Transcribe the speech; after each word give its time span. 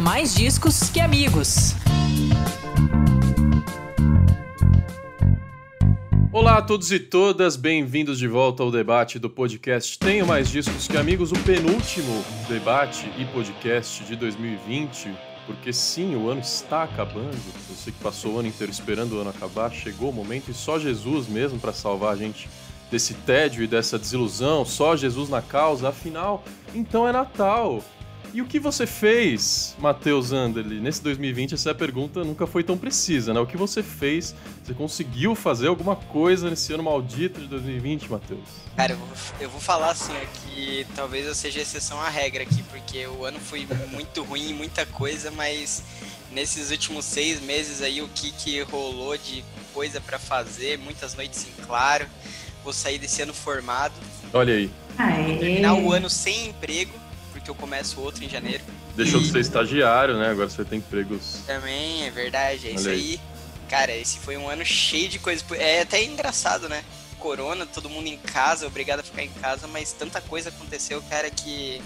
mais 0.00 0.34
discos 0.34 0.88
que 0.88 0.98
amigos. 0.98 1.74
Olá 6.32 6.56
a 6.56 6.62
todos 6.62 6.90
e 6.90 6.98
todas, 6.98 7.54
bem-vindos 7.54 8.18
de 8.18 8.26
volta 8.26 8.62
ao 8.62 8.70
debate 8.70 9.18
do 9.18 9.28
podcast 9.28 9.98
Tenho 9.98 10.26
Mais 10.26 10.48
Discos 10.48 10.88
que 10.88 10.96
Amigos, 10.96 11.32
o 11.32 11.38
penúltimo 11.40 12.24
debate 12.48 13.12
e 13.18 13.26
podcast 13.26 14.02
de 14.04 14.16
2020, 14.16 15.14
porque 15.46 15.70
sim, 15.70 16.16
o 16.16 16.30
ano 16.30 16.40
está 16.40 16.84
acabando. 16.84 17.36
Você 17.68 17.92
que 17.92 17.98
passou 18.02 18.34
o 18.34 18.38
ano 18.38 18.48
inteiro 18.48 18.72
esperando 18.72 19.16
o 19.16 19.20
ano 19.20 19.30
acabar, 19.30 19.70
chegou 19.70 20.08
o 20.08 20.14
momento 20.14 20.50
e 20.50 20.54
só 20.54 20.78
Jesus 20.78 21.28
mesmo 21.28 21.58
para 21.58 21.74
salvar 21.74 22.14
a 22.14 22.16
gente 22.16 22.48
desse 22.90 23.12
tédio 23.12 23.62
e 23.62 23.66
dessa 23.66 23.98
desilusão, 23.98 24.64
só 24.64 24.96
Jesus 24.96 25.28
na 25.28 25.42
causa, 25.42 25.90
afinal, 25.90 26.42
então 26.74 27.06
é 27.06 27.12
Natal. 27.12 27.82
E 28.32 28.40
o 28.40 28.44
que 28.44 28.60
você 28.60 28.86
fez, 28.86 29.74
Matheus 29.76 30.30
Anderli, 30.30 30.80
nesse 30.80 31.02
2020? 31.02 31.54
Essa 31.54 31.74
pergunta 31.74 32.22
nunca 32.22 32.46
foi 32.46 32.62
tão 32.62 32.78
precisa, 32.78 33.34
né? 33.34 33.40
O 33.40 33.46
que 33.46 33.56
você 33.56 33.82
fez? 33.82 34.36
Você 34.62 34.72
conseguiu 34.72 35.34
fazer 35.34 35.66
alguma 35.66 35.96
coisa 35.96 36.48
nesse 36.48 36.72
ano 36.72 36.84
maldito 36.84 37.40
de 37.40 37.48
2020, 37.48 38.08
Matheus? 38.08 38.48
Cara, 38.76 38.92
eu 38.92 38.98
vou, 38.98 39.08
eu 39.40 39.50
vou 39.50 39.60
falar 39.60 39.90
assim 39.90 40.16
aqui, 40.18 40.86
talvez 40.94 41.26
eu 41.26 41.34
seja 41.34 41.60
exceção 41.60 42.00
à 42.00 42.08
regra 42.08 42.44
aqui, 42.44 42.62
porque 42.70 43.04
o 43.04 43.24
ano 43.24 43.40
foi 43.40 43.66
muito 43.90 44.22
ruim, 44.22 44.54
muita 44.54 44.86
coisa, 44.86 45.32
mas 45.32 45.82
nesses 46.30 46.70
últimos 46.70 47.04
seis 47.06 47.40
meses 47.40 47.82
aí, 47.82 48.00
o 48.00 48.08
que, 48.08 48.30
que 48.30 48.62
rolou 48.62 49.18
de 49.18 49.44
coisa 49.74 50.00
para 50.00 50.20
fazer, 50.20 50.78
muitas 50.78 51.16
noites 51.16 51.48
em 51.48 51.64
claro. 51.64 52.06
Vou 52.62 52.72
sair 52.72 52.98
desse 52.98 53.22
ano 53.22 53.34
formado. 53.34 53.94
Olha 54.32 54.54
aí. 54.54 54.70
Vou 55.26 55.38
terminar 55.38 55.74
o 55.74 55.92
ano 55.92 56.08
sem 56.08 56.48
emprego 56.48 56.99
porque 57.50 57.52
eu 57.52 57.54
começo 57.54 58.00
outro 58.00 58.24
em 58.24 58.28
janeiro. 58.28 58.62
Deixou 58.94 59.20
de 59.20 59.28
ser 59.30 59.40
estagiário, 59.40 60.16
né? 60.16 60.30
Agora 60.30 60.48
você 60.48 60.64
tem 60.64 60.78
empregos. 60.78 61.40
Também, 61.46 62.06
é 62.06 62.10
verdade, 62.10 62.68
é 62.68 62.70
Olha 62.70 62.76
isso 62.78 62.88
aí. 62.88 62.94
aí. 62.94 63.20
Cara, 63.68 63.94
esse 63.96 64.18
foi 64.18 64.36
um 64.36 64.48
ano 64.48 64.64
cheio 64.64 65.08
de 65.08 65.18
coisas. 65.18 65.44
É 65.52 65.82
até 65.82 66.02
engraçado, 66.04 66.68
né? 66.68 66.84
Corona, 67.18 67.66
todo 67.66 67.90
mundo 67.90 68.06
em 68.06 68.16
casa, 68.16 68.66
obrigado 68.66 69.00
a 69.00 69.02
ficar 69.02 69.22
em 69.22 69.28
casa, 69.28 69.66
mas 69.66 69.92
tanta 69.92 70.20
coisa 70.22 70.48
aconteceu, 70.48 71.02
cara, 71.02 71.30
que 71.30 71.82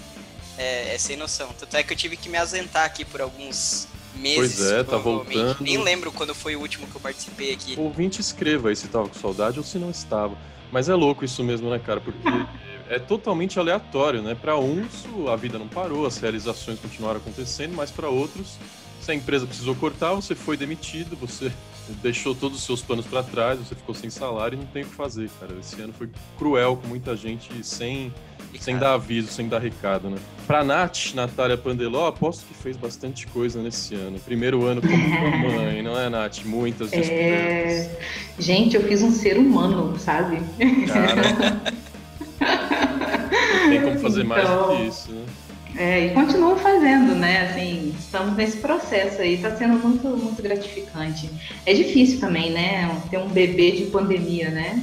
é, 0.57 0.95
é 0.95 0.97
sem 0.97 1.17
noção. 1.17 1.49
Tanto 1.59 1.75
é 1.75 1.83
que 1.83 1.91
eu 1.91 1.97
tive 1.97 2.15
que 2.15 2.29
me 2.29 2.37
ausentar 2.37 2.85
aqui 2.85 3.03
por 3.03 3.21
alguns 3.21 3.87
meses. 4.15 4.55
Pois 4.55 4.71
é, 4.71 4.83
tá 4.83 4.97
voltando. 4.97 5.57
Nem 5.59 5.77
lembro 5.77 6.11
quando 6.11 6.33
foi 6.33 6.55
o 6.55 6.61
último 6.61 6.87
que 6.87 6.95
eu 6.95 7.01
participei 7.01 7.53
aqui. 7.53 7.75
O 7.77 7.81
ouvinte 7.81 8.21
escreva 8.21 8.69
aí 8.69 8.75
se 8.75 8.87
tava 8.87 9.09
com 9.09 9.19
saudade 9.19 9.59
ou 9.59 9.65
se 9.65 9.77
não 9.77 9.91
estava. 9.91 10.37
Mas 10.71 10.87
é 10.87 10.95
louco 10.95 11.25
isso 11.25 11.43
mesmo, 11.43 11.69
né, 11.69 11.79
cara? 11.79 11.99
Porque 11.99 12.27
é 12.89 12.99
totalmente 12.99 13.59
aleatório, 13.59 14.21
né? 14.21 14.35
Para 14.39 14.57
uns, 14.57 15.05
a 15.31 15.35
vida 15.35 15.57
não 15.57 15.67
parou, 15.67 16.05
as 16.05 16.17
realizações 16.17 16.79
continuaram 16.79 17.19
acontecendo, 17.19 17.73
mas 17.75 17.91
para 17.91 18.09
outros, 18.09 18.57
se 19.01 19.11
a 19.11 19.15
empresa 19.15 19.45
precisou 19.45 19.75
cortar, 19.75 20.13
você 20.13 20.35
foi 20.35 20.57
demitido, 20.57 21.15
você 21.15 21.51
deixou 22.01 22.33
todos 22.35 22.59
os 22.59 22.63
seus 22.65 22.81
planos 22.81 23.05
para 23.05 23.23
trás, 23.23 23.59
você 23.59 23.75
ficou 23.75 23.93
sem 23.93 24.09
salário 24.09 24.55
e 24.55 24.59
não 24.59 24.65
tem 24.67 24.83
o 24.83 24.85
que 24.87 24.95
fazer, 24.95 25.29
cara. 25.39 25.53
Esse 25.59 25.79
ano 25.81 25.93
foi 25.93 26.09
cruel 26.37 26.77
com 26.77 26.87
muita 26.87 27.15
gente 27.15 27.63
sem, 27.63 28.13
sem 28.59 28.77
dar 28.77 28.93
aviso, 28.93 29.27
sem 29.27 29.47
dar 29.47 29.59
recado, 29.59 30.09
né? 30.09 30.17
Pra 30.45 30.63
Nath, 30.63 31.13
Natália 31.13 31.57
Pandeló, 31.57 32.07
aposto 32.07 32.45
que 32.47 32.53
fez 32.53 32.77
bastante 32.77 33.27
coisa 33.27 33.61
nesse 33.61 33.95
ano. 33.95 34.19
Primeiro 34.19 34.63
ano 34.65 34.81
como 34.81 34.97
mãe, 35.55 35.81
não 35.81 35.99
é, 35.99 36.09
Nath? 36.09 36.43
Muitas 36.45 36.91
é, 36.93 36.97
descobertas. 36.97 37.85
É... 37.85 37.99
Gente, 38.39 38.75
eu 38.75 38.83
fiz 38.83 39.01
um 39.01 39.11
ser 39.11 39.37
humano, 39.37 39.97
sabe? 39.99 40.39
Cara... 40.87 41.75
Fazer 44.05 44.23
então, 44.23 44.35
mais 44.35 44.49
do 44.49 44.55
que 44.55 44.73
então, 44.73 44.87
isso, 44.87 45.11
né? 45.11 45.25
É, 45.77 46.05
e 46.05 46.13
continuo 46.13 46.55
fazendo, 46.55 47.15
né? 47.15 47.49
Assim, 47.49 47.93
estamos 47.99 48.35
nesse 48.35 48.57
processo 48.57 49.21
aí, 49.21 49.33
está 49.33 49.55
sendo 49.55 49.73
muito, 49.73 50.07
muito 50.07 50.41
gratificante. 50.41 51.29
É 51.65 51.73
difícil 51.73 52.19
também, 52.19 52.51
né? 52.51 52.89
Ter 53.09 53.17
um 53.17 53.27
bebê 53.27 53.71
de 53.71 53.85
pandemia, 53.87 54.49
né? 54.49 54.81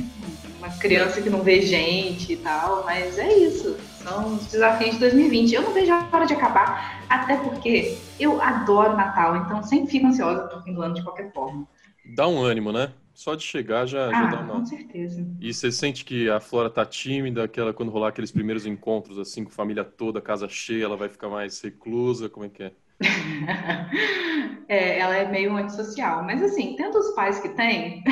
Uma 0.59 0.69
criança 0.71 1.23
que 1.23 1.31
não 1.31 1.43
vê 1.43 1.63
gente 1.63 2.35
e 2.35 2.37
tal, 2.37 2.85
mas 2.85 3.19
é 3.19 3.33
isso. 3.33 3.77
São 4.03 4.35
os 4.35 4.47
desafios 4.47 4.95
de 4.95 5.01
2020. 5.01 5.55
Eu 5.55 5.63
não 5.63 5.73
vejo 5.73 5.93
a 5.93 6.07
hora 6.13 6.27
de 6.27 6.35
acabar, 6.35 7.03
até 7.09 7.37
porque 7.37 7.97
eu 8.21 8.43
adoro 8.43 8.97
Natal, 8.97 9.37
então 9.37 9.63
sempre 9.63 9.91
fico 9.91 10.07
ansiosa 10.07 10.43
pro 10.43 10.63
fim 10.63 10.75
do 10.75 10.83
ano 10.83 10.95
de 10.95 11.03
qualquer 11.03 11.33
forma. 11.33 11.67
Dá 12.15 12.29
um 12.29 12.43
ânimo, 12.43 12.71
né? 12.71 12.91
Só 13.15 13.35
de 13.35 13.43
chegar 13.43 13.87
já, 13.87 14.09
ah, 14.09 14.13
já 14.13 14.27
dá 14.27 14.41
uma. 14.41 14.55
Com 14.55 14.65
certeza. 14.65 15.27
E 15.41 15.53
você 15.53 15.71
sente 15.71 16.05
que 16.05 16.31
a 16.31 16.41
Flora 16.41 16.71
tá 16.71 16.85
tímida, 16.85 17.45
aquela 17.45 17.73
quando 17.73 17.91
rolar 17.91 18.09
aqueles 18.09 18.33
primeiros 18.33 18.65
encontros, 18.65 19.19
assim, 19.19 19.45
com 19.45 19.51
a 19.51 19.55
família 19.55 19.85
toda, 19.85 20.21
casa 20.21 20.49
cheia, 20.49 20.85
ela 20.85 20.97
vai 20.97 21.09
ficar 21.09 21.29
mais 21.29 21.61
reclusa? 21.61 22.29
Como 22.29 22.47
é 22.47 22.49
que 22.49 22.63
é? 22.63 22.73
é 24.69 24.99
ela 24.99 25.15
é 25.17 25.31
meio 25.31 25.55
antissocial. 25.57 26.23
Mas 26.25 26.43
assim, 26.43 26.75
tendo 26.77 26.99
os 26.99 27.15
pais 27.15 27.39
que 27.39 27.51
tem, 27.51 28.03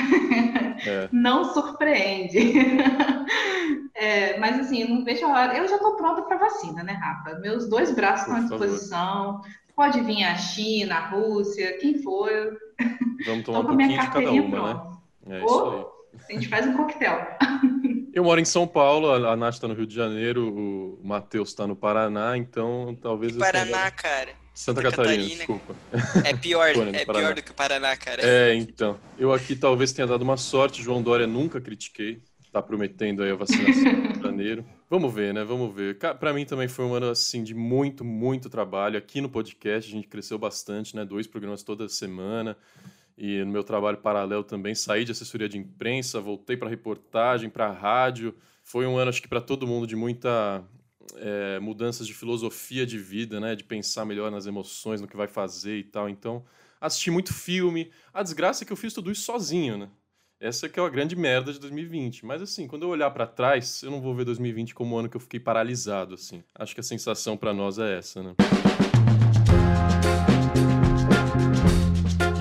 é. 0.87 1.09
não 1.12 1.44
surpreende. 1.44 2.53
é, 3.94 4.38
mas 4.38 4.61
assim, 4.61 4.84
não 4.84 5.03
vejo 5.03 5.25
a 5.27 5.28
hora. 5.31 5.56
Eu 5.56 5.67
já 5.67 5.78
tô 5.78 5.97
pronta 5.97 6.22
para 6.22 6.37
vacina, 6.37 6.82
né, 6.82 6.93
Rafa? 6.93 7.38
Meus 7.38 7.69
dois 7.69 7.91
braços 7.94 8.27
Por 8.27 8.38
estão 8.38 8.56
à 8.56 8.59
disposição. 8.59 9.32
Favor. 9.43 9.61
Pode 9.75 10.00
vir 10.03 10.25
a 10.25 10.37
China, 10.37 10.97
a 10.97 11.09
Rússia, 11.09 11.78
quem 11.78 12.03
for. 12.03 12.31
Vamos 13.25 13.44
tomar 13.44 13.61
um 13.61 13.67
pouquinho 13.67 13.88
de 13.99 14.11
cada 14.11 14.31
uma, 14.31 14.75
né? 14.75 14.90
É 15.31 15.37
aí. 15.37 15.43
A 16.29 16.33
gente 16.33 16.49
faz 16.49 16.67
um 16.67 16.77
coquetel. 16.77 17.27
Eu 18.13 18.25
moro 18.25 18.41
em 18.41 18.45
São 18.45 18.67
Paulo, 18.67 19.09
a 19.13 19.37
Nath 19.37 19.55
está 19.55 19.69
no 19.69 19.75
Rio 19.75 19.87
de 19.87 19.95
Janeiro, 19.95 20.53
o 20.53 21.01
Matheus 21.03 21.51
está 21.51 21.65
no 21.65 21.77
Paraná, 21.77 22.37
então 22.37 22.99
talvez... 23.01 23.37
Paraná, 23.37 23.89
cara. 23.93 24.31
Santa, 24.53 24.83
Santa 24.83 24.91
Catarina, 24.91 25.15
Catarina, 25.15 25.37
desculpa. 25.37 25.77
É 26.29 26.37
pior, 26.37 26.69
é 26.93 27.05
pior 27.05 27.35
do 27.35 27.43
que 27.43 27.53
o 27.53 27.55
Paraná, 27.55 27.97
cara. 27.97 28.21
É, 28.23 28.53
então. 28.55 28.99
Eu 29.17 29.33
aqui 29.33 29.55
talvez 29.55 29.93
tenha 29.93 30.09
dado 30.09 30.23
uma 30.23 30.37
sorte, 30.37 30.83
João 30.83 31.01
Dória 31.01 31.27
nunca 31.27 31.61
critiquei, 31.61 32.21
tá 32.53 32.61
prometendo 32.61 33.23
aí 33.23 33.31
a 33.31 33.37
vacinação 33.37 33.93
em 33.93 34.21
janeiro. 34.21 34.65
Vamos 34.91 35.15
ver, 35.15 35.33
né? 35.33 35.45
Vamos 35.45 35.73
ver. 35.73 35.97
Para 35.97 36.33
mim 36.35 36.45
também 36.45 36.67
foi 36.67 36.85
um 36.85 36.95
ano 36.95 37.11
assim 37.11 37.45
de 37.45 37.55
muito, 37.55 38.05
muito 38.05 38.51
trabalho. 38.51 38.99
Aqui 38.99 39.21
no 39.21 39.29
podcast 39.29 39.89
a 39.89 39.95
gente 39.97 40.09
cresceu 40.09 40.37
bastante, 40.37 40.97
né? 40.97 41.05
Dois 41.05 41.29
programas 41.29 41.62
toda 41.62 41.89
semana. 41.89 42.57
E 43.22 43.44
no 43.44 43.53
meu 43.53 43.62
trabalho 43.62 43.98
paralelo 43.98 44.42
também 44.42 44.75
saí 44.75 45.04
de 45.04 45.12
assessoria 45.12 45.47
de 45.47 45.58
imprensa, 45.58 46.22
voltei 46.22 46.56
para 46.56 46.70
reportagem, 46.70 47.50
para 47.50 47.70
rádio. 47.70 48.34
Foi 48.64 48.86
um 48.86 48.97
ano 48.97 49.10
acho 49.10 49.20
que 49.20 49.28
para 49.28 49.42
todo 49.42 49.66
mundo 49.66 49.86
de 49.86 49.94
muita 49.94 50.64
é, 51.16 51.60
mudanças 51.60 52.06
de 52.06 52.14
filosofia 52.14 52.86
de 52.86 52.97
vida, 52.97 53.38
né? 53.38 53.54
De 53.54 53.62
pensar 53.62 54.06
melhor 54.06 54.31
nas 54.31 54.47
emoções, 54.47 55.03
no 55.03 55.06
que 55.06 55.19
vai 55.19 55.28
fazer 55.28 55.76
e 55.76 55.84
tal. 55.84 56.08
Então, 56.08 56.42
assisti 56.81 57.10
muito 57.10 57.34
filme. 57.34 57.91
A 58.10 58.22
desgraça 58.22 58.64
é 58.64 58.66
que 58.66 58.72
eu 58.72 58.76
fiz 58.76 58.94
tudo 58.94 59.12
isso 59.12 59.25
sozinho, 59.25 59.76
né? 59.76 59.91
Essa 60.41 60.66
que 60.66 60.81
é 60.81 60.82
a 60.82 60.88
grande 60.88 61.14
merda 61.14 61.52
de 61.52 61.58
2020. 61.58 62.25
Mas 62.25 62.41
assim, 62.41 62.66
quando 62.66 62.84
eu 62.84 62.88
olhar 62.88 63.10
para 63.10 63.26
trás, 63.26 63.82
eu 63.82 63.91
não 63.91 64.00
vou 64.00 64.14
ver 64.14 64.25
2020 64.25 64.75
como 64.75 64.97
um 64.97 64.98
ano 64.98 65.10
que 65.10 65.16
eu 65.19 65.20
fiquei 65.20 65.38
paralisado, 65.38 66.14
assim. 66.14 66.42
Acho 66.54 66.72
que 66.72 66.81
a 66.81 66.82
sensação 66.82 67.37
para 67.37 67.52
nós 67.52 67.78
é 67.78 67.98
essa, 67.98 68.22
né? 68.22 68.34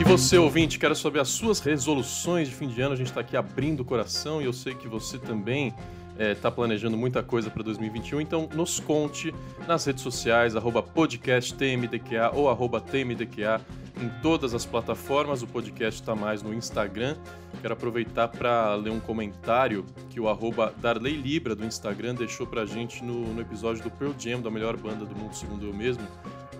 Você, 0.09 0.39
ouvinte, 0.39 0.79
quero 0.79 0.95
saber 0.95 1.19
as 1.19 1.29
suas 1.29 1.59
resoluções 1.59 2.49
de 2.49 2.55
fim 2.55 2.67
de 2.67 2.81
ano. 2.81 2.93
A 2.93 2.97
gente 2.97 3.09
está 3.09 3.21
aqui 3.21 3.37
abrindo 3.37 3.81
o 3.81 3.85
coração 3.85 4.41
e 4.41 4.45
eu 4.45 4.51
sei 4.51 4.73
que 4.73 4.87
você 4.87 5.19
também 5.19 5.71
está 6.17 6.47
é, 6.47 6.51
planejando 6.51 6.97
muita 6.97 7.21
coisa 7.21 7.51
para 7.51 7.61
2021, 7.61 8.19
então 8.19 8.49
nos 8.55 8.79
conte 8.79 9.31
nas 9.67 9.85
redes 9.85 10.01
sociais, 10.01 10.55
arroba 10.55 10.81
podcasttmdqa 10.81 12.31
ou 12.33 12.49
arroba 12.49 12.81
tmdqa 12.81 13.61
em 14.01 14.09
todas 14.19 14.55
as 14.55 14.65
plataformas. 14.65 15.43
O 15.43 15.47
podcast 15.47 16.01
está 16.01 16.15
mais 16.15 16.41
no 16.41 16.55
Instagram. 16.55 17.15
Quero 17.61 17.75
aproveitar 17.75 18.29
para 18.29 18.73
ler 18.73 18.89
um 18.89 18.99
comentário 18.99 19.85
que 20.09 20.19
o 20.19 20.27
arroba 20.27 20.73
Darley 20.81 21.17
Libra 21.17 21.53
do 21.53 21.63
Instagram 21.63 22.15
deixou 22.15 22.47
para 22.47 22.63
a 22.63 22.65
gente 22.65 23.03
no, 23.03 23.31
no, 23.31 23.41
episódio 23.41 23.83
do 23.83 23.91
Pearl 23.91 24.13
Jam, 24.17 24.41
da 24.41 24.49
melhor 24.49 24.75
banda 24.75 25.05
do 25.05 25.15
mundo, 25.15 25.35
segundo 25.35 25.67
eu 25.67 25.73
mesmo. 25.73 26.03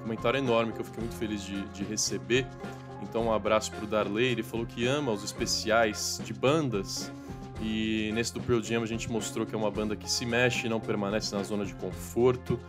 Comentário 0.03 0.37
enorme 0.37 0.71
que 0.71 0.81
eu 0.81 0.85
fiquei 0.85 1.01
muito 1.01 1.15
feliz 1.15 1.43
de, 1.43 1.63
de 1.69 1.83
receber. 1.83 2.45
Então, 3.01 3.25
um 3.25 3.33
abraço 3.33 3.71
para 3.71 3.83
o 3.83 3.87
Darley. 3.87 4.31
Ele 4.31 4.43
falou 4.43 4.65
que 4.65 4.85
ama 4.85 5.11
os 5.11 5.23
especiais 5.23 6.21
de 6.23 6.33
bandas 6.33 7.11
e 7.61 8.11
nesse 8.13 8.33
do 8.33 8.39
Pearl 8.39 8.61
Jam 8.61 8.81
a 8.81 8.85
gente 8.85 9.11
mostrou 9.11 9.45
que 9.45 9.53
é 9.53 9.57
uma 9.57 9.69
banda 9.69 9.95
que 9.95 10.09
se 10.09 10.25
mexe 10.25 10.67
e 10.67 10.69
não 10.69 10.79
permanece 10.79 11.35
na 11.35 11.43
zona 11.43 11.65
de 11.65 11.73
conforto. 11.75 12.59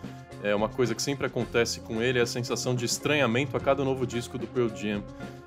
É 0.42 0.54
uma 0.54 0.68
coisa 0.68 0.94
que 0.94 1.02
sempre 1.02 1.26
acontece 1.26 1.80
com 1.80 2.02
ele 2.02 2.18
é 2.18 2.22
a 2.22 2.26
sensação 2.26 2.74
de 2.74 2.84
estranhamento 2.84 3.56
a 3.56 3.60
cada 3.60 3.84
novo 3.84 4.06
disco 4.06 4.38
do 4.38 4.46
Pearl 4.46 4.74
Jam. 4.74 5.02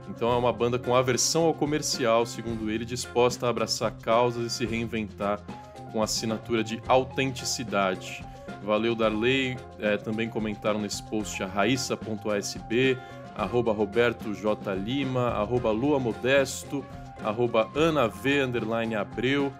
Então 0.09 0.31
é 0.31 0.35
uma 0.35 0.53
banda 0.53 0.77
com 0.77 0.95
aversão 0.95 1.45
ao 1.45 1.53
comercial, 1.53 2.25
segundo 2.25 2.69
ele, 2.69 2.85
disposta 2.85 3.47
a 3.47 3.50
abraçar 3.50 3.91
causas 3.91 4.45
e 4.45 4.56
se 4.56 4.65
reinventar 4.65 5.41
com 5.91 6.01
assinatura 6.01 6.63
de 6.63 6.81
autenticidade. 6.88 8.24
Valeu, 8.63 8.95
Darley. 8.95 9.57
É, 9.80 9.97
também 9.97 10.30
comentaram 10.30 10.80
nesse 10.80 11.03
post 11.03 11.41
a 11.41 11.47
raíssa.asb, 11.47 12.97
arroba 13.35 13.71
Roberto 13.71 14.33
J. 14.33 14.74
Lima, 14.75 15.30
arroba 15.30 15.71
Lua 15.71 16.00
Modesto, 16.00 16.85
arroba 17.24 17.69
Ana 17.75 18.07
V, 18.07 18.44
underline 18.44 18.95
Abreu, 18.95 19.51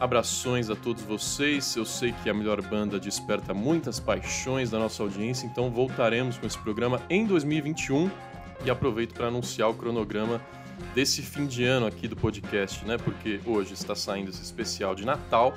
Abrações 0.00 0.70
a 0.70 0.76
todos 0.76 1.02
vocês. 1.02 1.74
Eu 1.74 1.84
sei 1.84 2.12
que 2.22 2.30
a 2.30 2.34
melhor 2.34 2.62
banda 2.62 3.00
desperta 3.00 3.52
muitas 3.52 3.98
paixões 3.98 4.70
da 4.70 4.78
nossa 4.78 5.02
audiência, 5.02 5.44
então 5.44 5.70
voltaremos 5.70 6.38
com 6.38 6.46
esse 6.46 6.58
programa 6.58 7.02
em 7.10 7.26
2021 7.26 8.08
e 8.64 8.70
aproveito 8.70 9.14
para 9.14 9.26
anunciar 9.26 9.68
o 9.68 9.74
cronograma 9.74 10.40
desse 10.94 11.20
fim 11.20 11.46
de 11.46 11.64
ano 11.64 11.84
aqui 11.86 12.06
do 12.06 12.14
podcast, 12.14 12.84
né? 12.84 12.96
Porque 12.96 13.40
hoje 13.44 13.74
está 13.74 13.96
saindo 13.96 14.30
esse 14.30 14.42
especial 14.42 14.94
de 14.94 15.04
Natal. 15.04 15.52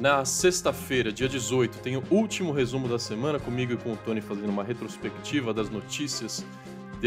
Na 0.00 0.24
sexta-feira, 0.24 1.12
dia 1.12 1.28
18, 1.28 1.78
tem 1.78 1.96
o 1.96 2.02
último 2.10 2.50
resumo 2.50 2.88
da 2.88 2.98
semana 2.98 3.38
comigo 3.38 3.72
e 3.72 3.76
com 3.76 3.92
o 3.92 3.96
Tony 3.96 4.20
fazendo 4.20 4.48
uma 4.48 4.64
retrospectiva 4.64 5.54
das 5.54 5.70
notícias 5.70 6.44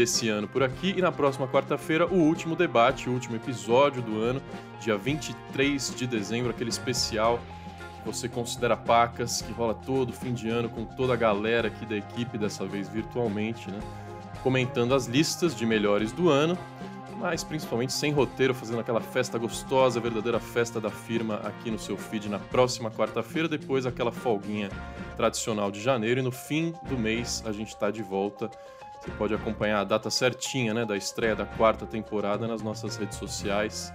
desse 0.00 0.30
ano 0.30 0.48
por 0.48 0.62
aqui. 0.62 0.94
E 0.96 1.02
na 1.02 1.12
próxima 1.12 1.46
quarta-feira, 1.46 2.06
o 2.06 2.14
último 2.14 2.56
debate, 2.56 3.10
o 3.10 3.12
último 3.12 3.36
episódio 3.36 4.00
do 4.00 4.18
ano, 4.18 4.40
dia 4.80 4.96
23 4.96 5.94
de 5.94 6.06
dezembro, 6.06 6.50
aquele 6.50 6.70
especial 6.70 7.38
que 7.98 8.06
você 8.06 8.26
considera 8.26 8.78
pacas, 8.78 9.42
que 9.42 9.52
rola 9.52 9.74
todo 9.74 10.10
fim 10.10 10.32
de 10.32 10.48
ano 10.48 10.70
com 10.70 10.86
toda 10.86 11.12
a 11.12 11.16
galera 11.16 11.68
aqui 11.68 11.84
da 11.84 11.96
equipe, 11.96 12.38
dessa 12.38 12.64
vez 12.64 12.88
virtualmente, 12.88 13.70
né? 13.70 13.78
Comentando 14.42 14.94
as 14.94 15.04
listas 15.04 15.54
de 15.54 15.66
melhores 15.66 16.12
do 16.12 16.30
ano, 16.30 16.56
mas 17.18 17.44
principalmente 17.44 17.92
sem 17.92 18.10
roteiro, 18.10 18.54
fazendo 18.54 18.80
aquela 18.80 19.02
festa 19.02 19.36
gostosa, 19.36 20.00
verdadeira 20.00 20.40
festa 20.40 20.80
da 20.80 20.88
firma 20.88 21.42
aqui 21.44 21.70
no 21.70 21.78
seu 21.78 21.98
feed 21.98 22.26
na 22.30 22.38
próxima 22.38 22.90
quarta-feira, 22.90 23.46
depois 23.46 23.84
aquela 23.84 24.10
folguinha 24.10 24.70
tradicional 25.18 25.70
de 25.70 25.82
janeiro 25.82 26.20
e 26.20 26.22
no 26.22 26.32
fim 26.32 26.72
do 26.88 26.98
mês 26.98 27.42
a 27.44 27.52
gente 27.52 27.68
está 27.68 27.90
de 27.90 28.02
volta 28.02 28.50
você 29.00 29.10
pode 29.12 29.34
acompanhar 29.34 29.80
a 29.80 29.84
data 29.84 30.10
certinha 30.10 30.74
né, 30.74 30.84
da 30.84 30.94
estreia 30.94 31.34
da 31.34 31.46
quarta 31.46 31.86
temporada 31.86 32.46
nas 32.46 32.60
nossas 32.60 32.96
redes 32.96 33.16
sociais. 33.16 33.92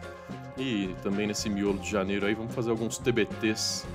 E 0.57 0.95
também 1.03 1.27
nesse 1.27 1.47
miolo 1.47 1.77
de 1.77 1.89
janeiro 1.89 2.25
aí, 2.25 2.33
vamos 2.33 2.55
fazer 2.55 2.71
alguns 2.71 2.97
TBTs 2.97 3.85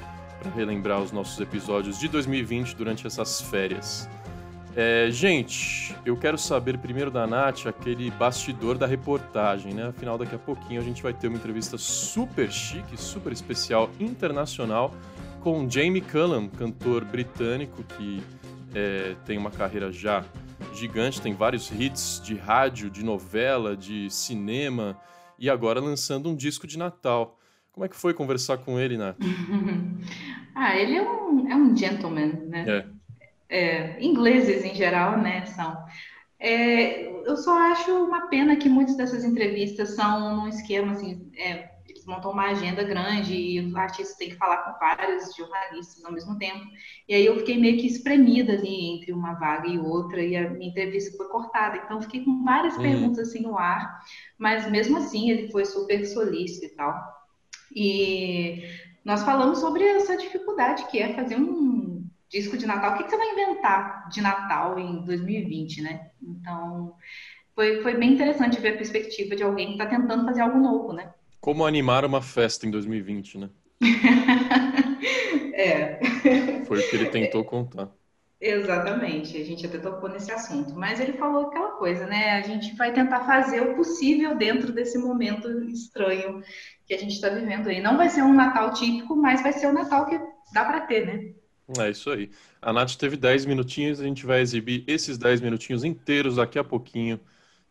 para 0.41 0.53
relembrar 0.53 1.01
os 1.01 1.11
nossos 1.11 1.39
episódios 1.41 1.99
de 1.99 2.07
2020 2.07 2.77
durante 2.77 3.07
essas 3.07 3.41
férias. 3.41 4.09
É, 4.77 5.09
gente, 5.11 5.97
eu 6.07 6.17
quero 6.17 6.39
saber 6.39 6.79
primeiro 6.79 7.11
da 7.11 7.27
Nath 7.27 7.67
aquele 7.67 8.09
bastidor 8.13 8.79
da 8.79 8.87
reportagem, 8.87 9.75
né? 9.75 9.89
Afinal, 9.89 10.17
daqui 10.17 10.37
a 10.37 10.39
pouquinho 10.39 10.81
a 10.81 10.85
gente 10.85 11.03
vai 11.03 11.13
ter 11.13 11.27
uma 11.27 11.37
entrevista 11.37 11.77
super 11.77 12.51
chique, 12.53 12.97
super 12.97 13.33
especial, 13.33 13.91
internacional, 13.99 14.95
com 15.41 15.69
Jamie 15.69 16.01
Cullum, 16.01 16.49
cantor 16.49 17.05
britânico 17.05 17.83
que 17.83 18.23
é, 18.73 19.17
tem 19.25 19.37
uma 19.37 19.51
carreira 19.51 19.91
já 19.91 20.25
gigante, 20.73 21.21
tem 21.21 21.35
vários 21.35 21.71
hits 21.71 22.21
de 22.25 22.35
rádio, 22.37 22.91
de 22.91 23.05
novela, 23.05 23.77
de 23.77 24.11
cinema 24.11 24.97
e 25.39 25.49
agora 25.49 25.81
lançando 25.81 26.29
um 26.29 26.37
disco 26.37 26.67
de 26.67 26.79
Natal. 26.79 27.39
Como 27.73 27.85
é 27.85 27.89
que 27.89 27.97
foi 27.97 28.13
conversar 28.13 28.59
com 28.59 28.79
ele, 28.79 28.97
Nath? 28.97 29.17
ah, 30.55 30.77
ele 30.77 30.97
é 30.97 31.03
um, 31.03 31.49
é 31.49 31.57
um 31.57 31.77
gentleman, 31.77 32.33
né? 32.49 32.65
É. 32.69 32.87
É, 33.49 34.05
ingleses 34.05 34.65
em 34.65 34.75
geral, 34.75 35.19
né, 35.19 35.45
são. 35.47 35.77
É, 36.39 37.07
eu 37.27 37.37
só 37.37 37.59
acho 37.73 37.91
uma 38.05 38.29
pena 38.29 38.57
que 38.57 38.69
muitas 38.69 38.97
dessas 38.97 39.25
entrevistas 39.25 39.91
são 39.91 40.37
num 40.37 40.49
esquema 40.49 40.93
assim, 40.93 41.31
é, 41.37 41.71
montam 42.11 42.33
uma 42.33 42.51
agenda 42.51 42.83
grande 42.83 43.35
e 43.35 43.73
o 43.73 43.79
artista 43.79 44.19
tem 44.19 44.31
que 44.31 44.37
falar 44.37 44.59
com 44.59 44.79
vários 44.79 45.35
jornalistas 45.35 46.05
ao 46.05 46.13
mesmo 46.13 46.37
tempo. 46.37 46.67
E 47.09 47.15
aí 47.15 47.25
eu 47.25 47.39
fiquei 47.39 47.59
meio 47.59 47.79
que 47.79 47.87
espremida 47.87 48.53
ali 48.53 48.97
entre 48.97 49.13
uma 49.13 49.35
vaga 49.35 49.69
e 49.69 49.79
outra, 49.79 50.23
e 50.23 50.37
a 50.37 50.51
minha 50.51 50.69
entrevista 50.69 51.17
foi 51.17 51.29
cortada. 51.29 51.77
Então 51.79 52.03
fiquei 52.03 52.25
com 52.25 52.43
várias 52.43 52.77
uhum. 52.77 52.83
perguntas 52.83 53.29
assim 53.29 53.43
no 53.43 53.57
ar, 53.57 54.03
mas 54.37 54.69
mesmo 54.71 54.99
assim 54.99 55.31
ele 55.31 55.51
foi 55.51 55.65
super 55.65 56.05
solícito 56.05 56.67
e 56.67 56.77
tal. 56.77 56.95
E 57.75 58.63
nós 59.05 59.23
falamos 59.23 59.61
sobre 59.61 59.85
essa 59.85 60.17
dificuldade 60.17 60.87
que 60.87 60.99
é 60.99 61.15
fazer 61.15 61.37
um 61.37 62.05
disco 62.29 62.57
de 62.57 62.67
Natal. 62.67 62.95
O 62.95 62.97
que, 62.97 63.05
que 63.05 63.11
você 63.11 63.17
vai 63.17 63.33
inventar 63.33 64.09
de 64.09 64.21
Natal 64.21 64.79
em 64.79 65.05
2020, 65.05 65.83
né? 65.83 66.11
Então 66.21 66.95
foi, 67.55 67.83
foi 67.83 67.97
bem 67.97 68.15
interessante 68.15 68.61
ver 68.61 68.75
a 68.75 68.77
perspectiva 68.77 69.37
de 69.37 69.43
alguém 69.43 69.69
que 69.69 69.73
está 69.83 69.87
tentando 69.87 70.25
fazer 70.25 70.41
algo 70.41 70.59
novo, 70.59 70.93
né? 70.93 71.13
Como 71.41 71.65
animar 71.65 72.05
uma 72.05 72.21
festa 72.21 72.67
em 72.67 72.71
2020, 72.71 73.39
né? 73.39 73.51
é. 75.55 75.99
Foi 76.67 76.81
o 76.81 76.91
que 76.91 76.97
ele 76.97 77.07
tentou 77.07 77.45
contar. 77.45 77.91
Exatamente, 78.41 79.37
a 79.37 79.45
gente 79.45 79.67
até 79.67 79.77
tocou 79.77 80.09
nesse 80.09 80.33
assunto, 80.33 80.75
mas 80.75 80.99
ele 80.99 81.13
falou 81.13 81.49
aquela 81.49 81.73
coisa, 81.73 82.07
né? 82.07 82.39
A 82.39 82.43
gente 82.43 82.75
vai 82.75 82.91
tentar 82.91 83.21
fazer 83.27 83.61
o 83.61 83.75
possível 83.75 84.35
dentro 84.35 84.73
desse 84.73 84.97
momento 84.97 85.47
estranho 85.69 86.43
que 86.87 86.95
a 86.95 86.99
gente 86.99 87.13
está 87.13 87.29
vivendo 87.29 87.69
aí. 87.69 87.83
Não 87.83 87.99
vai 87.99 88.09
ser 88.09 88.23
um 88.23 88.33
Natal 88.33 88.73
típico, 88.73 89.15
mas 89.15 89.43
vai 89.43 89.53
ser 89.53 89.67
o 89.67 89.75
Natal 89.75 90.07
que 90.07 90.19
dá 90.55 90.65
para 90.65 90.81
ter, 90.81 91.07
né? 91.07 91.35
É 91.79 91.91
isso 91.91 92.11
aí. 92.11 92.31
A 92.63 92.73
Nath 92.73 92.97
teve 92.97 93.17
10 93.17 93.45
minutinhos, 93.45 94.01
a 94.01 94.05
gente 94.05 94.25
vai 94.25 94.41
exibir 94.41 94.85
esses 94.87 95.19
10 95.19 95.43
minutinhos 95.43 95.85
inteiros 95.85 96.37
daqui 96.37 96.59
a 96.59 96.65
pouquinho 96.65 97.21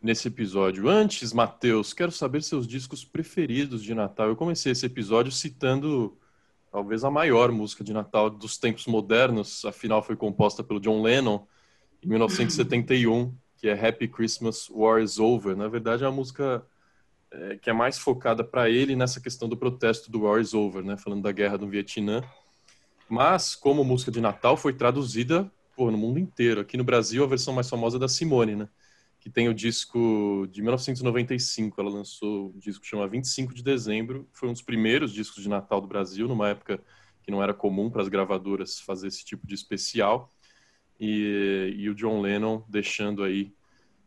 nesse 0.01 0.27
episódio. 0.27 0.87
Antes, 0.87 1.33
Matheus, 1.33 1.93
quero 1.93 2.11
saber 2.11 2.41
seus 2.41 2.67
discos 2.67 3.03
preferidos 3.03 3.83
de 3.83 3.93
Natal. 3.93 4.27
Eu 4.27 4.35
comecei 4.35 4.71
esse 4.71 4.85
episódio 4.85 5.31
citando 5.31 6.17
talvez 6.71 7.03
a 7.03 7.11
maior 7.11 7.51
música 7.51 7.83
de 7.83 7.93
Natal 7.93 8.29
dos 8.29 8.57
tempos 8.57 8.85
modernos, 8.85 9.65
afinal 9.65 10.03
foi 10.03 10.15
composta 10.15 10.63
pelo 10.63 10.79
John 10.79 11.01
Lennon 11.01 11.45
em 12.01 12.07
1971, 12.07 13.35
que 13.57 13.67
é 13.67 13.87
Happy 13.87 14.07
Christmas, 14.07 14.69
War 14.69 15.01
is 15.01 15.19
Over. 15.19 15.55
Na 15.55 15.67
verdade, 15.67 16.03
é 16.03 16.07
uma 16.07 16.15
música 16.15 16.65
é, 17.31 17.57
que 17.57 17.69
é 17.69 17.73
mais 17.73 17.97
focada 17.97 18.43
para 18.43 18.69
ele 18.69 18.95
nessa 18.95 19.19
questão 19.19 19.49
do 19.49 19.57
protesto 19.57 20.11
do 20.11 20.21
War 20.21 20.39
is 20.39 20.53
Over, 20.53 20.83
né, 20.83 20.95
falando 20.95 21.23
da 21.23 21.31
guerra 21.31 21.57
do 21.57 21.67
Vietnã. 21.67 22.23
Mas, 23.09 23.55
como 23.55 23.83
música 23.83 24.11
de 24.11 24.21
Natal, 24.21 24.55
foi 24.55 24.71
traduzida 24.71 25.51
pô, 25.75 25.89
no 25.91 25.97
mundo 25.97 26.19
inteiro. 26.19 26.61
Aqui 26.61 26.77
no 26.77 26.83
Brasil, 26.83 27.23
a 27.23 27.27
versão 27.27 27.53
mais 27.53 27.67
famosa 27.67 27.97
é 27.97 27.99
da 27.99 28.07
Simone, 28.07 28.55
né? 28.55 28.69
Que 29.19 29.29
tem 29.29 29.49
o 29.49 29.53
disco 29.53 30.47
de 30.49 30.61
1995. 30.61 31.79
Ela 31.79 31.89
lançou 31.89 32.53
um 32.55 32.59
disco 32.59 32.81
que 32.81 32.87
chama 32.87 33.07
25 33.07 33.53
de 33.53 33.61
Dezembro. 33.61 34.27
Foi 34.31 34.47
um 34.47 34.53
dos 34.53 34.61
primeiros 34.61 35.11
discos 35.11 35.43
de 35.43 35.49
Natal 35.49 35.81
do 35.81 35.87
Brasil, 35.87 36.27
numa 36.27 36.49
época 36.49 36.81
que 37.21 37.31
não 37.31 37.43
era 37.43 37.53
comum 37.53 37.89
para 37.89 38.01
as 38.01 38.07
gravadoras 38.07 38.79
fazer 38.79 39.07
esse 39.07 39.23
tipo 39.25 39.45
de 39.45 39.53
especial. 39.53 40.31
E, 40.99 41.73
e 41.77 41.89
o 41.89 41.95
John 41.95 42.21
Lennon 42.21 42.63
deixando 42.67 43.23
aí 43.23 43.53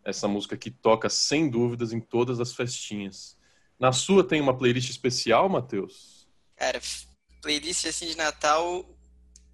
essa 0.05 0.27
música 0.27 0.57
que 0.57 0.71
toca 0.71 1.09
sem 1.09 1.49
dúvidas 1.49 1.93
em 1.93 2.01
todas 2.01 2.41
as 2.41 2.55
festinhas. 2.55 3.37
Na 3.79 3.93
sua 3.93 4.25
tem 4.25 4.41
uma 4.41 4.57
playlist 4.57 4.91
especial, 4.91 5.49
Matheus? 5.49 6.27
Cara, 6.57 6.81
playlist 7.41 7.87
assim 7.87 8.07
de 8.07 8.17
Natal, 8.17 8.85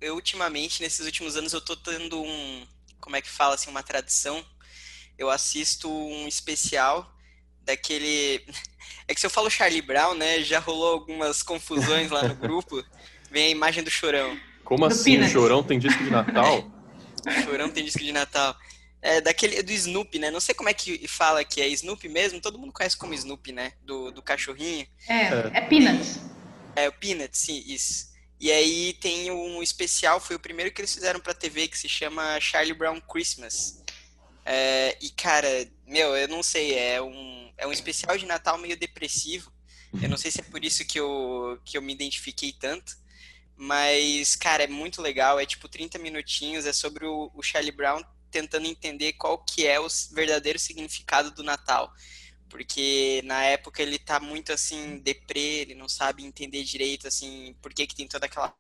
eu 0.01 0.15
ultimamente, 0.15 0.83
nesses 0.83 1.05
últimos 1.05 1.37
anos, 1.37 1.53
eu 1.53 1.61
tô 1.61 1.77
tendo 1.77 2.21
um, 2.21 2.67
como 3.01 3.17
é 3.17 3.23
que 3.23 3.29
fala 3.29 3.55
assim, 3.55 3.71
uma 3.71 3.83
tradição 3.83 4.45
eu 5.19 5.29
assisto 5.29 5.91
um 5.91 6.27
especial 6.27 7.13
daquele. 7.63 8.45
É 9.07 9.15
que 9.15 9.21
se 9.21 9.27
eu 9.27 9.31
falo 9.31 9.49
Charlie 9.49 9.81
Brown, 9.81 10.13
né? 10.15 10.43
Já 10.43 10.59
rolou 10.59 10.93
algumas 10.93 11.43
confusões 11.43 12.11
lá 12.11 12.25
no 12.25 12.35
grupo. 12.37 12.85
Vem 13.31 13.47
a 13.47 13.51
imagem 13.51 13.83
do 13.83 13.91
chorão. 13.91 14.39
Como 14.65 14.87
do 14.87 14.93
assim? 14.93 15.19
O 15.19 15.29
chorão 15.29 15.63
tem 15.63 15.79
disco 15.79 16.05
de 16.05 16.11
Natal? 16.11 16.71
o 17.27 17.43
chorão 17.43 17.71
tem 17.71 17.85
disco 17.85 18.01
de 18.01 18.13
Natal. 18.13 18.55
É 19.01 19.23
daquele 19.23 19.63
do 19.63 19.73
Snoopy, 19.73 20.19
né? 20.19 20.31
Não 20.31 20.41
sei 20.41 20.55
como 20.55 20.69
é 20.69 20.75
que 20.75 21.09
fala 21.09 21.43
que 21.43 21.59
é 21.59 21.69
Snoopy 21.69 22.07
mesmo. 22.07 22.39
Todo 22.39 22.59
mundo 22.59 22.73
conhece 22.73 22.99
como 22.99 23.15
Snoopy, 23.15 23.53
né? 23.53 23.73
Do, 23.83 24.11
do 24.11 24.21
cachorrinho. 24.21 24.87
É, 25.09 25.15
é, 25.15 25.51
é 25.55 25.61
Peanuts. 25.63 26.21
É, 26.77 26.87
o 26.87 26.93
Peanuts, 26.93 27.41
sim, 27.41 27.65
isso. 27.67 28.09
E 28.39 28.53
aí 28.53 28.93
tem 28.93 29.31
um 29.31 29.63
especial, 29.63 30.21
foi 30.21 30.37
o 30.37 30.41
primeiro 30.41 30.71
que 30.71 30.81
eles 30.81 30.93
fizeram 30.93 31.19
pra 31.19 31.33
TV, 31.33 31.67
que 31.67 31.79
se 31.79 31.89
chama 31.89 32.39
Charlie 32.41 32.75
Brown 32.75 33.01
Christmas. 33.01 33.83
É, 34.51 34.97
e, 35.03 35.11
cara, 35.11 35.47
meu, 35.87 36.17
eu 36.17 36.27
não 36.27 36.43
sei, 36.43 36.75
é 36.75 37.03
um, 37.03 37.53
é 37.59 37.67
um 37.67 37.73
especial 37.73 38.17
de 38.17 38.25
Natal 38.25 38.57
meio 38.57 38.79
depressivo. 38.79 39.53
Eu 40.03 40.09
não 40.09 40.17
sei 40.17 40.31
se 40.31 40.41
é 40.41 40.45
por 40.45 40.65
isso 40.65 40.87
que 40.87 40.99
eu, 40.99 41.61
que 41.67 41.77
eu 41.77 41.83
me 41.83 41.93
identifiquei 41.93 42.51
tanto. 42.55 42.97
Mas, 43.55 44.35
cara, 44.37 44.65
é 44.65 44.67
muito 44.67 45.03
legal. 45.03 45.39
É 45.39 45.45
tipo 45.45 45.69
30 45.69 45.99
minutinhos. 45.99 46.65
É 46.65 46.73
sobre 46.73 47.05
o, 47.05 47.31
o 47.35 47.43
Charlie 47.43 47.73
Brown 47.73 48.03
tentando 48.31 48.67
entender 48.67 49.13
qual 49.15 49.45
que 49.45 49.67
é 49.67 49.79
o 49.79 49.87
verdadeiro 50.13 50.59
significado 50.59 51.31
do 51.31 51.43
Natal. 51.43 51.93
Porque 52.49 53.21
na 53.27 53.45
época 53.45 53.83
ele 53.83 53.99
tá 53.99 54.19
muito 54.19 54.51
assim, 54.51 54.99
deprê, 55.01 55.61
ele 55.61 55.75
não 55.75 55.89
sabe 55.91 56.25
entender 56.25 56.65
direito, 56.65 57.07
assim, 57.07 57.55
por 57.61 57.75
que 57.75 57.87
que 57.87 57.95
tem 57.95 58.09
toda 58.09 58.25
aquela 58.25 58.55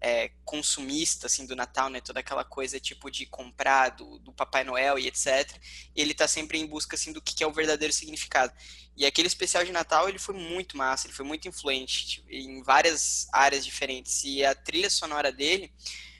é, 0.00 0.30
consumista 0.44 1.26
assim 1.26 1.46
do 1.46 1.54
Natal, 1.54 1.88
né? 1.88 2.00
Toda 2.00 2.20
aquela 2.20 2.44
coisa 2.44 2.80
tipo 2.80 3.08
de 3.08 3.24
comprar 3.24 3.90
do, 3.90 4.18
do 4.18 4.32
Papai 4.32 4.64
Noel 4.64 4.98
e 4.98 5.06
etc. 5.06 5.48
E 5.94 6.00
ele 6.00 6.12
tá 6.12 6.26
sempre 6.26 6.58
em 6.58 6.66
busca 6.66 6.96
assim 6.96 7.12
do 7.12 7.22
que, 7.22 7.34
que 7.34 7.44
é 7.44 7.46
o 7.46 7.52
verdadeiro 7.52 7.92
significado. 7.92 8.52
E 8.96 9.06
aquele 9.06 9.28
especial 9.28 9.64
de 9.64 9.70
Natal 9.70 10.08
ele 10.08 10.18
foi 10.18 10.34
muito 10.34 10.76
massa, 10.76 11.06
ele 11.06 11.14
foi 11.14 11.24
muito 11.24 11.46
influente 11.46 12.06
tipo, 12.06 12.30
em 12.30 12.62
várias 12.62 13.28
áreas 13.32 13.64
diferentes. 13.64 14.24
E 14.24 14.44
a 14.44 14.54
trilha 14.54 14.90
sonora 14.90 15.30
dele 15.30 15.72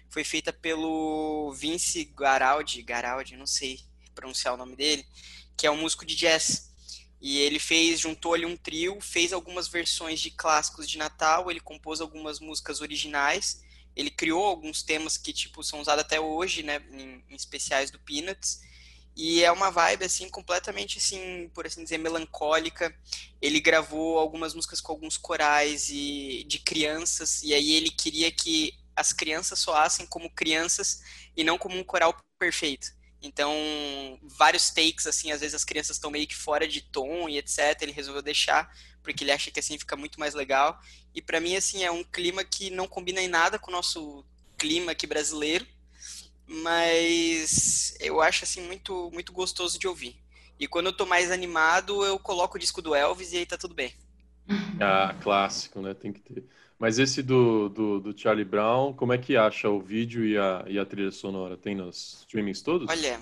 foi 0.08 0.22
feita 0.22 0.52
pelo 0.52 1.52
Vince 1.52 2.04
Garaldi, 2.04 2.82
Garaldi, 2.82 3.36
não 3.36 3.46
sei 3.46 3.80
pronunciar 4.14 4.54
o 4.54 4.56
nome 4.56 4.76
dele, 4.76 5.04
que 5.56 5.66
é 5.66 5.70
um 5.70 5.76
músico 5.76 6.06
de 6.06 6.14
jazz. 6.14 6.71
E 7.22 7.38
ele 7.38 7.60
fez, 7.60 8.00
juntou 8.00 8.34
ali 8.34 8.44
um 8.44 8.56
trio, 8.56 9.00
fez 9.00 9.32
algumas 9.32 9.68
versões 9.68 10.20
de 10.20 10.28
clássicos 10.32 10.90
de 10.90 10.98
Natal, 10.98 11.48
ele 11.48 11.60
compôs 11.60 12.00
algumas 12.00 12.40
músicas 12.40 12.80
originais, 12.80 13.62
ele 13.94 14.10
criou 14.10 14.44
alguns 14.44 14.82
temas 14.82 15.16
que, 15.16 15.32
tipo, 15.32 15.62
são 15.62 15.80
usados 15.80 16.02
até 16.02 16.18
hoje, 16.18 16.64
né, 16.64 16.84
em, 16.90 17.22
em 17.30 17.36
especiais 17.36 17.92
do 17.92 18.00
Peanuts. 18.00 18.60
E 19.14 19.44
é 19.44 19.52
uma 19.52 19.70
vibe, 19.70 20.04
assim, 20.04 20.28
completamente, 20.28 20.98
assim, 20.98 21.48
por 21.54 21.64
assim 21.64 21.84
dizer, 21.84 21.98
melancólica. 21.98 22.92
Ele 23.40 23.60
gravou 23.60 24.18
algumas 24.18 24.52
músicas 24.52 24.80
com 24.80 24.90
alguns 24.90 25.16
corais 25.16 25.90
e 25.90 26.44
de 26.48 26.58
crianças, 26.58 27.40
e 27.44 27.54
aí 27.54 27.72
ele 27.72 27.90
queria 27.90 28.32
que 28.32 28.74
as 28.96 29.12
crianças 29.12 29.60
soassem 29.60 30.06
como 30.06 30.28
crianças 30.30 31.02
e 31.36 31.44
não 31.44 31.56
como 31.56 31.78
um 31.78 31.84
coral 31.84 32.16
perfeito. 32.36 32.88
Então, 33.22 34.18
vários 34.22 34.70
takes, 34.70 35.06
assim, 35.06 35.30
às 35.30 35.40
vezes 35.40 35.54
as 35.54 35.64
crianças 35.64 35.96
estão 35.96 36.10
meio 36.10 36.26
que 36.26 36.34
fora 36.34 36.66
de 36.66 36.80
tom 36.80 37.28
e 37.28 37.38
etc. 37.38 37.80
Ele 37.80 37.92
resolveu 37.92 38.20
deixar, 38.20 38.68
porque 39.02 39.22
ele 39.22 39.30
acha 39.30 39.50
que 39.50 39.60
assim 39.60 39.78
fica 39.78 39.96
muito 39.96 40.18
mais 40.18 40.34
legal. 40.34 40.78
E 41.14 41.22
para 41.22 41.40
mim, 41.40 41.54
assim, 41.54 41.84
é 41.84 41.90
um 41.90 42.02
clima 42.02 42.42
que 42.42 42.68
não 42.68 42.88
combina 42.88 43.20
em 43.20 43.28
nada 43.28 43.58
com 43.58 43.70
o 43.70 43.74
nosso 43.74 44.24
clima 44.58 44.92
aqui 44.92 45.06
brasileiro, 45.06 45.66
mas 46.46 47.94
eu 48.00 48.20
acho, 48.20 48.42
assim, 48.44 48.60
muito, 48.62 49.10
muito 49.12 49.32
gostoso 49.32 49.78
de 49.78 49.86
ouvir. 49.86 50.20
E 50.58 50.66
quando 50.66 50.86
eu 50.86 50.92
tô 50.92 51.06
mais 51.06 51.30
animado, 51.30 52.04
eu 52.04 52.18
coloco 52.18 52.56
o 52.56 52.60
disco 52.60 52.82
do 52.82 52.94
Elvis 52.94 53.32
e 53.32 53.38
aí 53.38 53.46
tá 53.46 53.56
tudo 53.56 53.74
bem. 53.74 53.94
Ah, 54.80 55.14
clássico, 55.22 55.80
né? 55.80 55.94
Tem 55.94 56.12
que 56.12 56.20
ter. 56.20 56.44
Mas 56.82 56.98
esse 56.98 57.22
do, 57.22 57.68
do, 57.68 58.00
do, 58.00 58.18
Charlie 58.18 58.44
Brown, 58.44 58.92
como 58.92 59.12
é 59.12 59.18
que 59.18 59.36
acha 59.36 59.68
o 59.68 59.80
vídeo 59.80 60.26
e 60.26 60.36
a, 60.36 60.64
e 60.66 60.80
a 60.80 60.84
trilha 60.84 61.12
sonora? 61.12 61.56
Tem 61.56 61.76
nos 61.76 62.18
streamings 62.22 62.60
todos? 62.60 62.90
Olha, 62.90 63.20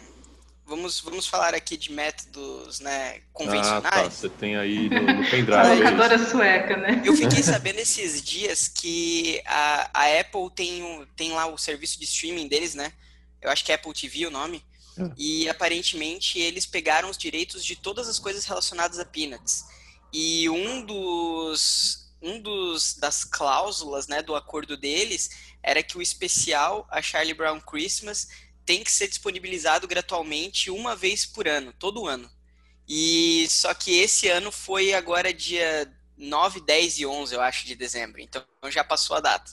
vamos, 0.65 0.99
vamos 1.03 1.27
falar 1.27 1.55
aqui 1.55 1.77
de 1.77 1.93
métodos 1.93 2.81
né, 2.81 3.21
convencionais. 3.35 3.85
Ah, 3.85 3.91
tá. 4.05 4.09
Você 4.09 4.31
tem 4.31 4.57
aí 4.57 4.89
no, 4.89 5.03
no 5.03 5.29
pendrive. 5.29 5.75
Locadora 5.75 6.19
sueca, 6.19 6.79
né? 6.79 7.03
Eu 7.05 7.15
fiquei 7.15 7.43
sabendo 7.43 7.81
esses 7.81 8.23
dias 8.23 8.67
que 8.67 9.43
a, 9.45 9.91
a 9.93 10.21
Apple 10.21 10.51
tem, 10.57 11.07
tem 11.15 11.33
lá 11.33 11.45
o 11.45 11.59
serviço 11.59 11.99
de 11.99 12.07
streaming 12.07 12.49
deles, 12.49 12.75
né? 12.75 12.95
Eu 13.43 13.51
acho 13.51 13.63
que 13.63 13.73
é 13.73 13.75
Apple 13.75 13.93
TV 13.93 14.25
o 14.25 14.31
nome. 14.31 14.65
É. 14.99 15.11
E 15.19 15.49
aparentemente 15.51 16.39
eles 16.39 16.65
pegaram 16.65 17.11
os 17.11 17.19
direitos 17.19 17.63
de 17.63 17.77
todas 17.77 18.09
as 18.09 18.19
coisas 18.19 18.47
relacionadas 18.47 18.99
a 18.99 19.05
Peanuts. 19.05 19.67
E 20.11 20.49
um 20.49 20.83
dos 20.83 22.00
um 22.23 22.41
dos 22.41 22.95
das 22.95 23.25
cláusulas, 23.25 24.07
né, 24.07 24.23
do 24.23 24.35
acordo 24.35 24.77
deles 24.77 25.31
era 25.63 25.83
que 25.83 25.97
o 25.97 26.03
especial 26.03 26.87
a 26.91 27.01
Charlie 27.03 27.35
Brown 27.35 27.61
Christmas 27.61 28.29
tem 28.65 28.85
que 28.85 28.93
ser 28.93 29.09
disponibilizado 29.09 29.89
gratuitamente 29.89 30.71
uma 30.71 30.95
vez 30.95 31.27
por 31.27 31.49
ano, 31.49 31.73
todo 31.73 32.07
ano. 32.07 32.31
E 32.87 33.47
só 33.49 33.73
que 33.75 33.99
esse 33.99 34.29
ano 34.29 34.51
foi 34.53 34.93
agora 34.93 35.33
dia 35.33 35.93
9, 36.17 36.61
10 36.61 36.99
e 36.99 37.07
11, 37.07 37.35
eu 37.35 37.41
acho, 37.41 37.67
de 37.67 37.75
dezembro. 37.75 38.21
Então 38.21 38.45
já 38.69 38.85
passou 38.85 39.17
a 39.17 39.21
data. 39.21 39.51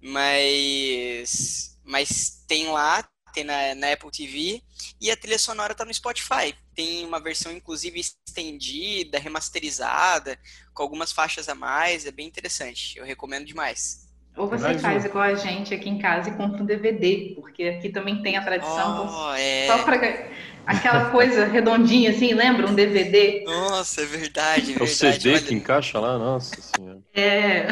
Mas 0.00 1.76
mas 1.84 2.44
tem 2.48 2.68
lá, 2.68 3.08
tem 3.32 3.44
na, 3.44 3.74
na 3.74 3.92
Apple 3.92 4.10
TV 4.10 4.62
e 5.00 5.10
a 5.10 5.16
trilha 5.16 5.38
sonora 5.38 5.74
tá 5.74 5.84
no 5.84 5.94
Spotify. 5.94 6.54
Tem 6.76 7.06
uma 7.06 7.18
versão 7.18 7.50
inclusive 7.50 7.98
estendida, 7.98 9.18
remasterizada, 9.18 10.38
com 10.74 10.82
algumas 10.82 11.10
faixas 11.10 11.48
a 11.48 11.54
mais, 11.54 12.06
é 12.06 12.12
bem 12.12 12.28
interessante. 12.28 12.98
Eu 12.98 13.04
recomendo 13.04 13.46
demais. 13.46 14.06
Ou 14.36 14.46
você 14.46 14.64
Mais 14.64 14.82
faz 14.82 15.04
igual 15.06 15.24
a 15.24 15.34
gente 15.34 15.72
aqui 15.72 15.88
em 15.88 15.98
casa 15.98 16.28
e 16.28 16.34
compra 16.34 16.62
um 16.62 16.66
DVD, 16.66 17.32
porque 17.34 17.64
aqui 17.64 17.88
também 17.88 18.20
tem 18.20 18.36
a 18.36 18.44
tradição. 18.44 19.08
Oh, 19.10 19.32
é... 19.32 19.66
Só 19.66 19.82
para 19.82 20.28
aquela 20.66 21.10
coisa 21.10 21.46
redondinha 21.46 22.10
assim, 22.10 22.34
lembra? 22.34 22.68
Um 22.68 22.74
DVD. 22.74 23.44
Nossa, 23.44 24.02
é 24.02 24.04
verdade, 24.04 24.74
é 24.74 24.78
verdade. 24.78 24.80
É 24.80 24.84
o 24.84 24.86
CD 24.86 25.30
olha... 25.30 25.42
que 25.42 25.54
encaixa 25.54 25.98
lá, 25.98 26.18
nossa 26.18 26.54
senhora. 26.60 27.00
É. 27.14 27.66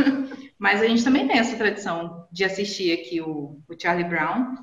Mas 0.58 0.80
a 0.80 0.88
gente 0.88 1.04
também 1.04 1.28
tem 1.28 1.38
essa 1.38 1.56
tradição 1.56 2.26
de 2.32 2.42
assistir 2.42 2.92
aqui 2.92 3.20
o, 3.20 3.60
o 3.68 3.80
Charlie 3.80 4.08
Brown 4.08 4.56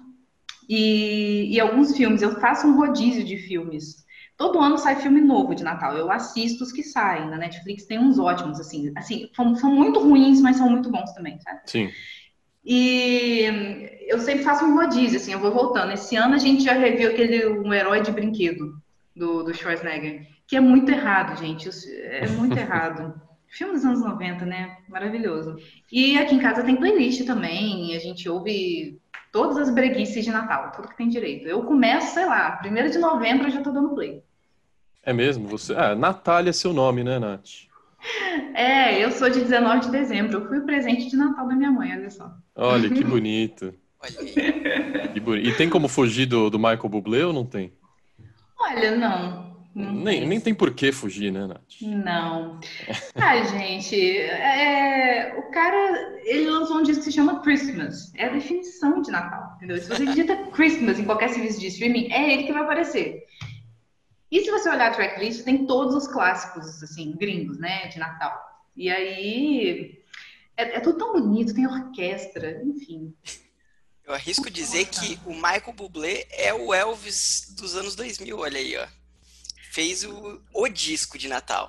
e, 0.67 1.53
e 1.53 1.59
alguns 1.59 1.95
filmes. 1.95 2.21
Eu 2.21 2.39
faço 2.39 2.67
um 2.67 2.75
rodízio 2.75 3.23
de 3.23 3.37
filmes. 3.37 4.05
Todo 4.37 4.59
ano 4.59 4.77
sai 4.77 4.97
filme 4.97 5.21
novo 5.21 5.55
de 5.55 5.63
Natal. 5.63 5.95
Eu 5.95 6.11
assisto 6.11 6.63
os 6.63 6.71
que 6.71 6.83
saem. 6.83 7.29
Na 7.29 7.37
Netflix 7.37 7.85
tem 7.85 7.99
uns 7.99 8.19
ótimos, 8.19 8.59
assim. 8.59 8.91
Assim, 8.95 9.29
são, 9.35 9.55
são 9.55 9.73
muito 9.73 9.99
ruins, 9.99 10.41
mas 10.41 10.57
são 10.57 10.69
muito 10.69 10.91
bons 10.91 11.13
também, 11.13 11.39
sabe? 11.39 11.61
Sim. 11.65 11.89
E 12.65 13.89
eu 14.07 14.19
sempre 14.19 14.43
faço 14.43 14.65
um 14.65 14.75
rodízio, 14.75 15.17
assim, 15.17 15.31
eu 15.31 15.39
vou 15.39 15.53
voltando. 15.53 15.93
Esse 15.93 16.15
ano 16.15 16.33
a 16.33 16.39
gente 16.39 16.63
já 16.63 16.73
reviu 16.73 17.11
aquele 17.11 17.45
Um 17.45 17.71
Herói 17.71 18.01
de 18.01 18.11
Brinquedo, 18.11 18.81
do, 19.15 19.43
do 19.43 19.53
Schwarzenegger, 19.53 20.27
que 20.47 20.55
é 20.55 20.59
muito 20.59 20.91
errado, 20.91 21.37
gente. 21.39 21.69
É 22.01 22.27
muito 22.27 22.57
errado. 22.59 23.21
Filme 23.47 23.73
dos 23.73 23.85
anos 23.85 24.01
90, 24.01 24.45
né? 24.45 24.77
Maravilhoso. 24.89 25.55
E 25.91 26.17
aqui 26.17 26.35
em 26.35 26.39
casa 26.39 26.63
tem 26.63 26.75
playlist 26.75 27.23
também, 27.25 27.95
a 27.95 27.99
gente 27.99 28.27
ouve 28.27 28.99
todas 29.35 29.57
as 29.57 29.69
breguices 29.69 30.23
de 30.23 30.31
Natal, 30.31 30.71
tudo 30.71 30.87
que 30.87 30.95
tem 30.95 31.09
direito. 31.09 31.45
Eu 31.45 31.61
começo, 31.63 32.13
sei 32.13 32.25
lá, 32.25 32.51
primeiro 32.51 32.89
de 32.89 32.97
novembro 32.97 33.47
eu 33.47 33.51
já 33.51 33.61
tô 33.61 33.69
dando 33.69 33.93
play. 33.93 34.23
É 35.03 35.11
mesmo? 35.11 35.45
Você... 35.49 35.75
Ah, 35.75 35.93
Natália 35.93 36.51
é 36.51 36.53
seu 36.53 36.71
nome, 36.71 37.03
né, 37.03 37.19
Nath? 37.19 37.49
É, 38.53 39.03
eu 39.03 39.11
sou 39.11 39.29
de 39.29 39.41
19 39.41 39.81
de 39.81 39.91
dezembro. 39.91 40.37
Eu 40.37 40.47
fui 40.47 40.59
o 40.59 40.65
presente 40.65 41.09
de 41.09 41.17
Natal 41.17 41.47
da 41.47 41.55
minha 41.55 41.71
mãe, 41.71 41.91
olha 41.91 42.09
só. 42.09 42.31
Olha, 42.55 42.89
que 42.89 43.03
bonito. 43.03 43.73
que 45.13 45.19
bonito. 45.19 45.49
E 45.49 45.57
tem 45.57 45.69
como 45.69 45.89
fugir 45.89 46.25
do, 46.25 46.49
do 46.49 46.57
Michael 46.57 46.87
Bublé 46.87 47.25
ou 47.25 47.33
não 47.33 47.45
tem? 47.45 47.73
Olha, 48.57 48.95
não 48.95 49.44
nem, 49.75 50.25
nem 50.25 50.39
tem 50.39 50.55
por 50.55 50.73
que 50.73 50.93
fugir, 50.93 51.33
né, 51.33 51.45
Nath? 51.45 51.81
Não. 51.81 52.61
Ah, 53.13 53.43
gente, 53.43 54.17
é, 54.17 55.35
o 55.37 55.51
cara, 55.51 56.17
ele 56.23 56.49
lançou 56.49 56.77
um 56.77 56.83
disco 56.83 57.03
que 57.03 57.11
se 57.11 57.15
chama 57.15 57.41
Christmas. 57.41 58.13
É 58.15 58.27
a 58.27 58.29
definição 58.29 59.01
de 59.01 59.11
Natal, 59.11 59.53
entendeu? 59.57 59.77
Se 59.77 59.89
você 59.89 60.05
digita 60.05 60.37
Christmas 60.51 60.97
em 60.97 61.03
qualquer 61.03 61.29
serviço 61.29 61.59
de 61.59 61.67
streaming, 61.67 62.09
é 62.09 62.31
ele 62.31 62.43
que 62.43 62.53
vai 62.53 62.63
aparecer. 62.63 63.25
E 64.31 64.45
se 64.45 64.49
você 64.49 64.69
olhar 64.69 64.91
a 64.91 64.93
tracklist, 64.93 65.43
tem 65.43 65.67
todos 65.67 65.93
os 65.93 66.07
clássicos, 66.07 66.81
assim, 66.81 67.13
gringos, 67.17 67.59
né, 67.59 67.87
de 67.87 67.99
Natal. 67.99 68.33
E 68.77 68.89
aí, 68.89 70.01
é, 70.55 70.77
é 70.77 70.79
tudo 70.79 70.97
tão 70.97 71.11
bonito, 71.11 71.53
tem 71.53 71.67
orquestra, 71.67 72.61
enfim. 72.63 73.13
Eu 74.05 74.13
arrisco 74.13 74.49
dizer 74.49 74.85
que 74.85 75.19
o 75.25 75.33
Michael 75.33 75.73
Bublé 75.75 76.25
é 76.31 76.53
o 76.53 76.73
Elvis 76.73 77.53
dos 77.57 77.75
anos 77.75 77.93
2000, 77.93 78.37
olha 78.37 78.57
aí, 78.57 78.77
ó 78.77 78.87
fez 79.75 80.05
o, 80.05 80.39
o 80.53 80.69
disco 80.69 81.17
de 81.17 81.27
Natal. 81.27 81.67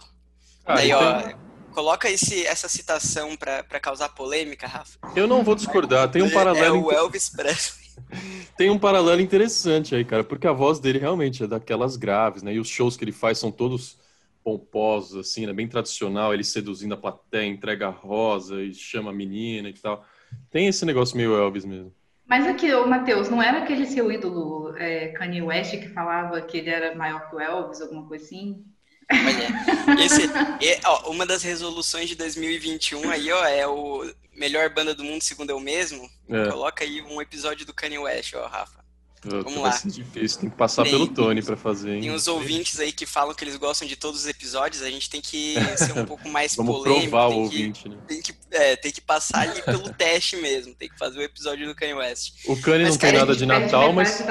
Ah, 0.64 0.76
Daí, 0.76 0.92
ó, 0.92 1.20
então- 1.20 1.38
coloca 1.72 2.08
esse, 2.08 2.46
essa 2.46 2.68
citação 2.68 3.36
para 3.36 3.80
causar 3.80 4.10
polêmica, 4.10 4.68
Rafa. 4.68 4.96
Eu 5.16 5.26
não 5.26 5.42
vou 5.42 5.56
discordar, 5.56 6.08
tem 6.08 6.22
um 6.22 6.30
paralelo. 6.30 6.76
É 6.76 6.80
o 6.80 6.92
Elvis 6.92 7.28
Presley. 7.28 7.84
Tem 8.56 8.70
um 8.70 8.78
paralelo 8.78 9.20
interessante 9.22 9.94
aí, 9.94 10.04
cara, 10.04 10.22
porque 10.22 10.46
a 10.46 10.52
voz 10.52 10.78
dele 10.78 10.98
realmente 10.98 11.42
é 11.42 11.46
daquelas 11.46 11.96
graves, 11.96 12.42
né? 12.42 12.54
E 12.54 12.60
os 12.60 12.68
shows 12.68 12.94
que 12.96 13.02
ele 13.02 13.12
faz 13.12 13.38
são 13.38 13.50
todos 13.50 13.98
pomposos, 14.44 15.18
assim, 15.18 15.46
né? 15.46 15.52
Bem 15.52 15.66
tradicional, 15.66 16.32
ele 16.32 16.44
seduzindo 16.44 16.92
a 16.94 16.96
plateia, 16.96 17.46
entrega 17.46 17.88
a 17.88 17.90
rosa 17.90 18.62
e 18.62 18.72
chama 18.74 19.10
a 19.10 19.14
menina 19.14 19.68
e 19.70 19.72
tal. 19.72 20.04
Tem 20.50 20.66
esse 20.66 20.84
negócio 20.84 21.16
meio 21.16 21.34
Elvis 21.34 21.64
mesmo. 21.64 21.92
Mas 22.28 22.46
aqui, 22.46 22.72
o 22.74 22.86
Matheus, 22.86 23.28
não 23.28 23.42
era 23.42 23.58
aquele 23.58 23.86
seu 23.86 24.10
ídolo 24.10 24.76
é, 24.76 25.08
Kanye 25.08 25.42
West 25.42 25.70
que 25.72 25.88
falava 25.88 26.40
que 26.40 26.58
ele 26.58 26.70
era 26.70 26.94
maior 26.94 27.28
que 27.28 27.36
o 27.36 27.40
Elvis, 27.40 27.80
alguma 27.80 28.06
coisa 28.06 28.24
assim? 28.24 28.64
Olha, 29.10 30.02
esse, 30.04 30.26
é, 30.26 30.80
ó, 30.84 31.10
uma 31.10 31.24
das 31.24 31.42
resoluções 31.42 32.08
de 32.08 32.16
2021 32.16 33.08
aí, 33.10 33.30
ó, 33.30 33.44
é 33.46 33.66
o 33.66 34.12
melhor 34.34 34.68
banda 34.70 34.94
do 34.94 35.04
mundo 35.04 35.22
segundo 35.22 35.50
eu 35.50 35.60
mesmo. 35.60 36.08
É. 36.28 36.48
Coloca 36.48 36.82
aí 36.82 37.00
um 37.02 37.22
episódio 37.22 37.64
do 37.64 37.72
Kanye 37.72 37.98
West, 37.98 38.34
ó, 38.34 38.46
Rafa. 38.46 38.84
Vamos 39.24 39.56
lá. 39.56 39.70
Difícil, 39.84 40.40
tem 40.40 40.50
que 40.50 40.56
passar 40.56 40.82
tem, 40.84 40.92
pelo 40.92 41.08
Tony 41.08 41.42
para 41.42 41.56
fazer. 41.56 41.94
Hein? 41.94 42.00
Tem 42.02 42.10
uns 42.10 42.28
ouvintes 42.28 42.78
aí 42.78 42.92
que 42.92 43.06
falam 43.06 43.34
que 43.34 43.44
eles 43.44 43.56
gostam 43.56 43.86
de 43.86 43.96
todos 43.96 44.20
os 44.20 44.26
episódios, 44.26 44.82
a 44.82 44.90
gente 44.90 45.10
tem 45.10 45.20
que 45.20 45.54
ser 45.76 45.98
um 45.98 46.04
pouco 46.06 46.28
mais 46.28 46.54
Vamos 46.54 46.76
polêmico. 46.76 47.10
provar 47.10 47.28
o 47.28 47.40
ouvinte, 47.40 47.88
né? 47.88 47.96
Tem 48.06 48.22
que, 48.22 48.34
é, 48.50 48.76
tem 48.76 48.92
que 48.92 49.00
passar 49.00 49.48
ali 49.48 49.62
pelo 49.62 49.92
teste 49.94 50.36
mesmo, 50.36 50.74
tem 50.74 50.88
que 50.88 50.98
fazer 50.98 51.18
o 51.18 51.22
episódio 51.22 51.66
do 51.66 51.74
Kanye 51.74 51.94
West. 51.94 52.34
O 52.46 52.60
Kanye 52.60 52.84
não 52.88 52.96
tem 52.96 53.12
nada 53.12 53.34
de 53.34 53.46
Natal, 53.46 53.92
mas, 53.92 54.22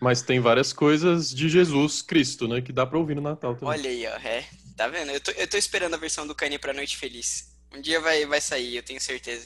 mas 0.00 0.22
tem 0.22 0.40
várias 0.40 0.72
coisas 0.72 1.34
de 1.34 1.48
Jesus 1.48 2.02
Cristo, 2.02 2.46
né, 2.46 2.60
que 2.60 2.72
dá 2.72 2.86
para 2.86 2.98
ouvir 2.98 3.14
no 3.14 3.22
Natal 3.22 3.54
também. 3.54 3.68
Olha 3.68 3.90
aí, 3.90 4.06
ó, 4.06 4.28
é, 4.28 4.44
tá 4.76 4.88
vendo? 4.88 5.10
Eu 5.10 5.20
tô, 5.20 5.30
eu 5.32 5.48
tô 5.48 5.56
esperando 5.56 5.94
a 5.94 5.98
versão 5.98 6.26
do 6.26 6.34
Kanye 6.34 6.58
pra 6.58 6.72
Noite 6.72 6.96
Feliz. 6.96 7.50
Um 7.72 7.80
dia 7.80 8.00
vai, 8.00 8.26
vai 8.26 8.40
sair, 8.40 8.76
eu 8.76 8.82
tenho 8.82 9.00
certeza. 9.00 9.44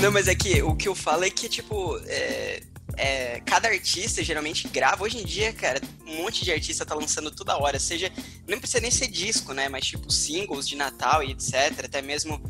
Não, 0.00 0.10
mas 0.10 0.28
é 0.28 0.34
que 0.34 0.62
o 0.62 0.74
que 0.74 0.88
eu 0.88 0.94
falo 0.94 1.24
é 1.24 1.30
que, 1.30 1.46
tipo, 1.46 1.98
é, 2.06 2.62
é, 2.96 3.40
cada 3.40 3.68
artista 3.68 4.24
geralmente 4.24 4.66
grava. 4.66 5.04
Hoje 5.04 5.18
em 5.18 5.24
dia, 5.24 5.52
cara, 5.52 5.78
um 6.06 6.22
monte 6.22 6.42
de 6.42 6.50
artista 6.50 6.86
tá 6.86 6.94
lançando 6.94 7.30
toda 7.30 7.58
hora. 7.58 7.78
Seja, 7.78 8.10
não 8.48 8.58
precisa 8.58 8.80
nem 8.80 8.90
ser 8.90 9.08
disco, 9.08 9.52
né? 9.52 9.68
Mas, 9.68 9.84
tipo, 9.84 10.10
singles 10.10 10.66
de 10.66 10.74
Natal 10.74 11.22
e 11.22 11.32
etc. 11.32 11.84
Até 11.84 12.00
mesmo 12.00 12.40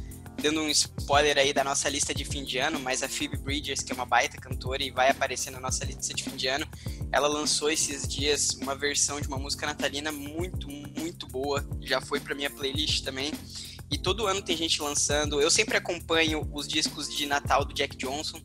dando 0.40 0.60
um 0.60 0.68
spoiler 0.68 1.36
aí 1.36 1.52
da 1.52 1.62
nossa 1.62 1.88
lista 1.88 2.14
de 2.14 2.24
fim 2.24 2.44
de 2.44 2.58
ano, 2.58 2.80
mas 2.80 3.02
a 3.02 3.08
Phoebe 3.08 3.36
Bridgers, 3.36 3.82
que 3.82 3.92
é 3.92 3.94
uma 3.94 4.06
baita 4.06 4.38
cantora 4.38 4.82
e 4.82 4.90
vai 4.90 5.10
aparecer 5.10 5.50
na 5.50 5.60
nossa 5.60 5.84
lista 5.84 6.14
de 6.14 6.22
fim 6.22 6.36
de 6.36 6.46
ano, 6.46 6.66
ela 7.12 7.28
lançou 7.28 7.70
esses 7.70 8.08
dias 8.08 8.54
uma 8.62 8.74
versão 8.74 9.20
de 9.20 9.28
uma 9.28 9.38
música 9.38 9.66
natalina 9.66 10.10
muito, 10.10 10.68
muito 10.68 11.26
boa. 11.26 11.66
Já 11.80 12.00
foi 12.00 12.20
pra 12.20 12.34
minha 12.34 12.48
playlist 12.48 13.04
também. 13.04 13.32
E 13.90 13.98
todo 13.98 14.26
ano 14.26 14.40
tem 14.40 14.56
gente 14.56 14.80
lançando. 14.80 15.40
Eu 15.40 15.50
sempre 15.50 15.76
acompanho 15.76 16.48
os 16.52 16.68
discos 16.68 17.14
de 17.14 17.26
Natal 17.26 17.64
do 17.64 17.74
Jack 17.74 17.96
Johnson. 17.96 18.40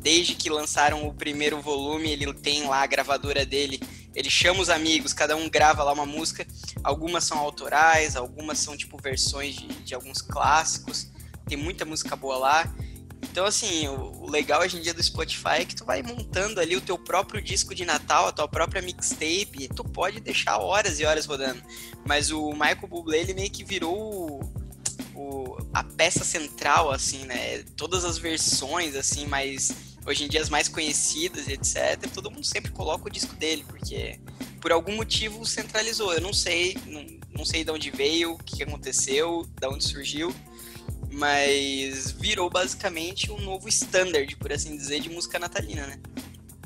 Desde 0.00 0.34
que 0.34 0.50
lançaram 0.50 1.06
o 1.06 1.14
primeiro 1.14 1.60
volume, 1.60 2.10
ele 2.10 2.32
tem 2.34 2.66
lá 2.66 2.82
a 2.82 2.86
gravadora 2.86 3.46
dele. 3.46 3.80
Ele 4.14 4.30
chama 4.30 4.60
os 4.60 4.68
amigos, 4.68 5.12
cada 5.12 5.36
um 5.36 5.48
grava 5.48 5.84
lá 5.84 5.92
uma 5.92 6.06
música. 6.06 6.46
Algumas 6.82 7.24
são 7.24 7.38
autorais, 7.38 8.16
algumas 8.16 8.58
são 8.58 8.76
tipo 8.76 8.96
versões 9.00 9.56
de, 9.56 9.66
de 9.66 9.94
alguns 9.94 10.20
clássicos. 10.20 11.08
Tem 11.46 11.56
muita 11.56 11.84
música 11.84 12.16
boa 12.16 12.36
lá. 12.36 12.74
Então, 13.22 13.44
assim, 13.44 13.86
o, 13.88 14.28
legal 14.28 14.62
hoje 14.62 14.78
em 14.78 14.80
dia 14.80 14.94
do 14.94 15.02
Spotify 15.02 15.60
é 15.60 15.64
que 15.64 15.74
tu 15.74 15.84
vai 15.84 16.02
montando 16.02 16.60
ali 16.60 16.76
o 16.76 16.80
teu 16.80 16.98
próprio 16.98 17.42
disco 17.42 17.74
de 17.74 17.84
Natal, 17.84 18.28
a 18.28 18.32
tua 18.32 18.48
própria 18.48 18.80
mixtape, 18.80 19.64
e 19.64 19.68
tu 19.68 19.84
pode 19.84 20.20
deixar 20.20 20.58
horas 20.58 20.98
e 20.98 21.04
horas 21.04 21.26
rodando. 21.26 21.62
Mas 22.06 22.30
o 22.30 22.50
Michael 22.52 22.88
Bublé, 22.88 23.18
ele 23.18 23.34
meio 23.34 23.50
que 23.50 23.64
virou 23.64 23.96
o, 23.96 24.57
a 25.72 25.84
peça 25.84 26.24
central, 26.24 26.90
assim, 26.90 27.24
né? 27.24 27.62
Todas 27.76 28.04
as 28.04 28.18
versões, 28.18 28.94
assim, 28.94 29.26
mais 29.26 29.72
hoje 30.06 30.24
em 30.24 30.28
dia 30.28 30.40
as 30.40 30.48
mais 30.48 30.68
conhecidas, 30.68 31.48
etc. 31.48 32.10
Todo 32.12 32.30
mundo 32.30 32.44
sempre 32.44 32.72
coloca 32.72 33.06
o 33.06 33.10
disco 33.10 33.34
dele, 33.36 33.64
porque 33.68 34.18
por 34.60 34.72
algum 34.72 34.96
motivo 34.96 35.44
centralizou. 35.44 36.12
Eu 36.12 36.20
não 36.20 36.32
sei, 36.32 36.76
não, 36.86 37.04
não 37.36 37.44
sei 37.44 37.64
de 37.64 37.70
onde 37.70 37.90
veio, 37.90 38.32
o 38.32 38.38
que 38.38 38.62
aconteceu, 38.62 39.46
de 39.60 39.66
onde 39.66 39.84
surgiu, 39.84 40.34
mas 41.10 42.10
virou 42.12 42.48
basicamente 42.48 43.30
um 43.30 43.40
novo 43.40 43.68
standard, 43.68 44.34
por 44.36 44.52
assim 44.52 44.76
dizer, 44.76 45.00
de 45.00 45.10
música 45.10 45.38
natalina, 45.38 45.86
né? 45.86 45.98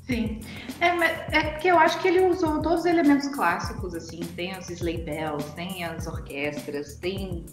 Sim. 0.07 0.41
É, 0.81 1.37
é 1.37 1.51
porque 1.53 1.69
eu 1.69 1.79
acho 1.79 2.01
que 2.01 2.09
ele 2.09 2.21
usou 2.21 2.61
todos 2.61 2.81
os 2.81 2.87
elementos 2.87 3.29
clássicos, 3.29 3.95
assim, 3.95 4.21
tem 4.37 4.57
os 4.59 4.69
sleigh 4.69 5.03
bells, 5.03 5.49
tem 5.55 5.85
as 5.85 6.07
orquestras, 6.07 6.97
tem 6.97 7.47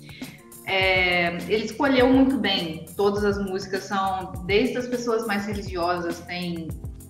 é, 0.69 1.37
ele 1.51 1.65
escolheu 1.65 2.07
muito 2.07 2.37
bem. 2.37 2.85
Todas 2.95 3.25
as 3.25 3.43
músicas 3.43 3.85
são, 3.85 4.31
desde 4.45 4.77
as 4.77 4.87
pessoas 4.87 5.25
mais 5.25 5.47
religiosas, 5.47 6.19
tem, 6.19 6.67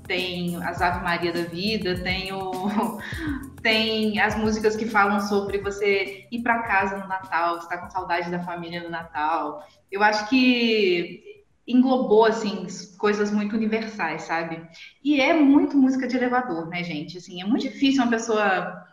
tem 0.08 0.56
as 0.64 0.82
Ave 0.82 1.04
Maria 1.04 1.34
da 1.34 1.44
Vida, 1.44 2.00
tem, 2.02 2.32
o, 2.32 2.52
tem 3.62 4.18
as 4.20 4.38
músicas 4.38 4.78
que 4.78 4.86
falam 4.86 5.20
sobre 5.20 5.58
você 5.58 6.26
ir 6.32 6.42
para 6.42 6.64
casa 6.64 6.98
no 6.98 7.08
Natal, 7.08 7.58
estar 7.58 7.80
com 7.80 7.90
saudade 7.90 8.32
da 8.32 8.40
família 8.40 8.82
no 8.82 8.90
Natal. 8.90 9.68
Eu 9.92 10.02
acho 10.02 10.30
que 10.30 11.44
englobou 11.68 12.26
assim 12.26 12.66
coisas 12.98 13.30
muito 13.30 13.58
universais, 13.58 14.22
sabe? 14.22 14.66
E 15.04 15.20
é 15.20 15.34
muito 15.34 15.78
música 15.78 16.08
de 16.08 16.16
elevador, 16.16 16.68
né, 16.68 16.82
gente? 16.82 17.18
Assim, 17.18 17.42
é 17.42 17.46
muito 17.46 17.64
difícil 17.64 18.02
uma 18.02 18.10
pessoa 18.10 18.88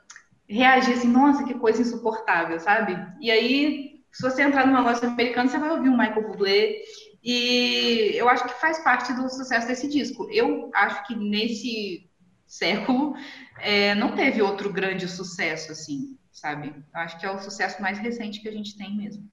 reagir 0.48 0.94
assim, 0.94 1.08
nossa, 1.08 1.44
que 1.44 1.54
coisa 1.54 1.82
insuportável, 1.82 2.58
sabe? 2.58 2.96
E 3.20 3.30
aí 3.30 3.85
se 4.16 4.22
você 4.22 4.42
entrar 4.42 4.66
numa 4.66 4.80
loja 4.80 5.06
americana, 5.06 5.46
você 5.46 5.58
vai 5.58 5.70
ouvir 5.70 5.90
um 5.90 5.96
Michael 5.96 6.26
Bublé. 6.26 6.76
E 7.22 8.12
eu 8.14 8.30
acho 8.30 8.44
que 8.44 8.58
faz 8.58 8.78
parte 8.82 9.12
do 9.12 9.28
sucesso 9.28 9.66
desse 9.66 9.86
disco. 9.88 10.26
Eu 10.30 10.70
acho 10.74 11.06
que 11.06 11.14
nesse 11.14 12.08
século 12.46 13.14
é, 13.60 13.94
não 13.94 14.14
teve 14.14 14.40
outro 14.40 14.72
grande 14.72 15.06
sucesso, 15.06 15.70
assim, 15.70 16.16
sabe? 16.32 16.68
Eu 16.68 17.00
acho 17.00 17.20
que 17.20 17.26
é 17.26 17.30
o 17.30 17.38
sucesso 17.38 17.82
mais 17.82 17.98
recente 17.98 18.40
que 18.40 18.48
a 18.48 18.52
gente 18.52 18.74
tem 18.78 18.96
mesmo. 18.96 19.30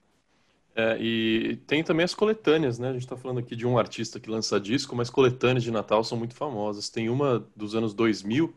É, 0.76 0.98
e 1.00 1.56
tem 1.66 1.82
também 1.82 2.04
as 2.04 2.14
coletâneas, 2.14 2.78
né? 2.78 2.90
A 2.90 2.92
gente 2.92 3.04
está 3.04 3.16
falando 3.16 3.38
aqui 3.38 3.56
de 3.56 3.66
um 3.66 3.78
artista 3.78 4.20
que 4.20 4.28
lança 4.28 4.60
disco, 4.60 4.94
mas 4.94 5.08
coletâneas 5.08 5.62
de 5.62 5.70
Natal 5.70 6.04
são 6.04 6.18
muito 6.18 6.34
famosas. 6.34 6.90
Tem 6.90 7.08
uma 7.08 7.48
dos 7.56 7.74
anos 7.74 7.94
2000 7.94 8.54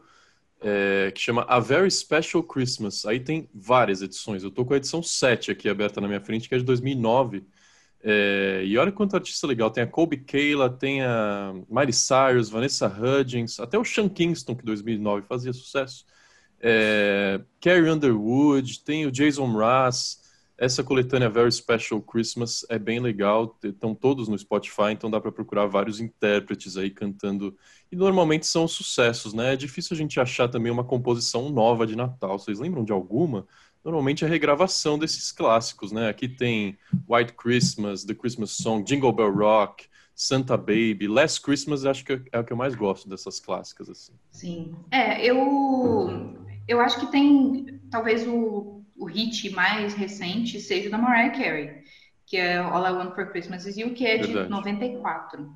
é, 0.61 1.11
que 1.13 1.19
chama 1.19 1.43
A 1.47 1.59
Very 1.59 1.89
Special 1.89 2.43
Christmas. 2.43 3.05
Aí 3.05 3.19
tem 3.19 3.49
várias 3.53 4.01
edições. 4.01 4.43
Eu 4.43 4.51
tô 4.51 4.65
com 4.65 4.73
a 4.73 4.77
edição 4.77 5.03
7 5.03 5.51
aqui 5.51 5.69
aberta 5.69 6.01
na 6.01 6.07
minha 6.07 6.21
frente, 6.21 6.49
que 6.49 6.55
é 6.55 6.57
de 6.57 6.63
2009. 6.63 7.45
É, 8.03 8.63
e 8.65 8.77
olha 8.77 8.91
quanto 8.91 9.15
artista 9.15 9.45
legal. 9.47 9.69
Tem 9.69 9.83
a 9.83 9.87
Colby 9.87 10.17
Kayla, 10.17 10.69
tem 10.69 11.01
a 11.03 11.53
Miley 11.69 11.93
Cyrus, 11.93 12.49
Vanessa 12.49 12.87
Hudgens, 12.87 13.59
até 13.59 13.77
o 13.77 13.85
Sean 13.85 14.09
Kingston, 14.09 14.55
que 14.55 14.63
em 14.63 14.65
2009 14.65 15.25
fazia 15.27 15.53
sucesso. 15.53 16.05
É, 16.59 17.41
Carrie 17.61 17.89
Underwood, 17.89 18.83
tem 18.83 19.05
o 19.05 19.11
Jason 19.11 19.47
Mraz. 19.47 20.26
Essa 20.57 20.83
coletânea 20.83 21.29
Very 21.29 21.51
Special 21.51 22.01
Christmas 22.01 22.65
é 22.67 22.79
bem 22.79 22.99
legal, 22.99 23.55
estão 23.63 23.93
todos 23.93 24.27
no 24.27 24.37
Spotify, 24.37 24.91
então 24.91 25.09
dá 25.11 25.21
para 25.21 25.31
procurar 25.31 25.67
vários 25.67 25.99
intérpretes 25.99 26.75
aí 26.77 26.89
cantando. 26.89 27.55
E 27.91 27.95
normalmente 27.95 28.47
são 28.47 28.67
sucessos, 28.67 29.33
né? 29.33 29.53
É 29.53 29.55
difícil 29.55 29.93
a 29.93 29.97
gente 29.97 30.19
achar 30.19 30.47
também 30.47 30.71
uma 30.71 30.83
composição 30.83 31.49
nova 31.49 31.85
de 31.85 31.95
Natal. 31.95 32.39
Vocês 32.39 32.59
lembram 32.59 32.83
de 32.83 32.91
alguma? 32.91 33.45
Normalmente 33.85 34.25
é 34.25 34.27
regravação 34.27 34.97
desses 34.97 35.31
clássicos, 35.31 35.91
né? 35.91 36.09
Aqui 36.09 36.27
tem 36.27 36.75
White 37.07 37.33
Christmas, 37.33 38.03
The 38.03 38.15
Christmas 38.15 38.51
Song, 38.51 38.83
Jingle 38.83 39.13
Bell 39.13 39.33
Rock, 39.33 39.85
Santa 40.15 40.57
Baby, 40.57 41.07
Last 41.07 41.39
Christmas, 41.39 41.85
acho 41.85 42.03
que 42.03 42.19
é 42.31 42.39
o 42.39 42.43
que 42.43 42.51
eu 42.51 42.57
mais 42.57 42.73
gosto 42.73 43.07
dessas 43.07 43.39
clássicas 43.39 43.91
assim. 43.91 44.13
Sim. 44.31 44.75
É, 44.89 45.23
eu 45.23 46.35
eu 46.67 46.81
acho 46.81 46.99
que 46.99 47.11
tem 47.11 47.79
talvez 47.91 48.27
o 48.27 48.76
o 48.97 49.05
hit 49.05 49.49
mais 49.51 49.93
recente 49.93 50.59
seja 50.59 50.89
da 50.89 50.97
Mariah 50.97 51.31
Carey, 51.31 51.83
que 52.25 52.35
é 52.35 52.57
All 52.57 52.85
I 52.85 52.91
Want 52.91 53.15
for 53.15 53.31
Christmas 53.31 53.65
Is 53.65 53.77
You, 53.77 53.93
que 53.93 54.05
é 54.05 54.17
de 54.17 54.27
Verdade. 54.27 54.49
94. 54.49 55.55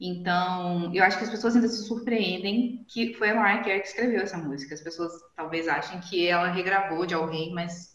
Então, 0.00 0.92
eu 0.92 1.04
acho 1.04 1.16
que 1.18 1.24
as 1.24 1.30
pessoas 1.30 1.54
ainda 1.54 1.68
se 1.68 1.86
surpreendem 1.86 2.84
que 2.88 3.14
foi 3.14 3.30
a 3.30 3.34
Mariah 3.34 3.62
Carey 3.62 3.80
que 3.80 3.88
escreveu 3.88 4.22
essa 4.22 4.36
música. 4.36 4.74
As 4.74 4.80
pessoas 4.80 5.12
talvez 5.36 5.68
achem 5.68 6.00
que 6.00 6.26
ela 6.26 6.50
regravou 6.50 7.06
de 7.06 7.14
alguém, 7.14 7.52
mas 7.54 7.94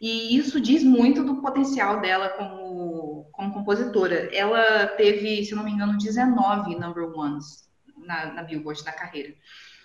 e 0.00 0.36
isso 0.36 0.60
diz 0.60 0.82
muito 0.84 1.24
do 1.24 1.40
potencial 1.40 2.00
dela 2.00 2.28
como, 2.30 3.28
como 3.32 3.52
compositora. 3.52 4.34
Ela 4.34 4.86
teve, 4.88 5.44
se 5.44 5.54
não 5.54 5.64
me 5.64 5.72
engano, 5.72 5.98
19 5.98 6.76
number 6.76 7.04
ones 7.04 7.68
na, 7.96 8.32
na 8.32 8.42
Billboard 8.42 8.84
na 8.84 8.92
carreira, 8.92 9.34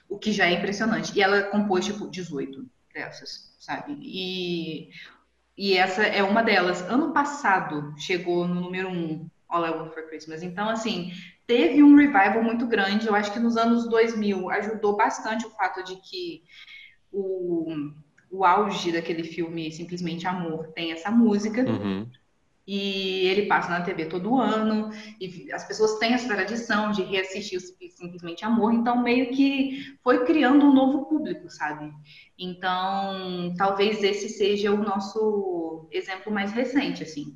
o 0.08 0.18
que 0.18 0.32
já 0.32 0.46
é 0.46 0.54
impressionante. 0.54 1.18
E 1.18 1.22
ela 1.22 1.44
compôs 1.44 1.86
tipo 1.86 2.10
18 2.10 2.66
dessas 2.94 3.53
sabe? 3.64 3.98
E, 4.02 4.90
e 5.58 5.78
essa 5.78 6.04
é 6.04 6.22
uma 6.22 6.44
delas. 6.44 6.82
Ano 6.82 7.14
passado 7.14 7.94
chegou 7.98 8.48
no 8.48 8.56
número 8.56 8.90
um, 8.90 9.30
All 9.48 9.66
I 9.66 9.72
Want 9.72 9.94
for 9.94 10.04
Christmas. 10.08 10.44
Então, 10.44 10.70
assim, 10.70 11.14
teve 11.48 11.82
um 11.82 11.96
revival 11.96 12.44
muito 12.44 12.68
grande. 12.68 13.08
Eu 13.08 13.16
acho 13.16 13.32
que 13.32 13.40
nos 13.40 13.56
anos 13.56 13.88
2000 13.90 14.50
ajudou 14.50 14.98
bastante 14.98 15.46
o 15.46 15.52
fato 15.52 15.84
de 15.84 15.96
que 15.98 16.44
o, 17.12 17.74
o 18.30 18.44
auge 18.44 18.92
daquele 18.92 19.24
filme, 19.24 19.72
Simplesmente 19.72 20.28
Amor, 20.28 20.68
tem 20.74 20.92
essa 20.92 21.10
música. 21.10 21.62
Uhum. 21.62 22.10
E 22.66 23.28
ele 23.28 23.48
passa 23.48 23.70
na 23.70 23.82
TV 23.82 24.06
todo 24.06 24.40
ano, 24.40 24.90
e 25.20 25.52
as 25.52 25.66
pessoas 25.66 26.00
têm 26.00 26.14
essa 26.14 26.34
tradição 26.34 26.92
de 26.92 27.04
reassistir 27.04 27.60
Simplesmente 27.60 28.46
Amor, 28.46 28.74
então 28.74 29.02
meio 29.02 29.32
que 29.32 29.98
foi 30.02 30.26
criando 30.26 30.66
um 30.66 30.74
novo 30.74 31.06
público, 31.06 31.50
sabe? 31.50 31.92
Então, 32.38 33.54
talvez 33.58 34.02
esse 34.02 34.30
seja 34.30 34.72
o 34.72 34.84
nosso 34.84 35.88
exemplo 35.92 36.32
mais 36.32 36.54
recente, 36.54 37.04
assim. 37.04 37.36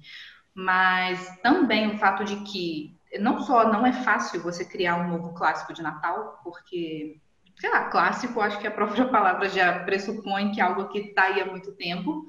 Mas 0.54 1.40
também 1.42 1.88
o 1.88 1.98
fato 1.98 2.24
de 2.24 2.38
que 2.44 2.98
não 3.20 3.40
só 3.42 3.72
não 3.72 3.86
é 3.86 3.94
fácil 3.94 4.42
você 4.42 4.66
criar 4.66 4.96
um 4.96 5.10
novo 5.10 5.34
clássico 5.34 5.74
de 5.74 5.82
Natal, 5.82 6.40
porque, 6.44 7.20
sei 7.60 7.70
lá, 7.70 7.86
clássico, 7.90 8.42
acho 8.42 8.60
que 8.60 8.68
a 8.68 8.72
própria 8.72 9.06
palavra 9.12 9.50
já 9.50 9.80
pressupõe 9.80 10.52
que 10.52 10.60
é 10.60 10.64
algo 10.64 10.88
que 10.90 11.00
está 11.00 11.24
aí 11.24 11.42
há 11.42 11.46
muito 11.46 11.76
tempo 11.76 12.26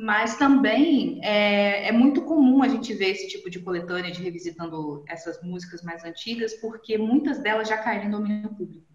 mas 0.00 0.36
também 0.36 1.18
é, 1.24 1.88
é, 1.88 1.92
muito 1.92 2.22
comum 2.22 2.62
a 2.62 2.68
gente 2.68 2.94
ver 2.94 3.10
esse 3.10 3.26
tipo 3.26 3.50
de 3.50 3.58
coletânea 3.58 4.12
de 4.12 4.22
revisitando 4.22 5.02
essas 5.08 5.42
músicas 5.42 5.82
mais 5.82 6.04
antigas, 6.04 6.54
porque 6.54 6.96
muitas 6.96 7.40
delas 7.40 7.68
já 7.68 7.76
caíram 7.76 8.06
em 8.06 8.10
domínio 8.10 8.48
público. 8.50 8.86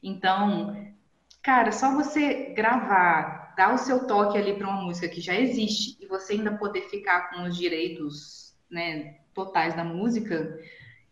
Então, 0.00 0.94
cara, 1.42 1.72
só 1.72 1.92
você 1.92 2.54
gravar, 2.54 3.52
dar 3.56 3.74
o 3.74 3.78
seu 3.78 4.06
toque 4.06 4.38
ali 4.38 4.54
para 4.54 4.68
uma 4.68 4.80
música 4.80 5.08
que 5.08 5.20
já 5.20 5.34
existe 5.34 5.98
e 6.00 6.06
você 6.06 6.34
ainda 6.34 6.56
poder 6.56 6.82
ficar 6.82 7.30
com 7.30 7.42
os 7.42 7.56
direitos 7.56 8.56
né, 8.70 9.16
totais 9.34 9.74
da 9.74 9.82
música, 9.82 10.56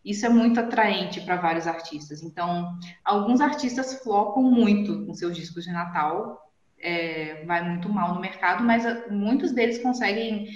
isso 0.04 0.24
é 0.24 0.28
muito 0.28 0.60
atraente 0.60 1.20
para 1.22 1.34
vários 1.34 1.66
artistas. 1.66 2.22
Então, 2.22 2.78
alguns 3.04 3.40
artistas 3.40 4.00
flopam 4.04 4.44
muito 4.44 5.04
com 5.04 5.12
seus 5.14 5.36
discos 5.36 5.64
de 5.64 5.72
Natal, 5.72 6.45
é, 6.86 7.42
vai 7.44 7.68
muito 7.68 7.88
mal 7.88 8.14
no 8.14 8.20
mercado, 8.20 8.62
mas 8.62 8.86
ah, 8.86 9.06
muitos 9.10 9.50
deles 9.50 9.82
conseguem, 9.82 10.46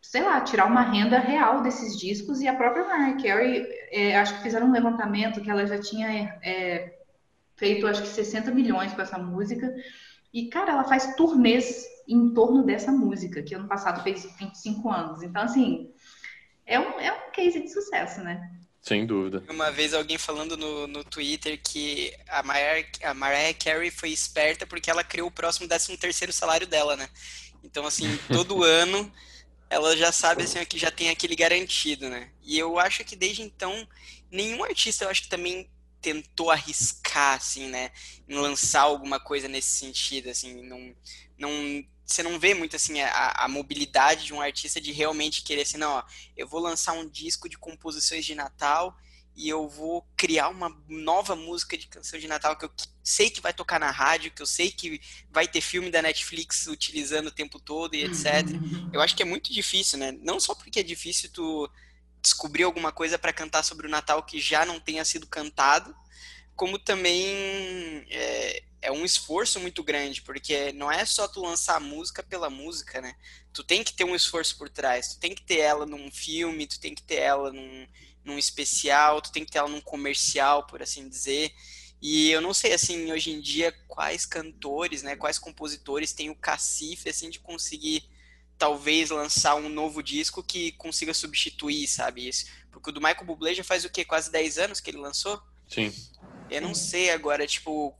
sei 0.00 0.22
lá, 0.22 0.40
tirar 0.40 0.64
uma 0.64 0.80
renda 0.80 1.18
real 1.18 1.60
desses 1.60 1.98
discos. 1.98 2.40
E 2.40 2.48
a 2.48 2.54
própria 2.54 2.86
Mariah 2.86 3.22
Carey, 3.22 3.66
é, 3.92 4.16
acho 4.16 4.34
que 4.36 4.42
fizeram 4.42 4.68
um 4.68 4.72
levantamento 4.72 5.42
que 5.42 5.50
ela 5.50 5.66
já 5.66 5.78
tinha 5.78 6.38
é, 6.42 6.94
feito, 7.54 7.86
acho 7.86 8.00
que 8.00 8.08
60 8.08 8.50
milhões 8.50 8.94
com 8.94 9.02
essa 9.02 9.18
música. 9.18 9.70
E, 10.32 10.48
cara, 10.48 10.72
ela 10.72 10.84
faz 10.84 11.14
turnês 11.16 11.84
em 12.08 12.32
torno 12.32 12.62
dessa 12.62 12.90
música, 12.90 13.42
que 13.42 13.54
ano 13.54 13.68
passado 13.68 14.02
fez 14.02 14.26
25 14.38 14.90
anos. 14.90 15.22
Então, 15.22 15.42
assim, 15.42 15.92
é 16.64 16.80
um, 16.80 16.98
é 16.98 17.12
um 17.12 17.30
case 17.30 17.60
de 17.60 17.68
sucesso, 17.68 18.22
né? 18.22 18.57
Sem 18.88 19.04
dúvida. 19.04 19.44
Uma 19.50 19.70
vez 19.70 19.92
alguém 19.92 20.16
falando 20.16 20.56
no, 20.56 20.86
no 20.86 21.04
Twitter 21.04 21.60
que 21.62 22.10
a 22.26 22.42
Mariah, 22.42 22.86
a 23.02 23.12
Mariah 23.12 23.52
Carey 23.52 23.90
foi 23.90 24.08
esperta 24.08 24.66
porque 24.66 24.90
ela 24.90 25.04
criou 25.04 25.28
o 25.28 25.30
próximo 25.30 25.68
13 25.68 25.94
terceiro 25.98 26.32
salário 26.32 26.66
dela, 26.66 26.96
né? 26.96 27.06
Então, 27.62 27.86
assim, 27.86 28.06
todo 28.32 28.64
ano 28.64 29.12
ela 29.68 29.94
já 29.94 30.10
sabe, 30.10 30.44
assim, 30.44 30.64
que 30.64 30.78
já 30.78 30.90
tem 30.90 31.10
aquele 31.10 31.36
garantido, 31.36 32.08
né? 32.08 32.30
E 32.42 32.58
eu 32.58 32.78
acho 32.78 33.04
que 33.04 33.14
desde 33.14 33.42
então, 33.42 33.86
nenhum 34.30 34.64
artista, 34.64 35.04
eu 35.04 35.10
acho 35.10 35.24
que 35.24 35.28
também 35.28 35.68
tentou 36.00 36.50
arriscar, 36.50 37.36
assim, 37.36 37.68
né? 37.68 37.90
Em 38.26 38.36
lançar 38.36 38.80
alguma 38.80 39.20
coisa 39.20 39.48
nesse 39.48 39.68
sentido, 39.68 40.30
assim, 40.30 40.62
não... 40.62 40.94
não 41.36 41.84
você 42.08 42.22
não 42.22 42.40
vê 42.40 42.54
muito 42.54 42.74
assim 42.74 43.00
a, 43.02 43.44
a, 43.44 43.48
mobilidade 43.48 44.24
de 44.24 44.32
um 44.32 44.40
artista 44.40 44.80
de 44.80 44.92
realmente 44.92 45.42
querer 45.42 45.62
assim, 45.62 45.76
não, 45.76 45.92
ó, 45.92 46.04
eu 46.34 46.48
vou 46.48 46.58
lançar 46.58 46.94
um 46.94 47.06
disco 47.06 47.48
de 47.48 47.58
composições 47.58 48.24
de 48.24 48.34
Natal 48.34 48.96
e 49.36 49.48
eu 49.48 49.68
vou 49.68 50.04
criar 50.16 50.48
uma 50.48 50.74
nova 50.88 51.36
música 51.36 51.76
de 51.76 51.86
canção 51.86 52.18
de 52.18 52.26
Natal 52.26 52.56
que 52.56 52.64
eu 52.64 52.70
sei 53.04 53.30
que 53.30 53.42
vai 53.42 53.52
tocar 53.52 53.78
na 53.78 53.90
rádio, 53.90 54.32
que 54.32 54.40
eu 54.40 54.46
sei 54.46 54.72
que 54.72 55.00
vai 55.30 55.46
ter 55.46 55.60
filme 55.60 55.90
da 55.90 56.02
Netflix 56.02 56.66
utilizando 56.66 57.28
o 57.28 57.30
tempo 57.30 57.60
todo 57.60 57.94
e 57.94 58.04
etc. 58.04 58.48
Uhum. 58.50 58.90
Eu 58.92 59.00
acho 59.00 59.14
que 59.14 59.22
é 59.22 59.26
muito 59.26 59.52
difícil, 59.52 59.98
né? 59.98 60.10
Não 60.22 60.40
só 60.40 60.54
porque 60.54 60.80
é 60.80 60.82
difícil 60.82 61.30
tu 61.30 61.70
descobrir 62.20 62.64
alguma 62.64 62.90
coisa 62.90 63.16
para 63.18 63.32
cantar 63.32 63.62
sobre 63.62 63.86
o 63.86 63.90
Natal 63.90 64.22
que 64.24 64.40
já 64.40 64.64
não 64.64 64.80
tenha 64.80 65.04
sido 65.04 65.26
cantado, 65.26 65.94
como 66.58 66.76
também 66.76 68.04
é, 68.10 68.64
é, 68.82 68.90
um 68.90 69.04
esforço 69.04 69.60
muito 69.60 69.80
grande, 69.80 70.20
porque 70.22 70.72
não 70.72 70.90
é 70.90 71.04
só 71.04 71.28
tu 71.28 71.40
lançar 71.40 71.76
a 71.76 71.80
música 71.80 72.20
pela 72.20 72.50
música, 72.50 73.00
né? 73.00 73.14
Tu 73.52 73.62
tem 73.62 73.84
que 73.84 73.92
ter 73.92 74.02
um 74.02 74.14
esforço 74.14 74.58
por 74.58 74.68
trás, 74.68 75.14
tu 75.14 75.20
tem 75.20 75.36
que 75.36 75.42
ter 75.42 75.58
ela 75.58 75.86
num 75.86 76.10
filme, 76.10 76.66
tu 76.66 76.80
tem 76.80 76.96
que 76.96 77.02
ter 77.02 77.20
ela 77.20 77.52
num, 77.52 77.86
num 78.24 78.36
especial, 78.36 79.22
tu 79.22 79.30
tem 79.30 79.44
que 79.44 79.52
ter 79.52 79.58
ela 79.58 79.68
num 79.68 79.80
comercial, 79.80 80.66
por 80.66 80.82
assim 80.82 81.08
dizer. 81.08 81.54
E 82.02 82.28
eu 82.28 82.40
não 82.40 82.52
sei, 82.52 82.72
assim, 82.72 83.12
hoje 83.12 83.30
em 83.30 83.40
dia, 83.40 83.70
quais 83.86 84.26
cantores, 84.26 85.04
né, 85.04 85.14
quais 85.14 85.38
compositores 85.38 86.12
têm 86.12 86.28
o 86.28 86.34
cacife, 86.34 87.08
assim, 87.08 87.30
de 87.30 87.38
conseguir 87.38 88.02
talvez 88.58 89.10
lançar 89.10 89.54
um 89.54 89.68
novo 89.68 90.02
disco 90.02 90.42
que 90.42 90.72
consiga 90.72 91.14
substituir, 91.14 91.86
sabe, 91.86 92.26
isso. 92.26 92.46
Porque 92.72 92.90
o 92.90 92.92
do 92.92 93.00
Michael 93.00 93.24
Bublé 93.26 93.54
já 93.54 93.62
faz 93.62 93.84
o 93.84 93.90
quê? 93.90 94.04
Quase 94.04 94.28
10 94.32 94.58
anos 94.58 94.80
que 94.80 94.90
ele 94.90 94.98
lançou? 94.98 95.40
Sim. 95.68 95.92
Eu 96.50 96.62
não 96.62 96.74
sei 96.74 97.10
agora, 97.10 97.46
tipo, 97.46 97.94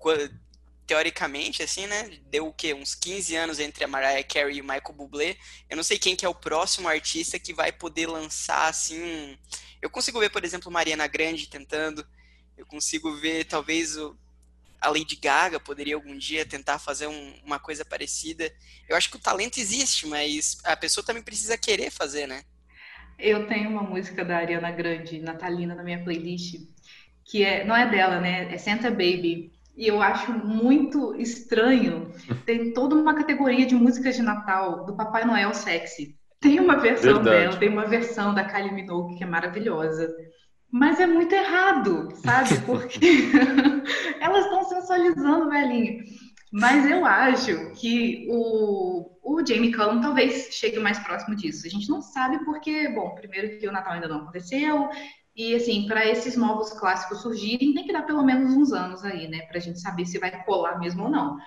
teoricamente, 0.87 1.63
assim, 1.63 1.87
né? 1.87 2.19
Deu 2.31 2.47
o 2.49 2.53
quê? 2.53 2.73
Uns 2.73 2.95
15 2.95 3.37
anos 3.37 3.61
entre 3.61 3.85
a 3.85 3.89
Mariah 3.89 4.25
Carey 4.25 4.57
e 4.57 4.61
o 4.61 4.65
Michael 4.65 4.95
Bublé. 4.95 5.37
Eu 5.69 5.77
não 5.77 5.83
sei 5.85 5.99
quem 5.99 6.17
que 6.17 6.25
é 6.25 6.29
o 6.29 6.35
próximo 6.35 6.89
artista 6.89 7.39
que 7.39 7.53
vai 7.53 7.71
poder 7.71 8.07
lançar, 8.07 8.69
assim... 8.69 9.37
Eu 9.81 9.91
consigo 9.91 10.19
ver, 10.19 10.31
por 10.31 10.45
exemplo, 10.45 10.73
Mariana 10.73 11.07
Grande 11.07 11.49
tentando. 11.49 12.05
Eu 12.57 12.67
consigo 12.67 13.15
ver, 13.17 13.45
talvez, 13.45 13.97
o... 13.97 14.17
a 14.81 14.89
Lady 14.89 15.17
Gaga 15.17 15.61
poderia 15.61 15.95
algum 15.95 16.17
dia 16.17 16.45
tentar 16.45 16.79
fazer 16.79 17.07
um, 17.07 17.35
uma 17.45 17.61
coisa 17.61 17.85
parecida. 17.85 18.53
Eu 18.89 18.97
acho 18.97 19.11
que 19.11 19.17
o 19.17 19.21
talento 19.21 19.59
existe, 19.59 20.07
mas 20.07 20.59
a 20.65 20.77
pessoa 20.77 21.05
também 21.05 21.23
precisa 21.23 21.57
querer 21.57 21.91
fazer, 21.91 22.27
né? 22.27 22.43
Eu 23.19 23.47
tenho 23.47 23.69
uma 23.69 23.83
música 23.83 24.25
da 24.25 24.39
Ariana 24.39 24.71
Grande, 24.71 25.21
natalina, 25.21 25.75
na 25.75 25.83
minha 25.83 26.03
playlist, 26.03 26.55
que 27.29 27.45
é, 27.45 27.65
não 27.65 27.77
é 27.77 27.89
dela, 27.89 28.21
né? 28.21 28.53
É 28.53 28.57
Santa 28.57 28.91
Baby. 28.91 29.53
E 29.77 29.87
eu 29.87 30.03
acho 30.03 30.33
muito 30.33 31.15
estranho. 31.15 32.11
Tem 32.45 32.73
toda 32.73 32.97
uma 32.97 33.15
categoria 33.15 33.67
de 33.67 33.75
músicas 33.75 34.17
de 34.17 34.23
Natal 34.23 34.85
do 34.87 34.97
Papai 34.97 35.25
Noel 35.25 35.55
sexy. 35.55 36.17
Tem 36.41 36.59
uma 36.59 36.77
versão 36.77 37.15
Verdade. 37.15 37.37
dela, 37.37 37.57
tem 37.57 37.69
uma 37.69 37.87
versão 37.87 38.35
da 38.35 38.45
Kylie 38.45 38.73
Minogue 38.73 39.17
que 39.17 39.25
é 39.25 39.27
maravilhosa. 39.27 40.13
Mas 40.71 40.99
é 40.99 41.07
muito 41.07 41.33
errado, 41.35 42.09
sabe? 42.17 42.61
Porque 42.65 42.99
elas 44.21 44.45
estão 44.45 44.65
sensualizando, 44.65 45.51
velhinho. 45.51 46.03
Mas 46.51 46.91
eu 46.91 47.05
acho 47.05 47.73
que 47.73 48.27
o, 48.31 49.11
o 49.23 49.47
Jamie 49.47 49.73
Cullum 49.73 50.01
talvez 50.01 50.49
chegue 50.51 50.79
mais 50.79 50.99
próximo 50.99 51.37
disso. 51.37 51.67
A 51.67 51.71
gente 51.71 51.91
não 51.91 52.01
sabe 52.01 52.43
porque, 52.45 52.89
bom, 52.89 53.15
primeiro 53.15 53.59
que 53.59 53.69
o 53.69 53.73
Natal 53.73 53.93
ainda 53.93 54.09
não 54.09 54.23
aconteceu, 54.23 54.89
e, 55.39 55.55
assim, 55.55 55.87
para 55.87 56.05
esses 56.05 56.37
novos 56.37 56.73
clássicos 56.73 57.23
surgirem, 57.23 57.73
tem 57.73 57.87
que 57.87 57.93
dar 57.93 58.03
pelo 58.03 58.25
menos 58.25 58.57
uns 58.57 58.73
anos 58.73 59.05
aí, 59.05 59.29
né? 59.29 59.43
Para 59.43 59.59
a 59.59 59.61
gente 59.61 59.81
saber 59.81 60.05
se 60.05 60.19
vai 60.19 60.45
colar 60.45 60.81
mesmo 60.81 61.05
ou 61.05 61.09
não. 61.09 61.39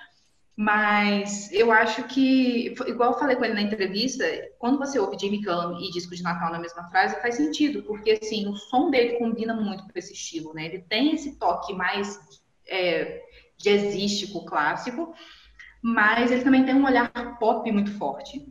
Mas 0.56 1.52
eu 1.52 1.74
acho 1.74 2.06
que, 2.06 2.68
igual 2.88 3.12
eu 3.12 3.20
falei 3.20 3.36
com 3.36 3.44
ele 3.44 3.54
na 3.54 3.62
entrevista, 3.62 4.24
quando 4.60 4.78
você 4.78 4.98
ouve 4.98 5.18
Jamie 5.20 5.44
Cullum 5.44 5.78
e 5.78 5.92
disco 5.92 6.16
de 6.16 6.24
Natal 6.24 6.54
na 6.54 6.60
mesma 6.60 6.90
frase, 6.90 7.20
faz 7.22 7.36
sentido, 7.36 7.84
porque, 7.84 8.12
assim, 8.12 8.48
o 8.48 8.56
som 8.56 8.90
dele 8.90 9.18
combina 9.20 9.54
muito 9.54 9.84
com 9.84 9.92
esse 9.96 10.14
estilo, 10.14 10.54
né? 10.54 10.68
Ele 10.68 10.80
tem 10.80 11.14
esse 11.14 11.38
toque 11.38 11.74
mais 11.74 12.18
é, 12.70 13.22
jazzístico, 13.58 14.46
clássico, 14.46 15.14
mas 15.82 16.32
ele 16.32 16.46
também 16.46 16.64
tem 16.64 16.76
um 16.76 16.86
olhar 16.86 17.12
pop 17.40 17.70
muito 17.70 17.92
forte. 17.98 18.48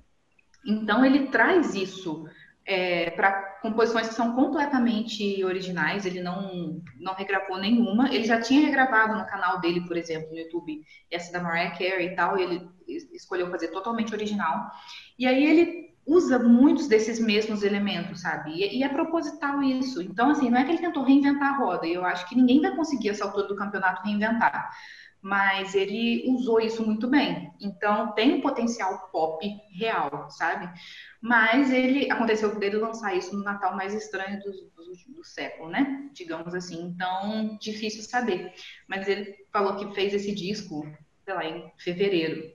Então, 0.66 1.02
ele 1.02 1.28
traz 1.28 1.74
isso 1.74 2.26
é, 2.66 3.10
para 3.10 3.32
composições 3.62 4.08
que 4.08 4.14
são 4.14 4.34
completamente 4.34 5.44
originais, 5.44 6.06
ele 6.06 6.20
não, 6.20 6.80
não 6.98 7.14
regravou 7.14 7.58
nenhuma. 7.58 8.12
Ele 8.14 8.24
já 8.24 8.40
tinha 8.40 8.60
regravado 8.60 9.18
no 9.18 9.26
canal 9.26 9.60
dele, 9.60 9.80
por 9.86 9.96
exemplo, 9.96 10.30
no 10.30 10.38
YouTube, 10.38 10.82
essa 11.10 11.32
da 11.32 11.42
Mariah 11.42 11.76
Carey 11.76 12.08
e 12.08 12.16
tal, 12.16 12.38
ele 12.38 12.68
escolheu 13.12 13.50
fazer 13.50 13.68
totalmente 13.68 14.14
original. 14.14 14.70
E 15.18 15.26
aí 15.26 15.44
ele 15.44 15.90
usa 16.06 16.38
muitos 16.38 16.88
desses 16.88 17.18
mesmos 17.20 17.62
elementos, 17.62 18.22
sabe? 18.22 18.52
E, 18.52 18.78
e 18.78 18.82
é 18.82 18.88
proposital 18.88 19.62
isso. 19.62 20.02
Então, 20.02 20.30
assim, 20.30 20.50
não 20.50 20.58
é 20.58 20.64
que 20.64 20.70
ele 20.70 20.78
tentou 20.78 21.02
reinventar 21.02 21.54
a 21.54 21.56
roda, 21.56 21.86
e 21.86 21.94
eu 21.94 22.04
acho 22.04 22.28
que 22.28 22.36
ninguém 22.36 22.60
vai 22.60 22.74
conseguir, 22.74 23.10
essa 23.10 23.24
altura 23.24 23.48
do 23.48 23.56
campeonato, 23.56 24.02
reinventar 24.02 24.70
mas 25.22 25.74
ele 25.74 26.24
usou 26.28 26.60
isso 26.60 26.84
muito 26.84 27.06
bem. 27.06 27.52
Então 27.60 28.12
tem 28.12 28.34
um 28.34 28.40
potencial 28.40 29.10
pop 29.12 29.46
real, 29.78 30.30
sabe? 30.30 30.70
Mas 31.20 31.70
ele 31.70 32.10
aconteceu 32.10 32.58
dele 32.58 32.76
lançar 32.76 33.14
isso 33.14 33.36
no 33.36 33.44
Natal 33.44 33.76
mais 33.76 33.92
estranho 33.92 34.40
do, 34.40 34.50
do, 34.50 35.14
do, 35.16 35.24
século, 35.24 35.68
né? 35.68 36.08
Digamos 36.14 36.54
assim. 36.54 36.82
Então 36.82 37.58
difícil 37.60 38.02
saber. 38.02 38.52
Mas 38.88 39.06
ele 39.06 39.34
falou 39.52 39.76
que 39.76 39.94
fez 39.94 40.14
esse 40.14 40.34
disco, 40.34 40.86
sei 41.24 41.34
lá, 41.34 41.44
em 41.44 41.70
fevereiro. 41.78 42.52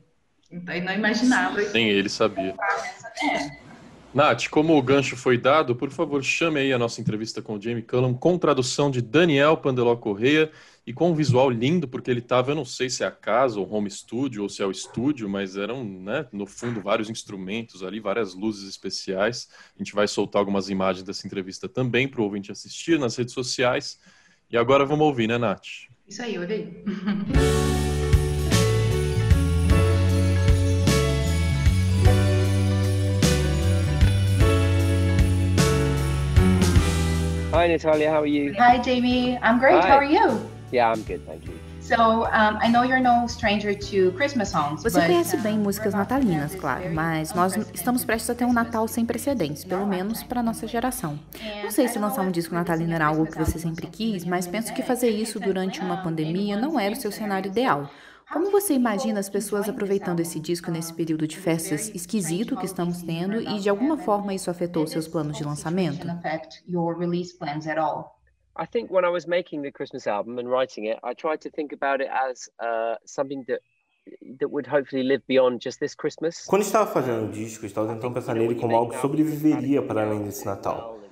Então 0.51 0.73
ele 0.73 0.85
não 0.85 0.93
imaginava. 0.93 1.61
Nem 1.73 1.89
ele 1.89 2.09
sabia. 2.09 2.55
É. 3.23 3.64
Nath, 4.15 4.47
como 4.47 4.77
o 4.77 4.81
gancho 4.81 5.17
foi 5.17 5.37
dado, 5.37 5.75
por 5.75 5.91
favor, 5.91 6.23
chame 6.23 6.61
aí 6.61 6.71
a 6.71 6.79
nossa 6.79 7.01
entrevista 7.01 7.41
com 7.41 7.57
o 7.57 7.61
Jamie 7.61 7.83
Cullum, 7.83 8.13
com 8.13 8.37
tradução 8.37 8.89
de 8.89 9.01
Daniel 9.01 9.57
Pandeló 9.57 9.93
Correia 9.97 10.49
e 10.87 10.93
com 10.93 11.11
um 11.11 11.13
visual 11.13 11.49
lindo, 11.49 11.85
porque 11.85 12.11
ele 12.11 12.21
estava, 12.21 12.51
eu 12.51 12.55
não 12.55 12.63
sei 12.63 12.89
se 12.89 13.03
é 13.03 13.07
a 13.07 13.11
casa 13.11 13.59
ou 13.59 13.69
home 13.69 13.91
studio 13.91 14.43
ou 14.43 14.47
se 14.47 14.61
é 14.61 14.65
o 14.65 14.71
estúdio, 14.71 15.27
mas 15.27 15.57
eram, 15.57 15.83
né, 15.83 16.25
no 16.31 16.45
fundo, 16.45 16.79
vários 16.79 17.09
instrumentos 17.09 17.83
ali, 17.83 17.99
várias 17.99 18.33
luzes 18.33 18.69
especiais. 18.69 19.49
A 19.75 19.83
gente 19.83 19.93
vai 19.93 20.07
soltar 20.07 20.39
algumas 20.39 20.69
imagens 20.69 21.03
dessa 21.03 21.27
entrevista 21.27 21.67
também 21.67 22.07
para 22.07 22.21
o 22.21 22.23
ouvinte 22.23 22.53
assistir 22.53 22.97
nas 22.97 23.17
redes 23.17 23.33
sociais. 23.33 23.99
E 24.49 24.55
agora 24.55 24.85
vamos 24.85 25.05
ouvir, 25.05 25.27
né, 25.27 25.37
Nath? 25.37 25.67
Isso 26.07 26.21
aí, 26.21 26.37
olha 26.37 26.55
aí. 26.55 26.83
Hi, 37.65 37.71
Natalia. 37.71 38.11
How 38.11 38.21
are 38.21 38.27
you? 38.27 38.53
Hi, 38.59 38.77
Jamie. 38.77 39.39
I'm 39.41 39.57
great. 39.57 39.73
Hi. 39.73 39.89
How 39.89 39.97
are 39.97 40.03
you? 40.05 40.39
Yeah, 40.71 40.91
I'm 40.91 41.01
good, 41.01 41.25
thank 41.25 41.45
you. 41.45 41.53
So, 41.81 42.25
um, 42.25 42.59
I 42.61 42.67
know 42.69 42.83
you're 42.83 42.99
no 42.99 43.27
stranger 43.27 43.73
to 43.73 44.11
Christmas 44.11 44.49
songs, 44.49 44.83
Você 44.83 45.01
conhece 45.01 45.37
bem 45.37 45.57
músicas 45.57 45.93
natalinas, 45.93 46.53
claro, 46.55 46.91
mas 46.93 47.33
nós 47.33 47.55
estamos 47.73 48.03
prestes 48.03 48.29
a 48.29 48.35
ter 48.35 48.45
um 48.45 48.53
Natal 48.53 48.87
sem 48.87 49.05
precedentes, 49.05 49.63
pelo 49.63 49.85
menos 49.85 50.23
para 50.23 50.41
nossa 50.43 50.67
geração. 50.67 51.19
Não 51.63 51.71
sei 51.71 51.87
se 51.87 51.97
lançar 51.99 52.21
um 52.21 52.31
disco 52.31 52.53
natalino 52.53 52.93
era 52.93 53.05
algo 53.05 53.25
que 53.25 53.37
você 53.37 53.57
sempre 53.59 53.87
quis, 53.87 54.25
mas 54.25 54.47
penso 54.47 54.73
que 54.73 54.81
fazer 54.83 55.09
isso 55.09 55.39
durante 55.39 55.79
uma 55.81 55.97
pandemia 55.97 56.55
não 56.57 56.79
era 56.79 56.93
o 56.93 56.97
seu 56.97 57.11
cenário 57.11 57.49
ideal. 57.49 57.89
Como 58.35 58.51
você 58.51 58.73
imagina 58.73 59.17
as 59.17 59.29
pessoas 59.29 59.69
aproveitando 59.69 60.19
esse 60.19 60.41
disco 60.41 60.69
nesse 60.69 60.93
período 60.93 61.25
de 61.25 61.37
festas 61.37 61.87
esquisito 61.95 62.57
que 62.57 62.65
estamos 62.65 63.01
tendo 63.01 63.39
e 63.39 63.61
de 63.61 63.69
alguma 63.69 63.97
forma 63.97 64.33
isso 64.33 64.51
afetou 64.51 64.85
seus 64.85 65.07
planos 65.07 65.37
de 65.37 65.45
lançamento? 65.45 66.05
I 68.57 68.67
think 68.67 68.91
when 68.91 69.05
I 69.05 69.09
was 69.09 69.25
making 69.25 69.61
the 69.61 69.71
Christmas 69.71 70.05
album 70.05 70.37
and 70.37 70.49
writing 70.49 70.89
it, 70.89 70.99
I 71.01 71.15
tried 71.15 71.39
to 71.43 71.49
think 71.49 71.73
about 71.73 72.03
it 72.03 72.09
as 72.11 72.49
uh, 72.59 72.97
something 73.05 73.45
that 73.45 73.61
that 74.39 74.49
would 74.49 74.67
hopefully 74.67 75.03
live 75.03 75.23
beyond 75.29 75.61
just 75.63 75.79
this 75.79 75.95
Christmas. 75.95 76.45
Quando 76.45 76.63
estava 76.63 76.91
fazendo 76.91 77.27
o 77.27 77.31
disco, 77.31 77.65
estava 77.65 77.93
tentando 77.93 78.13
pensar 78.13 78.35
nele 78.35 78.55
como 78.55 78.75
algo 78.75 78.91
que 78.91 78.99
sobreviveria 78.99 79.81
para 79.81 80.03
além 80.03 80.23
desse 80.23 80.45
Natal. 80.45 81.04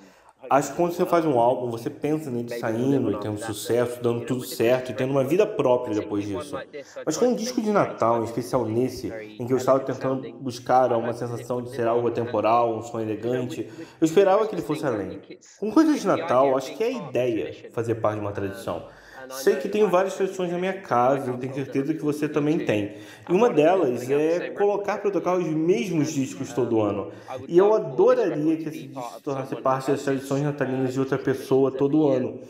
Acho 0.53 0.69
que 0.69 0.77
quando 0.77 0.93
você 0.93 1.03
faz 1.03 1.25
um 1.25 1.39
álbum, 1.39 1.71
você 1.71 1.89
pensa 1.89 2.29
nele 2.29 2.59
saindo 2.59 3.11
e 3.11 3.19
tendo 3.19 3.39
sucesso, 3.39 3.99
dando 4.03 4.23
tudo 4.23 4.45
certo 4.45 4.91
e 4.91 4.93
tendo 4.93 5.09
uma 5.09 5.23
vida 5.23 5.47
própria 5.47 5.95
depois 5.95 6.27
disso. 6.27 6.55
Mas 7.03 7.17
com 7.17 7.25
um 7.29 7.35
disco 7.35 7.59
de 7.59 7.71
Natal, 7.71 8.21
em 8.21 8.25
especial 8.25 8.63
nesse, 8.63 9.07
em 9.07 9.47
que 9.47 9.51
eu 9.51 9.57
estava 9.57 9.79
tentando 9.79 10.31
buscar 10.33 10.93
uma 10.93 11.11
sensação 11.11 11.59
de 11.59 11.71
ser 11.71 11.87
algo 11.87 12.07
atemporal, 12.07 12.77
um 12.77 12.83
som 12.83 12.99
elegante, 12.99 13.67
eu 13.99 14.05
esperava 14.05 14.47
que 14.47 14.53
ele 14.53 14.61
fosse 14.61 14.85
além. 14.85 15.19
Com 15.59 15.71
coisas 15.71 15.99
de 15.99 16.05
Natal, 16.05 16.55
acho 16.55 16.77
que 16.77 16.83
é 16.83 16.87
a 16.87 16.91
ideia 16.91 17.71
fazer 17.71 17.95
parte 17.95 18.19
de 18.19 18.21
uma 18.21 18.31
tradição. 18.31 18.85
Sei 19.31 19.55
que 19.55 19.69
tenho 19.69 19.87
várias 19.89 20.15
tradições 20.15 20.51
na 20.51 20.57
minha 20.57 20.73
casa 20.73 21.31
e 21.31 21.37
tenho 21.37 21.53
certeza 21.53 21.93
que 21.93 22.01
você 22.01 22.27
também 22.27 22.59
tem. 22.59 22.95
E 23.29 23.31
uma 23.31 23.49
delas 23.49 24.09
é 24.09 24.49
colocar 24.51 24.99
para 24.99 25.11
tocar 25.11 25.37
os 25.37 25.47
mesmos 25.47 26.11
discos 26.11 26.51
todo 26.53 26.81
ano. 26.81 27.11
E 27.47 27.57
eu 27.57 27.73
adoraria 27.73 28.57
que 28.57 28.69
esse 28.69 28.87
disco 28.87 29.13
se 29.15 29.23
tornasse 29.23 29.55
parte 29.57 29.91
das 29.91 30.03
tradições 30.03 30.43
natalinas 30.43 30.93
de 30.93 30.99
outra 30.99 31.17
pessoa 31.17 31.71
todo 31.71 32.07
ano. 32.07 32.41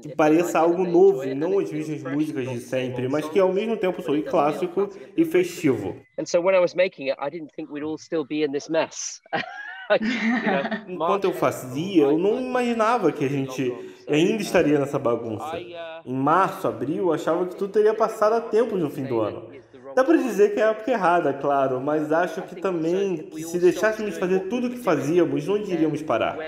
Que 0.00 0.14
pareça 0.14 0.58
algo 0.58 0.84
novo 0.84 1.24
não 1.34 1.58
as 1.58 1.72
mesmas 1.72 2.02
músicas 2.02 2.48
de 2.48 2.60
sempre, 2.60 3.08
mas 3.08 3.28
que 3.28 3.38
ao 3.38 3.52
mesmo 3.52 3.76
tempo 3.76 4.00
soe 4.02 4.22
clássico 4.22 4.88
e 5.16 5.24
festivo. 5.24 5.96
And 6.18 6.26
so 6.26 6.40
when 6.40 6.54
I 6.54 6.60
was 6.60 6.74
making 6.74 7.08
it, 7.08 7.18
I 7.20 7.30
didn't 7.30 7.52
think 7.54 7.72
we'd 7.72 7.84
all 7.84 7.98
still 7.98 8.24
be 8.24 8.44
in 8.44 8.52
this 8.52 8.68
mess. 8.68 9.20
Enquanto 10.88 11.24
eu 11.24 11.32
fazia, 11.32 12.04
eu 12.04 12.18
não 12.18 12.40
imaginava 12.40 13.12
que 13.12 13.24
a 13.24 13.28
gente 13.28 13.74
ainda 14.08 14.42
estaria 14.42 14.78
nessa 14.78 14.98
bagunça. 14.98 15.58
Em 16.04 16.14
março, 16.14 16.66
abril, 16.66 17.04
eu 17.04 17.12
achava 17.12 17.46
que 17.46 17.56
tudo 17.56 17.72
teria 17.72 17.94
passado 17.94 18.34
a 18.34 18.40
tempo 18.40 18.76
no 18.76 18.90
fim 18.90 19.04
do 19.04 19.20
ano. 19.20 19.44
Dá 19.94 20.02
para 20.02 20.16
dizer 20.16 20.54
que 20.54 20.60
é 20.60 20.64
a 20.64 20.70
época 20.70 20.90
errada, 20.90 21.32
claro, 21.34 21.80
mas 21.80 22.10
acho 22.10 22.40
que 22.42 22.56
também 22.56 23.18
que 23.18 23.42
se 23.42 23.58
deixássemos 23.58 24.16
fazer 24.16 24.48
tudo 24.48 24.68
o 24.68 24.70
que 24.70 24.78
fazíamos, 24.78 25.46
onde 25.48 25.72
iríamos 25.72 26.02
parar? 26.02 26.38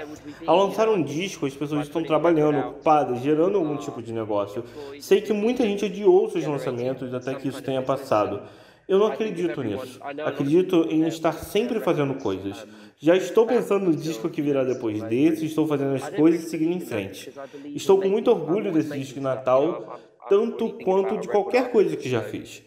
Ao 0.46 0.56
lançar 0.56 0.88
um 0.88 1.02
disco, 1.02 1.44
as 1.44 1.54
pessoas 1.54 1.86
estão 1.86 2.02
trabalhando, 2.02 2.58
ocupadas, 2.58 3.20
gerando 3.20 3.58
algum 3.58 3.76
tipo 3.76 4.00
de 4.02 4.12
negócio. 4.12 4.64
Sei 4.98 5.20
que 5.20 5.32
muita 5.32 5.62
gente 5.62 5.84
adiou 5.84 6.30
seus 6.30 6.46
lançamentos 6.46 7.12
até 7.12 7.34
que 7.34 7.48
isso 7.48 7.62
tenha 7.62 7.82
passado. 7.82 8.40
Eu 8.88 8.98
não 8.98 9.06
acredito 9.06 9.62
nisso. 9.62 10.00
Acredito 10.24 10.86
em 10.90 11.06
estar 11.06 11.32
sempre 11.32 11.80
fazendo 11.80 12.14
coisas. 12.14 12.66
Já 12.98 13.16
estou 13.16 13.46
pensando 13.46 13.86
no 13.86 13.96
disco 13.96 14.28
que 14.28 14.42
virá 14.42 14.64
depois 14.64 15.02
desse, 15.04 15.46
estou 15.46 15.66
fazendo 15.66 15.94
as 15.94 16.08
coisas 16.10 16.44
e 16.44 16.50
seguindo 16.50 16.72
em 16.72 16.80
frente. 16.80 17.32
Estou 17.74 18.00
com 18.00 18.08
muito 18.08 18.30
orgulho 18.30 18.72
desse 18.72 18.96
disco 18.98 19.14
de 19.14 19.20
Natal, 19.20 20.00
tanto 20.28 20.70
quanto 20.84 21.18
de 21.18 21.28
qualquer 21.28 21.70
coisa 21.70 21.96
que 21.96 22.08
já 22.08 22.22
fiz. 22.22 22.62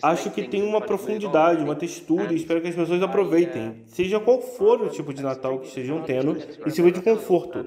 Acho 0.00 0.30
que 0.30 0.46
tem 0.46 0.62
uma 0.62 0.80
profundidade, 0.80 1.64
uma 1.64 1.74
textura 1.74 2.32
e 2.32 2.36
espero 2.36 2.60
que 2.60 2.68
as 2.68 2.74
pessoas 2.74 3.02
aproveitem, 3.02 3.82
seja 3.86 4.20
qual 4.20 4.40
for 4.40 4.80
o 4.80 4.88
tipo 4.88 5.12
de 5.12 5.22
Natal 5.22 5.58
que 5.58 5.66
estejam 5.66 6.02
tendo 6.02 6.38
e 6.64 6.70
sirva 6.70 6.92
de 6.92 7.02
conforto. 7.02 7.66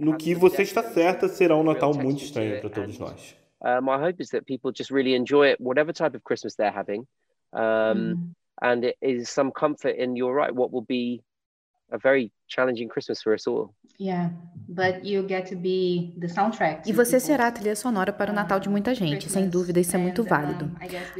No 0.00 0.16
que 0.16 0.34
você 0.34 0.62
está 0.62 0.82
certa, 0.82 1.28
será 1.28 1.56
um 1.56 1.62
Natal 1.62 1.94
muito 1.94 2.24
estranho 2.24 2.60
para 2.60 2.68
todos 2.68 2.98
nós. 2.98 3.36
Uh, 3.60 3.80
my 3.80 3.96
hope 3.96 4.20
is 4.20 4.30
that 4.30 4.44
people 4.44 4.72
just 4.76 4.90
really 4.90 5.14
enjoy 5.14 5.50
it, 5.50 5.62
whatever 5.62 5.92
type 5.92 6.16
of 6.16 6.24
Christmas 6.24 6.56
they're 6.56 6.76
having. 6.76 7.06
Um, 7.52 7.60
mm. 7.60 8.34
And 8.60 8.84
it 8.84 8.96
is 9.00 9.28
some 9.28 9.50
comfort 9.50 9.96
in, 9.96 10.14
you're 10.14 10.34
right, 10.34 10.54
what 10.54 10.72
will 10.72 10.82
be 10.82 11.22
a 11.90 11.98
very 11.98 12.30
challenging 12.52 12.88
Christmas 12.88 13.22
for 13.22 13.34
us 13.34 13.46
all. 13.46 13.70
Yeah, 13.98 14.30
but 14.68 15.04
you 15.04 15.22
get 15.28 15.48
to 15.50 15.56
be 15.56 16.12
the 16.18 16.26
soundtrack. 16.26 16.88
E 16.88 16.92
você 16.92 17.20
será 17.20 17.46
a 17.46 17.52
trilha 17.52 17.76
sonora 17.76 18.12
para 18.12 18.32
o 18.32 18.34
Natal 18.34 18.58
de 18.58 18.68
muita 18.68 18.94
gente, 18.94 19.30
sem 19.30 19.48
dúvida 19.48 19.78
isso 19.78 19.94
é 19.94 19.98
muito 19.98 20.24
válido. 20.24 20.70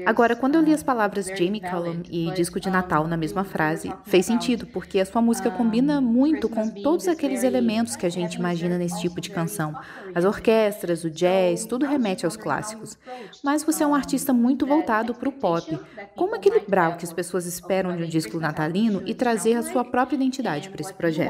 Agora, 0.04 0.34
quando 0.34 0.56
eu 0.56 0.62
li 0.62 0.72
as 0.74 0.82
palavras 0.82 1.26
Jamie 1.26 1.60
Cullum 1.60 2.02
e 2.10 2.30
disco 2.32 2.58
de 2.58 2.68
Natal 2.68 3.06
na 3.06 3.16
mesma 3.16 3.44
frase, 3.44 3.92
fez 4.04 4.26
sentido, 4.26 4.66
porque 4.66 4.98
a 4.98 5.06
sua 5.06 5.22
música 5.22 5.50
combina 5.50 6.00
muito 6.00 6.48
com 6.48 6.68
todos 6.68 7.06
aqueles 7.06 7.44
elementos 7.44 7.94
que 7.94 8.06
a 8.06 8.10
gente 8.10 8.34
imagina 8.34 8.76
nesse 8.76 9.00
tipo 9.00 9.20
de 9.20 9.30
canção. 9.30 9.74
As 10.14 10.24
orquestras, 10.24 11.04
o 11.04 11.10
jazz, 11.10 11.64
tudo 11.64 11.86
remete 11.86 12.24
aos 12.24 12.36
clássicos. 12.36 12.98
Mas 13.44 13.62
você 13.62 13.84
é 13.84 13.86
um 13.86 13.94
artista 13.94 14.32
muito 14.32 14.66
voltado 14.66 15.14
para 15.14 15.28
o 15.28 15.32
pop. 15.32 15.78
Como 16.16 16.34
equilibrar 16.34 16.92
o 16.92 16.96
que 16.96 17.04
as 17.04 17.12
pessoas 17.12 17.46
esperam 17.46 17.96
de 17.96 18.02
um 18.02 18.08
disco 18.08 18.40
natalino 18.40 19.02
e 19.06 19.14
trazer 19.14 19.54
a 19.54 19.62
sua 19.62 19.84
própria 19.84 20.16
identidade 20.16 20.68
para 20.68 20.80
esse 20.80 20.92
projeto? 20.92 21.21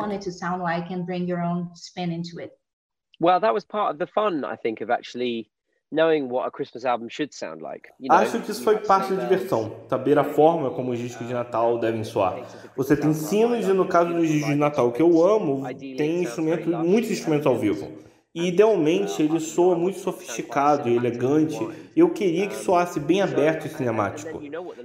Well, 3.20 3.40
that 3.40 3.52
was 3.54 3.64
part 3.64 3.92
of 3.92 3.98
the 3.98 4.06
fun, 4.06 4.44
I 4.44 4.56
think, 4.56 4.82
of 4.82 4.90
actually 4.90 5.48
knowing 5.92 6.28
what 6.28 6.48
a 6.48 6.50
Christmas 6.50 6.84
album 6.84 7.08
should 7.08 7.32
sound 7.32 7.62
like. 7.62 7.88
You 8.00 8.08
know, 8.08 8.16
Acho 8.16 8.40
que 8.40 8.50
isso 8.50 8.64
foi 8.64 8.78
parte 8.78 9.14
da 9.14 9.24
diversão, 9.24 9.76
saber 9.88 10.18
a 10.18 10.24
forma 10.24 10.70
como 10.70 10.90
os 10.90 10.98
discos 10.98 11.26
de 11.28 11.34
Natal 11.34 11.78
devem 11.78 12.02
soar. 12.02 12.42
Você 12.76 12.96
tem 12.96 13.12
sinos 13.12 13.68
e 13.68 13.72
no 13.72 13.86
caso 13.86 14.12
dos 14.12 14.26
discos 14.26 14.50
de 14.50 14.56
Natal 14.58 14.90
que 14.90 15.02
eu 15.02 15.22
amo, 15.24 15.62
tem 15.78 16.22
instrumentos, 16.22 16.66
muitos 16.66 17.10
instrumentos 17.10 17.46
ao 17.46 17.56
vivo. 17.56 17.92
E 18.34 18.48
idealmente 18.48 19.22
ele 19.22 19.38
soa 19.40 19.76
muito 19.76 19.98
sofisticado 19.98 20.88
e 20.88 20.96
elegante, 20.96 21.58
e 21.94 22.00
eu 22.00 22.08
queria 22.08 22.46
que 22.46 22.54
soasse 22.54 22.98
bem 22.98 23.20
aberto 23.20 23.66
e 23.66 23.68
cinemático. 23.68 24.40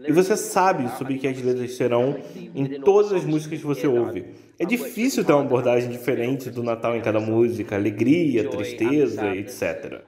E 0.05 0.12
você 0.12 0.36
sabe 0.36 0.89
sobre 0.97 1.17
que 1.17 1.27
as 1.27 1.41
letras 1.41 1.71
serão 1.77 2.19
em 2.36 2.81
todas 2.81 3.13
as 3.13 3.23
músicas 3.23 3.60
que 3.60 3.65
você 3.65 3.88
ouve. 3.88 4.25
É 4.60 4.65
difícil 4.65 5.23
ter 5.23 5.31
uma 5.31 5.43
abordagem 5.43 5.89
diferente 5.89 6.49
do 6.49 6.62
Natal 6.62 6.97
em 6.97 7.01
cada 7.01 7.21
música, 7.21 7.75
alegria, 7.75 8.49
tristeza, 8.49 9.33
etc. 9.33 10.03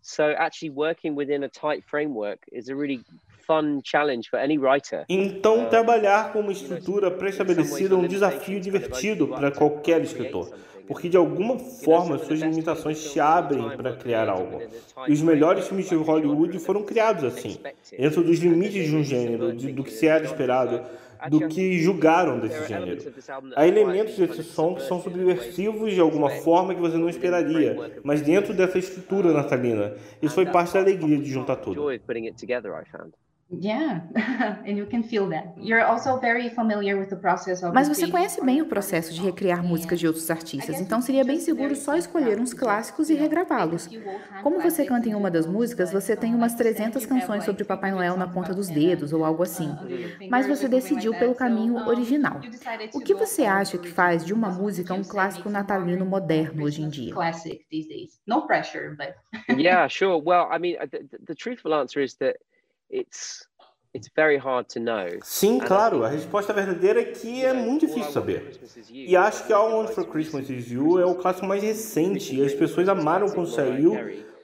So 0.00 0.22
actually 0.38 0.74
working 0.74 1.14
within 1.14 1.44
a 1.44 1.50
tight 1.50 1.84
framework 1.86 2.40
is 2.50 2.70
a 2.70 2.74
really 2.74 3.04
fun 3.46 3.82
challenge 3.84 4.30
for 4.30 4.38
any 4.38 4.56
writer. 4.56 5.04
Então 5.06 5.66
uh, 5.66 5.68
trabalhar 5.68 6.32
com 6.32 6.40
uma 6.40 6.52
estrutura 6.52 7.10
pré-estabelecida 7.10 7.94
é 7.94 7.98
um 7.98 8.06
desafio 8.06 8.58
divertido 8.58 9.28
para 9.28 9.50
qualquer 9.50 10.00
escritor 10.00 10.50
porque 10.88 11.08
de 11.08 11.16
alguma 11.16 11.58
forma 11.58 12.18
suas 12.18 12.40
limitações 12.40 12.98
se 12.98 13.20
abrem 13.20 13.76
para 13.76 13.92
criar 13.92 14.28
algo. 14.28 14.62
E 15.06 15.12
os 15.12 15.20
melhores 15.20 15.68
filmes 15.68 15.88
de 15.88 15.94
Hollywood 15.94 16.58
foram 16.58 16.82
criados 16.82 17.24
assim, 17.24 17.58
dentro 17.96 18.24
dos 18.24 18.38
limites 18.38 18.88
de 18.88 18.96
um 18.96 19.04
gênero, 19.04 19.54
de, 19.54 19.70
do 19.70 19.84
que 19.84 19.92
se 19.92 20.06
era 20.06 20.24
esperado, 20.24 20.80
do 21.28 21.46
que 21.48 21.78
julgaram 21.78 22.38
desse 22.38 22.66
gênero. 22.66 23.12
Há 23.54 23.66
elementos 23.66 24.16
desse 24.16 24.42
som 24.42 24.74
que 24.74 24.82
são 24.82 25.02
subversivos 25.02 25.92
de 25.92 26.00
alguma 26.00 26.30
forma 26.30 26.74
que 26.74 26.80
você 26.80 26.96
não 26.96 27.08
esperaria, 27.08 28.00
mas 28.02 28.22
dentro 28.22 28.54
dessa 28.54 28.78
estrutura 28.78 29.32
natalina. 29.32 29.94
Isso 30.22 30.34
foi 30.34 30.46
parte 30.46 30.72
da 30.72 30.80
alegria 30.80 31.18
de 31.18 31.30
juntar 31.30 31.56
tudo. 31.56 31.82
Mas 37.70 37.88
você 37.88 38.06
conhece 38.06 38.42
bem 38.44 38.60
o 38.62 38.66
processo 38.66 39.12
de 39.14 39.20
recriar 39.22 39.62
músicas 39.62 39.98
de 40.00 40.06
outros 40.06 40.30
artistas, 40.30 40.80
então 40.80 41.00
seria 41.00 41.24
bem 41.24 41.38
seguro 41.38 41.74
só 41.76 41.96
escolher 41.96 42.40
uns 42.40 42.54
clássicos 42.54 43.10
e 43.10 43.14
regravá-los. 43.14 43.90
Como 44.40 44.60
você 44.60 44.84
canta 44.84 45.08
em 45.08 45.14
uma 45.14 45.30
das 45.30 45.46
músicas, 45.46 45.90
você 45.92 46.16
tem 46.16 46.34
umas 46.34 46.54
300 46.54 47.04
canções 47.04 47.44
sobre 47.44 47.64
Papai 47.64 47.90
Noel 47.90 48.16
na 48.16 48.26
ponta 48.26 48.54
dos 48.54 48.70
dedos 48.70 49.12
ou 49.12 49.24
algo 49.24 49.42
assim. 49.42 49.78
Mas 50.28 50.46
você 50.46 50.68
decidiu 50.68 51.14
pelo 51.14 51.34
caminho 51.34 51.82
original. 51.86 52.46
O 52.92 53.00
que 53.00 53.14
você 53.14 53.44
acha 53.44 53.78
que 53.78 53.88
faz 53.88 54.24
de 54.24 54.32
uma 54.32 54.50
música 54.50 54.94
um 54.94 55.04
clássico 55.04 55.50
natalino 55.50 56.06
moderno 56.06 56.62
hoje 56.62 56.82
em 56.82 56.88
dia? 56.88 57.20
No 58.26 58.46
pressure, 58.46 58.94
but 58.96 59.14
Yeah, 59.48 59.88
sure. 59.88 60.18
Well, 60.20 60.46
I 60.50 60.58
mean, 60.58 60.76
the, 60.90 61.06
the 61.26 61.34
truthful 61.34 61.74
answer 61.74 62.00
is 62.02 62.16
that 62.16 62.36
it's 62.90 63.46
it's 63.94 64.08
very 64.14 64.38
hard 64.38 64.66
to 64.68 64.80
know. 64.80 65.06
Sim, 65.22 65.58
claro. 65.58 66.04
A 66.04 66.08
resposta 66.08 66.52
verdadeira 66.52 67.00
é 67.00 67.04
que 67.04 67.44
é 67.44 67.52
muito 67.52 67.86
difícil 67.86 68.12
saber. 68.12 68.58
E 68.90 69.16
acho 69.16 69.46
que 69.46 69.52
All 69.52 69.70
I 69.70 69.74
Want 69.74 69.88
for 69.90 70.04
Christmas 70.06 70.48
Is 70.48 70.70
You 70.70 71.00
é 71.00 71.06
o 71.06 71.14
clássico 71.14 71.46
mais 71.46 71.62
recente 71.62 72.34
e 72.34 72.44
as 72.44 72.54
pessoas 72.54 72.88
amaram 72.88 73.28
quando 73.30 73.48
saiu, 73.48 73.96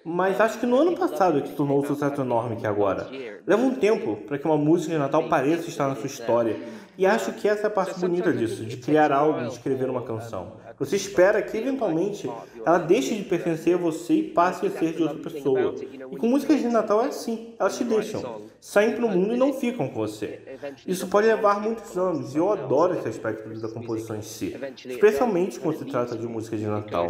mas 0.04 0.40
acho 0.40 0.58
que 0.58 0.66
no 0.66 0.78
ano 0.78 0.96
passado 0.96 1.38
é 1.38 1.42
que 1.42 1.54
tornou 1.54 1.80
o 1.80 1.86
sucesso 1.86 2.20
enorme 2.20 2.56
que 2.56 2.66
agora. 2.66 3.08
Leva 3.46 3.62
um 3.62 3.74
tempo 3.74 4.16
para 4.26 4.38
que 4.38 4.44
uma 4.44 4.58
música 4.58 4.92
de 4.92 4.98
Natal 4.98 5.28
pareça 5.28 5.68
estar 5.68 5.88
na 5.88 5.94
sua 5.94 6.06
história. 6.06 6.56
E 6.96 7.06
acho 7.06 7.32
que 7.32 7.48
essa 7.48 7.62
é 7.62 7.66
a 7.66 7.70
parte 7.70 7.98
bonita 7.98 8.32
disso, 8.32 8.64
de 8.64 8.76
criar 8.76 9.10
algo, 9.10 9.40
de 9.40 9.48
escrever 9.48 9.90
uma 9.90 10.02
canção. 10.02 10.56
Você 10.78 10.96
espera 10.96 11.40
que 11.42 11.56
eventualmente 11.56 12.28
ela 12.64 12.78
deixe 12.78 13.14
de 13.14 13.24
pertencer 13.24 13.74
a 13.74 13.78
você 13.78 14.14
e 14.14 14.30
passe 14.30 14.66
a 14.66 14.70
ser 14.70 14.94
de 14.94 15.02
outra 15.02 15.18
pessoa. 15.18 15.74
E 16.10 16.16
com 16.16 16.28
músicas 16.28 16.60
de 16.60 16.68
Natal 16.68 17.04
é 17.04 17.08
assim, 17.08 17.54
elas 17.58 17.76
te 17.76 17.84
deixam, 17.84 18.42
saem 18.60 18.94
para 18.94 19.06
o 19.06 19.08
mundo 19.08 19.34
e 19.34 19.36
não 19.36 19.52
ficam 19.52 19.88
com 19.88 19.94
você. 19.94 20.40
Isso 20.86 21.08
pode 21.08 21.26
levar 21.26 21.60
muitos 21.60 21.96
anos 21.96 22.34
e 22.34 22.38
eu 22.38 22.50
adoro 22.52 22.98
esse 22.98 23.08
aspecto 23.08 23.48
da 23.60 23.68
composição 23.68 24.16
em 24.16 24.22
si, 24.22 24.54
especialmente 24.86 25.60
quando 25.60 25.78
se 25.78 25.84
trata 25.84 26.16
de 26.16 26.26
música 26.26 26.56
de 26.56 26.66
Natal. 26.66 27.08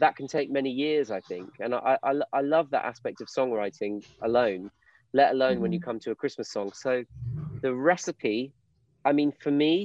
That 0.00 0.16
can 0.16 0.26
take 0.26 0.50
many 0.50 0.70
years, 0.70 1.12
I 1.12 1.20
think, 1.20 1.48
and 1.60 1.72
I, 1.72 1.96
I, 2.02 2.20
I 2.32 2.40
love 2.40 2.68
that 2.70 2.84
aspect 2.84 3.20
of 3.20 3.28
songwriting 3.28 4.04
alone, 4.22 4.72
let 5.12 5.30
alone 5.30 5.60
when 5.60 5.72
you 5.72 5.78
come 5.78 6.00
to 6.00 6.10
a 6.10 6.16
Christmas 6.16 6.50
song. 6.50 6.72
So, 6.74 7.04
the 7.62 7.72
recipe 7.72 8.50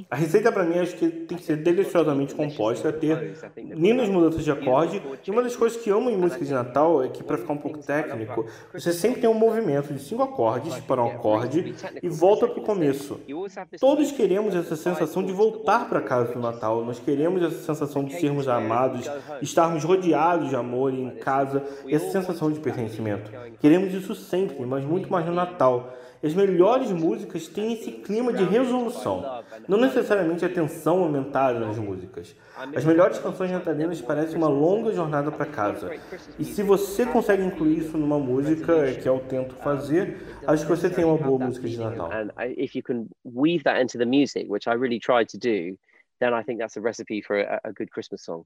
A 0.10 0.16
receita 0.16 0.50
para 0.52 0.64
mim 0.64 0.80
acho 0.80 0.96
que 0.96 1.10
tem 1.10 1.38
que 1.38 1.44
ser 1.44 1.58
deliciosamente 1.58 2.34
composta, 2.34 2.92
ter 2.94 3.38
lindas 3.76 4.08
mudanças 4.08 4.44
de 4.44 4.52
acorde. 4.52 5.02
E 5.26 5.32
uma 5.32 5.44
das 5.44 5.56
coisas 5.56 5.82
que 5.82 5.90
amo 5.90 6.10
em 6.10 6.18
música 6.18 6.46
de 6.46 6.54
Natal 6.54 7.04
é 7.04 7.10
que, 7.10 7.22
para 7.22 7.38
ficar 7.38 7.54
um 7.54 7.58
pouco 7.58 7.80
técnico, 7.80 8.46
você 8.74 8.94
sempre 8.94 9.22
tem 9.22 9.30
um 9.30 9.34
movimento 9.34 9.94
de 9.94 10.00
cinco 10.00 10.24
acordes 10.24 10.74
para 10.80 11.04
um 11.04 11.08
acorde 11.08 11.76
e 12.02 12.08
volta 12.08 12.48
para 12.48 12.60
o 12.60 12.64
começo. 12.64 13.20
Todos 13.80 14.12
queremos 14.12 14.56
essa 14.56 14.76
sensação 14.76 15.22
de 15.24 15.34
voltar 15.34 15.90
para 15.90 16.02
casa 16.02 16.34
no 16.34 16.42
Natal. 16.42 16.86
Nós 16.86 17.00
queremos 17.00 17.44
essa 17.44 17.62
sensação 17.62 18.04
de 18.04 18.20
sermos 18.20 18.48
amados, 18.48 19.10
estarmos 19.42 19.84
rodeados 19.84 20.50
de 20.50 20.56
amor 20.56 20.94
em 20.94 21.10
casa 21.12 21.64
essa 21.90 22.10
sensação 22.10 22.52
de 22.52 22.60
pertencimento. 22.60 23.32
Queremos 23.60 23.94
isso 23.94 24.16
sempre, 24.16 24.66
mas 24.66 24.86
muito 24.86 25.12
mais 25.12 25.26
no 25.26 25.34
Natal. 25.34 25.94
As 26.22 26.34
melhores 26.34 26.92
músicas 26.92 27.48
têm 27.48 27.74
esse 27.74 27.92
clima 27.92 28.34
de 28.34 28.44
resolução, 28.44 29.44
não 29.68 29.80
necessariamente 29.80 30.44
a 30.44 30.50
tensão 30.50 31.04
aumentada 31.04 31.60
nas 31.60 31.78
músicas. 31.78 32.36
As 32.76 32.84
melhores 32.84 33.20
canções 33.20 33.52
natalinas 33.52 34.02
parecem 34.02 34.36
uma 34.38 34.50
longa 34.50 34.92
jornada 34.92 35.32
para 35.32 35.46
casa. 35.46 35.92
E 36.38 36.44
se 36.44 36.62
você 36.62 37.06
consegue 37.06 37.44
incluir 37.44 37.80
isso 37.80 37.98
numa 37.98 38.20
música, 38.20 38.94
que 39.02 39.08
eu 39.08 39.20
tento 39.30 39.56
fazer, 39.56 40.18
acho 40.46 40.66
que 40.66 40.70
você 40.70 40.90
tem 40.90 41.06
uma 41.06 41.18
boa 41.18 41.40
música 41.40 41.68
de 41.68 41.78
Natal. 41.78 42.12
And 42.12 42.32
if 42.58 42.76
you 42.76 42.84
can 42.84 43.06
weave 43.24 43.64
that 43.64 43.82
into 43.82 43.98
the 43.98 44.06
music, 44.06 44.48
which 44.50 44.68
I 44.68 44.74
really 44.74 45.00
try 45.00 45.26
to 45.26 45.38
do, 45.38 45.78
then 46.20 46.34
I 46.34 46.44
think 46.44 46.60
that's 46.60 46.78
a 46.78 46.82
recipe 46.82 47.22
for 47.22 47.38
a 47.40 47.72
good 47.72 47.92
Christmas 47.92 48.24
song. 48.24 48.44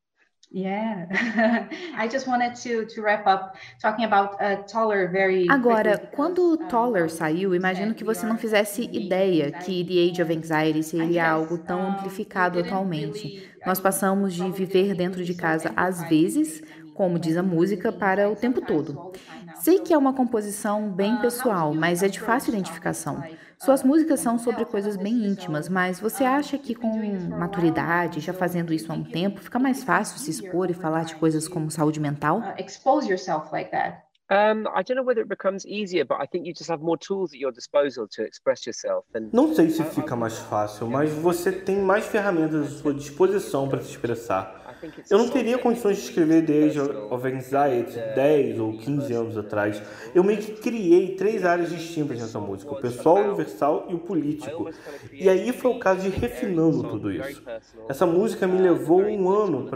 Yeah. 0.52 1.08
I 1.98 2.08
just 2.08 2.28
wanted 2.28 2.56
to, 2.58 2.86
to 2.86 3.02
wrap 3.02 3.26
up 3.26 3.56
talking 3.82 4.06
about 4.06 4.40
uh, 4.40 4.58
Toller 4.68 5.10
very 5.12 5.48
Agora, 5.50 5.98
quando 5.98 6.58
Toller 6.70 7.10
saiu, 7.10 7.56
imagino 7.56 7.96
que 7.96 8.04
você 8.04 8.26
não 8.26 8.38
fizesse 8.38 8.84
ideia 8.92 9.52
que 9.52 9.84
The 9.84 10.12
Age 10.12 10.22
of 10.22 10.38
Anxiety 10.38 10.84
seria 10.84 11.28
algo 11.28 11.58
tão 11.58 11.88
amplificado 11.88 12.60
atualmente. 12.60 13.50
Nós 13.66 13.80
passamos 13.80 14.34
de 14.34 14.52
viver 14.52 14.94
dentro 14.94 15.24
de 15.24 15.34
casa 15.34 15.72
às 15.76 16.08
vezes, 16.08 16.62
como 16.94 17.18
diz 17.18 17.36
a 17.36 17.44
música, 17.44 17.92
para 17.92 18.30
o 18.30 18.36
tempo 18.36 18.62
todo. 18.62 19.12
Sei 19.56 19.80
que 19.80 19.94
é 19.94 19.98
uma 19.98 20.14
composição 20.14 20.92
bem 20.92 21.18
pessoal, 21.18 21.74
mas 21.74 22.04
é 22.04 22.08
de 22.08 22.20
fácil 22.20 22.52
identificação. 22.54 23.24
Suas 23.60 23.84
músicas 23.84 24.20
são 24.20 24.38
sobre 24.38 24.66
coisas 24.66 24.98
bem 24.98 25.26
íntimas, 25.26 25.70
mas 25.70 26.00
você 26.00 26.24
acha 26.24 26.58
que 26.58 26.76
com 26.76 26.90
maturidade, 27.30 28.20
já 28.20 28.34
fazendo 28.34 28.74
isso 28.74 28.92
há 28.92 28.96
um 28.96 29.04
tempo, 29.04 29.42
fica 29.42 29.60
mais 29.60 29.84
fácil 29.84 30.20
se 30.20 30.32
expor 30.32 30.70
e 30.70 30.74
falar 30.74 31.06
de 31.06 31.16
coisas 31.16 31.48
como 31.48 31.72
saúde 31.72 32.00
mental? 32.00 32.40
Uh, 32.40 32.62
expose 32.62 33.10
yourself 33.10 33.52
like 33.54 33.72
that. 33.72 34.04
I 34.30 34.82
don't 34.84 34.96
know 34.96 35.04
whether 35.04 35.22
it 35.22 35.30
becomes 35.30 35.66
easier, 35.66 36.06
but 36.06 36.18
I 36.20 36.26
think 36.26 36.48
you 36.48 36.54
just 36.54 36.70
have 36.70 36.82
more 36.82 36.98
tools 36.98 37.34
at 37.34 37.40
your 37.40 37.52
disposal 37.52 38.08
to 38.16 38.24
express 38.24 38.66
yourself. 38.66 39.06
And... 39.14 39.30
Não 39.32 39.54
sei 39.54 39.70
se 39.70 39.84
fica 39.84 40.16
mais 40.16 40.40
fácil, 40.40 40.88
mas 40.88 41.12
você 41.12 41.52
tem 41.52 41.78
mais 41.78 42.08
ferramentas 42.08 42.68
à 42.68 42.70
sua 42.70 42.94
disposição 42.94 43.70
para 43.70 43.82
se 43.82 43.92
expressar. 43.92 44.63
Eu 45.10 45.18
não 45.18 45.30
teria 45.30 45.58
condições 45.58 45.98
de 45.98 46.04
escrever 46.04 46.46
The 46.46 46.64
Age 46.66 46.80
of 46.80 47.28
Anxiety 47.28 48.00
10 48.16 48.60
ou 48.60 48.78
15 48.78 49.14
anos 49.14 49.38
atrás. 49.38 49.82
Eu 50.14 50.24
meio 50.24 50.40
que 50.40 50.54
criei 50.54 51.16
três 51.16 51.46
áreas 51.46 51.70
distintas 51.70 52.20
nessa 52.20 52.40
música: 52.40 52.72
o 52.72 52.82
pessoal, 52.82 53.18
o 53.18 53.28
universal 53.28 53.86
e 53.90 53.94
o 53.94 54.00
político. 54.00 54.70
E 55.12 55.30
aí 55.30 55.52
foi 55.52 55.72
o 55.72 55.80
caso 55.80 56.02
de 56.02 56.10
refinando 56.10 56.84
tudo 56.84 57.12
isso. 57.12 57.42
Essa 57.88 58.06
música 58.06 58.48
me 58.48 58.60
levou 58.62 59.02
um 59.02 59.30
ano 59.30 59.70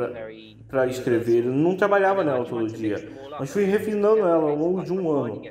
para 0.67 0.87
escrever. 0.87 1.45
Eu 1.45 1.51
não 1.51 1.75
trabalhava 1.75 2.23
nela 2.23 2.45
todo 2.45 2.67
dia, 2.67 3.09
mas 3.39 3.49
fui 3.49 3.63
refinando 3.63 4.19
ela 4.19 4.49
ao 4.49 4.55
longo 4.55 4.83
de 4.83 4.91
um 4.91 5.09
ano. 5.09 5.41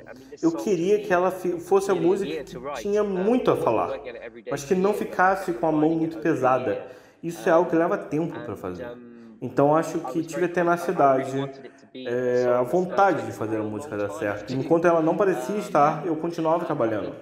Eu 0.41 0.51
queria 0.51 0.99
que 0.99 1.11
ela 1.11 1.31
fosse 1.31 1.89
a 1.89 1.95
música 1.95 2.43
que 2.43 2.81
tinha 2.81 3.03
muito 3.03 3.49
a 3.49 3.57
falar, 3.57 3.99
mas 4.49 4.63
que 4.63 4.75
não 4.75 4.93
ficasse 4.93 5.53
com 5.53 5.67
a 5.67 5.71
mão 5.71 5.89
muito 5.91 6.19
pesada. 6.19 6.85
Isso 7.21 7.49
é 7.49 7.51
algo 7.51 7.69
que 7.69 7.75
leva 7.75 7.97
tempo 7.97 8.39
para 8.39 8.55
fazer. 8.55 8.87
Então 9.41 9.75
acho 9.75 9.99
que 9.99 10.23
tive 10.23 10.45
a 10.45 10.49
tenacidade, 10.49 11.37
é, 11.93 12.45
a 12.47 12.63
vontade 12.63 13.25
de 13.25 13.31
fazer 13.31 13.57
a 13.57 13.63
música 13.63 13.97
dar 13.97 14.09
certo. 14.09 14.53
Enquanto 14.53 14.85
ela 14.85 15.01
não 15.01 15.15
parecia 15.15 15.57
estar, 15.57 16.05
eu 16.05 16.15
continuava 16.15 16.65
trabalhando. 16.65 17.15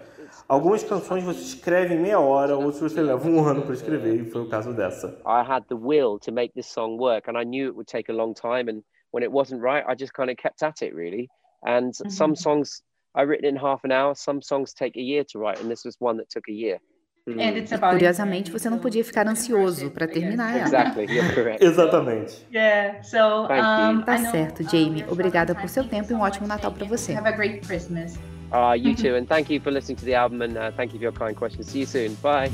Algumas 0.48 0.84
canções 0.84 1.24
você 1.24 1.40
escreve 1.40 1.96
em 1.96 2.00
meia 2.00 2.20
hora, 2.20 2.56
outras 2.56 2.80
você 2.80 3.02
leva 3.02 3.28
um 3.28 3.44
ano 3.44 3.64
para 3.64 3.74
escrever, 3.74 4.16
e 4.16 4.30
foi 4.30 4.42
o 4.42 4.50
caso 4.50 4.74
dessa. 4.74 5.20
I 5.26 5.42
had 5.42 5.64
the 5.70 5.76
will 5.76 6.20
to 6.20 6.32
make 6.32 6.54
this 6.54 6.68
song 6.68 6.98
work, 7.00 7.30
and 7.30 7.38
I 7.38 7.44
knew 7.44 7.70
it 7.70 7.76
would 7.76 7.88
take 7.88 8.12
a 8.12 8.16
long 8.16 8.34
time. 8.34 8.70
And 8.70 8.84
when 9.12 9.24
it 9.24 9.32
wasn't 9.32 9.62
right, 9.62 9.84
I 9.88 9.96
just 9.96 10.14
kind 10.14 10.30
of 10.30 10.38
kept 10.38 10.62
at 10.62 10.82
it, 10.82 10.94
really. 10.94 11.30
And 11.64 11.94
some 12.10 12.36
songs 12.36 12.84
I 13.16 13.24
written 13.24 13.46
in 13.46 13.56
half 13.56 13.84
an 13.84 13.92
hour, 13.92 14.14
some 14.14 14.42
songs 14.42 14.74
take 14.74 14.98
a 14.98 15.02
year 15.02 15.24
to 15.32 15.40
write, 15.40 15.60
and 15.62 15.72
this 15.72 15.84
was 15.86 15.96
one 16.00 16.18
that 16.18 16.30
took 16.30 16.48
a 16.48 16.54
year. 16.54 16.80
E, 17.28 17.78
curiosamente, 17.90 18.52
você 18.52 18.70
não 18.70 18.78
podia 18.78 19.04
ficar 19.04 19.28
ansioso 19.28 19.90
para 19.90 20.08
terminar 20.08 20.56
ela. 20.56 20.94
Exatamente. 21.60 22.46
Yeah. 22.54 23.02
So, 23.02 23.18
um, 23.46 24.02
tá 24.04 24.18
certo, 24.18 24.64
Jamie. 24.64 25.04
Obrigada 25.08 25.56
por 25.56 25.68
seu 25.68 25.84
tempo 25.88 26.12
e 26.12 26.16
um 26.16 26.22
ótimo 26.22 26.48
Natal 26.48 26.72
para 26.72 26.86
você. 26.86 27.14
Have 27.14 27.28
a 27.28 27.32
great 27.32 27.66
Christmas. 27.66 28.20
Uh, 28.52 28.76
you 28.76 28.96
too, 28.96 29.16
and 29.16 29.26
thank 29.26 29.52
you 29.52 29.60
for 29.60 29.72
listening 29.72 29.98
to 29.98 30.06
the 30.06 30.14
album, 30.14 30.42
and 30.44 30.56
uh, 30.56 30.72
thank 30.78 30.94
you 30.94 31.00
for 31.00 31.06
your 31.06 31.12
kind 31.12 31.36
questions. 31.36 31.68
See 31.68 31.80
you 31.80 31.88
soon. 31.88 32.16
Bye. 32.22 32.52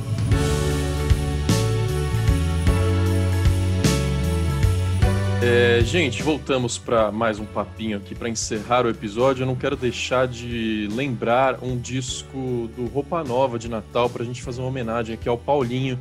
É, 5.43 5.81
gente, 5.83 6.21
voltamos 6.21 6.77
para 6.77 7.11
mais 7.11 7.39
um 7.39 7.45
papinho 7.47 7.97
aqui 7.97 8.13
para 8.13 8.29
encerrar 8.29 8.85
o 8.85 8.89
episódio. 8.89 9.41
Eu 9.41 9.47
não 9.47 9.55
quero 9.55 9.75
deixar 9.75 10.27
de 10.27 10.87
lembrar 10.91 11.63
um 11.63 11.75
disco 11.79 12.69
do 12.75 12.85
Roupa 12.85 13.23
Nova 13.23 13.57
de 13.57 13.67
Natal 13.67 14.07
para 14.07 14.21
a 14.21 14.25
gente 14.25 14.39
fazer 14.39 14.61
uma 14.61 14.67
homenagem 14.67 15.15
aqui 15.15 15.27
ao 15.27 15.39
Paulinho, 15.39 15.97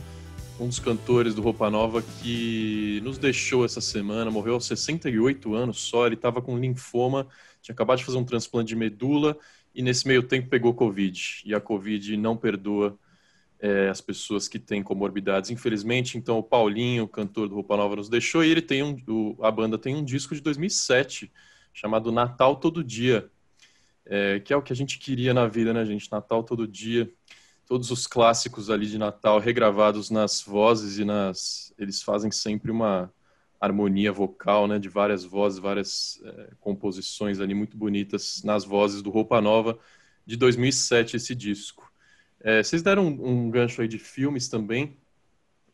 um 0.61 0.69
dos 0.69 0.79
cantores 0.79 1.35
do 1.35 1.41
Roupa 1.41 1.71
Nova 1.71 2.03
que 2.03 3.01
nos 3.03 3.17
deixou 3.17 3.65
essa 3.65 3.81
semana, 3.81 4.31
morreu 4.31 4.55
aos 4.55 4.67
68 4.67 5.55
anos 5.55 5.81
só. 5.81 6.05
Ele 6.05 6.17
estava 6.17 6.43
com 6.43 6.59
linfoma, 6.59 7.27
tinha 7.63 7.73
acabado 7.73 7.97
de 7.97 8.05
fazer 8.05 8.19
um 8.19 8.25
transplante 8.25 8.69
de 8.69 8.77
medula 8.77 9.39
e 9.75 9.81
nesse 9.81 10.07
meio 10.07 10.23
tempo 10.23 10.51
pegou 10.51 10.75
Covid. 10.75 11.43
E 11.47 11.55
a 11.55 11.61
Covid 11.61 12.15
não 12.19 12.37
perdoa 12.37 12.95
é, 13.61 13.89
as 13.89 14.01
pessoas 14.01 14.49
que 14.49 14.59
têm 14.59 14.83
comorbidades. 14.83 15.51
Infelizmente, 15.51 16.17
então, 16.17 16.39
o 16.39 16.43
Paulinho, 16.43 17.07
cantor 17.07 17.49
do 17.49 17.55
Roupa 17.55 17.77
Nova, 17.77 17.97
nos 17.97 18.09
deixou 18.09 18.43
e 18.43 18.51
ele 18.51 18.63
tem 18.63 18.83
um, 18.83 18.97
o, 19.07 19.37
a 19.45 19.51
banda 19.51 19.79
tem 19.79 19.95
um 19.95 20.05
disco 20.05 20.35
de 20.35 20.41
2007 20.41 21.31
chamado 21.73 22.11
Natal 22.11 22.57
Todo 22.57 22.83
Dia, 22.83 23.31
é, 24.07 24.41
que 24.41 24.53
é 24.53 24.57
o 24.57 24.63
que 24.63 24.73
a 24.73 24.77
gente 24.77 24.99
queria 24.99 25.35
na 25.35 25.47
vida, 25.47 25.73
né, 25.73 25.85
gente? 25.85 26.11
Natal 26.11 26.43
Todo 26.43 26.67
Dia. 26.67 27.11
Todos 27.67 27.91
os 27.93 28.07
clássicos 28.07 28.69
ali 28.69 28.87
de 28.87 28.99
Natal 28.99 29.39
regravados 29.39 30.11
nas 30.11 30.43
vozes 30.43 30.99
e 30.99 31.05
nas. 31.05 31.73
Eles 31.79 32.03
fazem 32.03 32.31
sempre 32.31 32.71
uma 32.71 33.13
harmonia 33.61 34.11
vocal, 34.11 34.67
né? 34.67 34.79
De 34.79 34.89
várias 34.89 35.23
vozes, 35.23 35.59
várias 35.61 36.21
é, 36.25 36.51
composições 36.59 37.39
ali 37.39 37.55
muito 37.55 37.77
bonitas 37.77 38.43
nas 38.43 38.65
vozes 38.65 39.03
do 39.03 39.11
Roupa 39.11 39.41
Nova 39.41 39.79
de 40.27 40.37
2007, 40.37 41.17
esse 41.17 41.35
disco. 41.35 41.90
É, 42.43 42.63
vocês 42.63 42.83
deram 42.83 43.07
um, 43.07 43.47
um, 43.47 43.51
gancho 43.51 43.83
aí 43.83 43.89
de 43.89 43.99
filmes 43.99 44.49
também, 44.49 44.97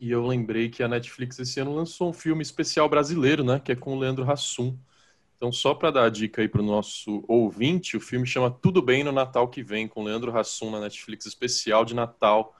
e 0.00 0.10
eu 0.10 0.26
lembrei 0.26 0.68
que 0.68 0.82
a 0.82 0.88
Netflix 0.88 1.38
esse 1.38 1.60
ano 1.60 1.74
lançou 1.74 2.10
um 2.10 2.12
filme 2.12 2.42
especial 2.42 2.88
brasileiro, 2.88 3.44
né, 3.44 3.60
que 3.60 3.72
é 3.72 3.76
com 3.76 3.96
o 3.96 3.98
Leandro 3.98 4.28
Hassum. 4.30 4.76
Então, 5.36 5.52
só 5.52 5.74
para 5.74 5.90
dar 5.90 6.04
a 6.04 6.08
dica 6.10 6.40
aí 6.40 6.48
para 6.48 6.62
o 6.62 6.64
nosso 6.64 7.22
ouvinte, 7.28 7.96
o 7.96 8.00
filme 8.00 8.26
chama 8.26 8.50
Tudo 8.50 8.80
Bem 8.80 9.04
no 9.04 9.12
Natal 9.12 9.48
que 9.48 9.62
Vem, 9.62 9.86
com 9.86 10.02
Leandro 10.02 10.36
Hassum 10.36 10.70
na 10.70 10.80
Netflix, 10.80 11.26
especial 11.26 11.84
de 11.84 11.94
Natal. 11.94 12.56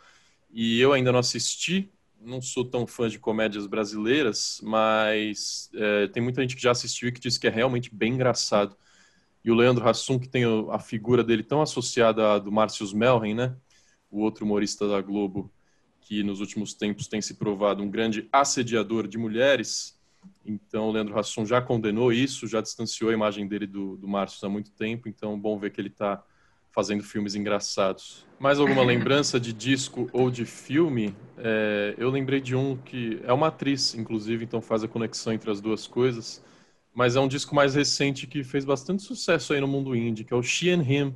E 0.51 0.79
eu 0.81 0.93
ainda 0.93 1.11
não 1.11 1.19
assisti, 1.19 1.91
não 2.21 2.41
sou 2.43 2.65
tão 2.65 2.87
fã 2.87 3.09
de 3.09 3.19
comédias 3.19 3.67
brasileiras, 3.67 4.61
mas 4.63 5.71
é, 5.75 6.07
tem 6.09 6.23
muita 6.23 6.43
gente 6.43 6.55
que 6.55 6.63
já 6.63 6.71
assistiu 6.71 7.09
e 7.09 7.13
que 7.13 7.21
disse 7.21 7.41
que 7.41 7.47
é 7.47 7.51
realmente 7.51 7.95
bem 7.95 8.13
engraçado. 8.13 8.77
E 9.43 9.51
o 9.51 9.55
Leandro 9.55 9.89
Hassum, 9.89 10.19
que 10.19 10.29
tem 10.29 10.45
a 10.71 10.79
figura 10.79 11.25
dele 11.25 11.43
tão 11.43 11.63
associada 11.63 12.35
à 12.35 12.39
do 12.39 12.53
Márcio 12.53 12.87
Melren, 12.95 13.35
né? 13.35 13.57
O 14.17 14.23
outro 14.23 14.45
humorista 14.45 14.89
da 14.89 15.01
Globo, 15.01 15.53
que 16.01 16.23
nos 16.23 16.41
últimos 16.41 16.73
tempos 16.73 17.07
tem 17.07 17.21
se 17.21 17.35
provado 17.35 17.83
um 17.83 17.91
grande 17.91 18.29
assediador 18.33 19.07
de 19.07 19.19
mulheres. 19.19 19.99
Então, 20.45 20.89
o 20.89 20.93
Leandro 20.93 21.19
Hassum 21.19 21.45
já 21.45 21.61
condenou 21.61 22.13
isso, 22.13 22.47
já 22.47 22.61
distanciou 22.61 23.11
a 23.11 23.13
imagem 23.13 23.47
dele 23.47 23.67
do, 23.67 23.97
do 23.97 24.09
Márcio 24.09 24.47
há 24.47 24.49
muito 24.49 24.71
tempo. 24.71 25.09
Então, 25.09 25.39
bom 25.39 25.59
ver 25.59 25.71
que 25.71 25.81
ele 25.81 25.89
está 25.89 26.25
fazendo 26.73 27.03
filmes 27.03 27.35
engraçados. 27.35 28.27
Mais 28.39 28.59
alguma 28.59 28.83
lembrança 28.85 29.41
de 29.41 29.53
disco 29.53 30.09
ou 30.13 30.31
de 30.31 30.45
filme? 30.45 31.15
É, 31.39 31.95
eu 31.99 32.11
lembrei 32.11 32.41
de 32.41 32.55
um 32.55 32.77
que 32.77 33.21
é 33.25 33.33
uma 33.33 33.49
atriz, 33.49 33.95
inclusive, 33.95 34.45
então 34.45 34.61
faz 34.61 34.85
a 34.85 34.89
conexão 34.89 35.33
entre 35.33 35.51
as 35.51 35.61
duas 35.61 35.87
coisas. 35.87 36.45
Mas 36.95 37.17
é 37.17 37.21
um 37.21 37.29
disco 37.29 37.55
mais 37.55 37.75
recente 37.75 38.27
que 38.27 38.45
fez 38.45 38.65
bastante 38.65 39.03
sucesso 39.03 39.53
aí 39.53 39.61
no 39.61 39.69
mundo 39.69 39.95
indie, 39.95 40.25
que 40.25 40.33
é 40.33 40.37
o 40.37 40.43
She 40.43 40.71
and 40.71 40.83
Him, 40.83 41.15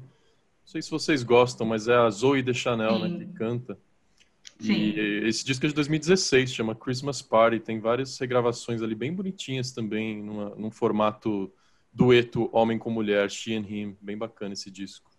sei 0.71 0.81
se 0.81 0.91
vocês 0.91 1.25
gostam, 1.25 1.67
mas 1.67 1.89
é 1.89 1.97
a 1.97 2.09
Zoe 2.11 2.43
de 2.43 2.55
Chanel, 2.55 3.01
né, 3.01 3.19
que 3.19 3.33
canta. 3.33 3.77
Sim. 4.61 4.73
E 4.73 5.27
esse 5.27 5.45
disco 5.45 5.67
é 5.67 5.69
de 5.69 5.75
2016, 5.75 6.55
chama 6.55 6.77
Christmas 6.77 7.21
Party, 7.21 7.59
tem 7.59 7.81
várias 7.81 8.17
regravações 8.19 8.81
ali 8.81 8.95
bem 8.95 9.13
bonitinhas 9.13 9.73
também, 9.73 10.23
numa, 10.23 10.51
num 10.55 10.71
formato 10.71 11.53
dueto 11.93 12.49
homem 12.53 12.79
com 12.79 12.89
mulher, 12.89 13.29
She 13.29 13.57
and 13.57 13.67
Him, 13.69 13.97
bem 14.01 14.17
bacana 14.17 14.53
esse 14.53 14.71
disco. 14.71 15.11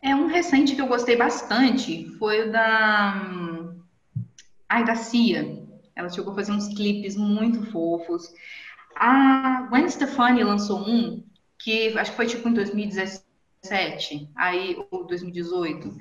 É 0.00 0.14
um 0.14 0.26
recente 0.26 0.76
que 0.76 0.80
eu 0.80 0.86
gostei 0.86 1.16
bastante, 1.16 2.06
foi 2.18 2.48
o 2.48 2.52
da 2.52 3.74
Ai, 4.68 4.84
da 4.84 4.94
Cia. 4.94 5.66
Ela 5.96 6.10
chegou 6.10 6.32
a 6.32 6.36
fazer 6.36 6.52
uns 6.52 6.68
clipes 6.68 7.16
muito 7.16 7.64
fofos. 7.72 8.32
A 8.94 9.66
Gwen 9.68 9.88
Stefani 9.88 10.44
lançou 10.44 10.78
um 10.78 11.24
que 11.58 11.98
acho 11.98 12.12
que 12.12 12.16
foi 12.16 12.26
tipo 12.26 12.48
em 12.48 12.54
2017, 12.54 13.25
aí 14.36 14.76
ou 14.90 15.06
2018. 15.06 15.96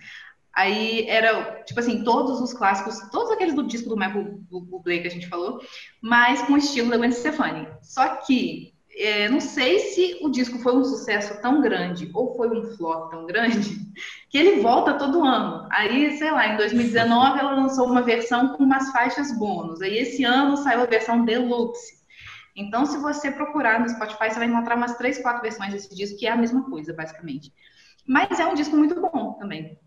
Aí 0.53 1.05
era, 1.09 1.63
tipo 1.63 1.79
assim, 1.79 2.03
todos 2.03 2.39
os 2.39 2.53
clássicos, 2.53 2.97
todos 3.11 3.31
aqueles 3.31 3.53
do 3.53 3.67
disco 3.67 3.89
do 3.89 3.97
Michael 3.97 4.39
Bublé 4.49 4.99
que 4.99 5.07
a 5.07 5.11
gente 5.11 5.27
falou, 5.27 5.59
mas 6.01 6.41
com 6.43 6.53
o 6.53 6.57
estilo 6.57 6.89
da 6.89 6.97
Gwen 6.97 7.11
Stefani. 7.11 7.67
Só 7.81 8.07
que 8.17 8.73
é, 8.97 9.27
não 9.27 9.41
sei 9.41 9.79
se 9.79 10.19
o 10.21 10.29
disco 10.29 10.57
foi 10.59 10.73
um 10.73 10.83
sucesso 10.85 11.41
tão 11.41 11.61
grande 11.61 12.09
ou 12.13 12.37
foi 12.37 12.49
um 12.49 12.63
flop 12.77 13.11
tão 13.11 13.25
grande 13.25 13.59
que 14.29 14.37
ele 14.37 14.61
volta 14.61 14.93
todo 14.93 15.25
ano. 15.25 15.67
Aí, 15.69 16.17
sei 16.17 16.31
lá, 16.31 16.47
em 16.47 16.57
2019 16.57 17.39
ela 17.39 17.55
lançou 17.55 17.85
uma 17.85 18.01
versão 18.01 18.55
com 18.55 18.63
umas 18.63 18.89
faixas 18.91 19.37
bônus. 19.37 19.81
Aí 19.81 19.97
esse 19.97 20.23
ano 20.23 20.55
saiu 20.55 20.81
a 20.81 20.85
versão 20.85 21.25
deluxe. 21.25 21.94
Então, 22.55 22.85
se 22.85 22.97
você 22.97 23.29
procurar 23.29 23.79
no 23.81 23.89
Spotify, 23.89 24.29
você 24.29 24.39
vai 24.39 24.47
encontrar 24.47 24.77
umas 24.77 24.97
três, 24.97 25.21
quatro 25.21 25.41
versões 25.41 25.73
desse 25.73 25.93
disco, 25.93 26.17
que 26.17 26.25
é 26.25 26.31
a 26.31 26.37
mesma 26.37 26.63
coisa, 26.63 26.93
basicamente. 26.93 27.51
Mas 28.07 28.39
é 28.39 28.45
um 28.45 28.53
disco 28.53 28.77
muito 28.77 28.95
bom 28.99 29.33
também. 29.33 29.77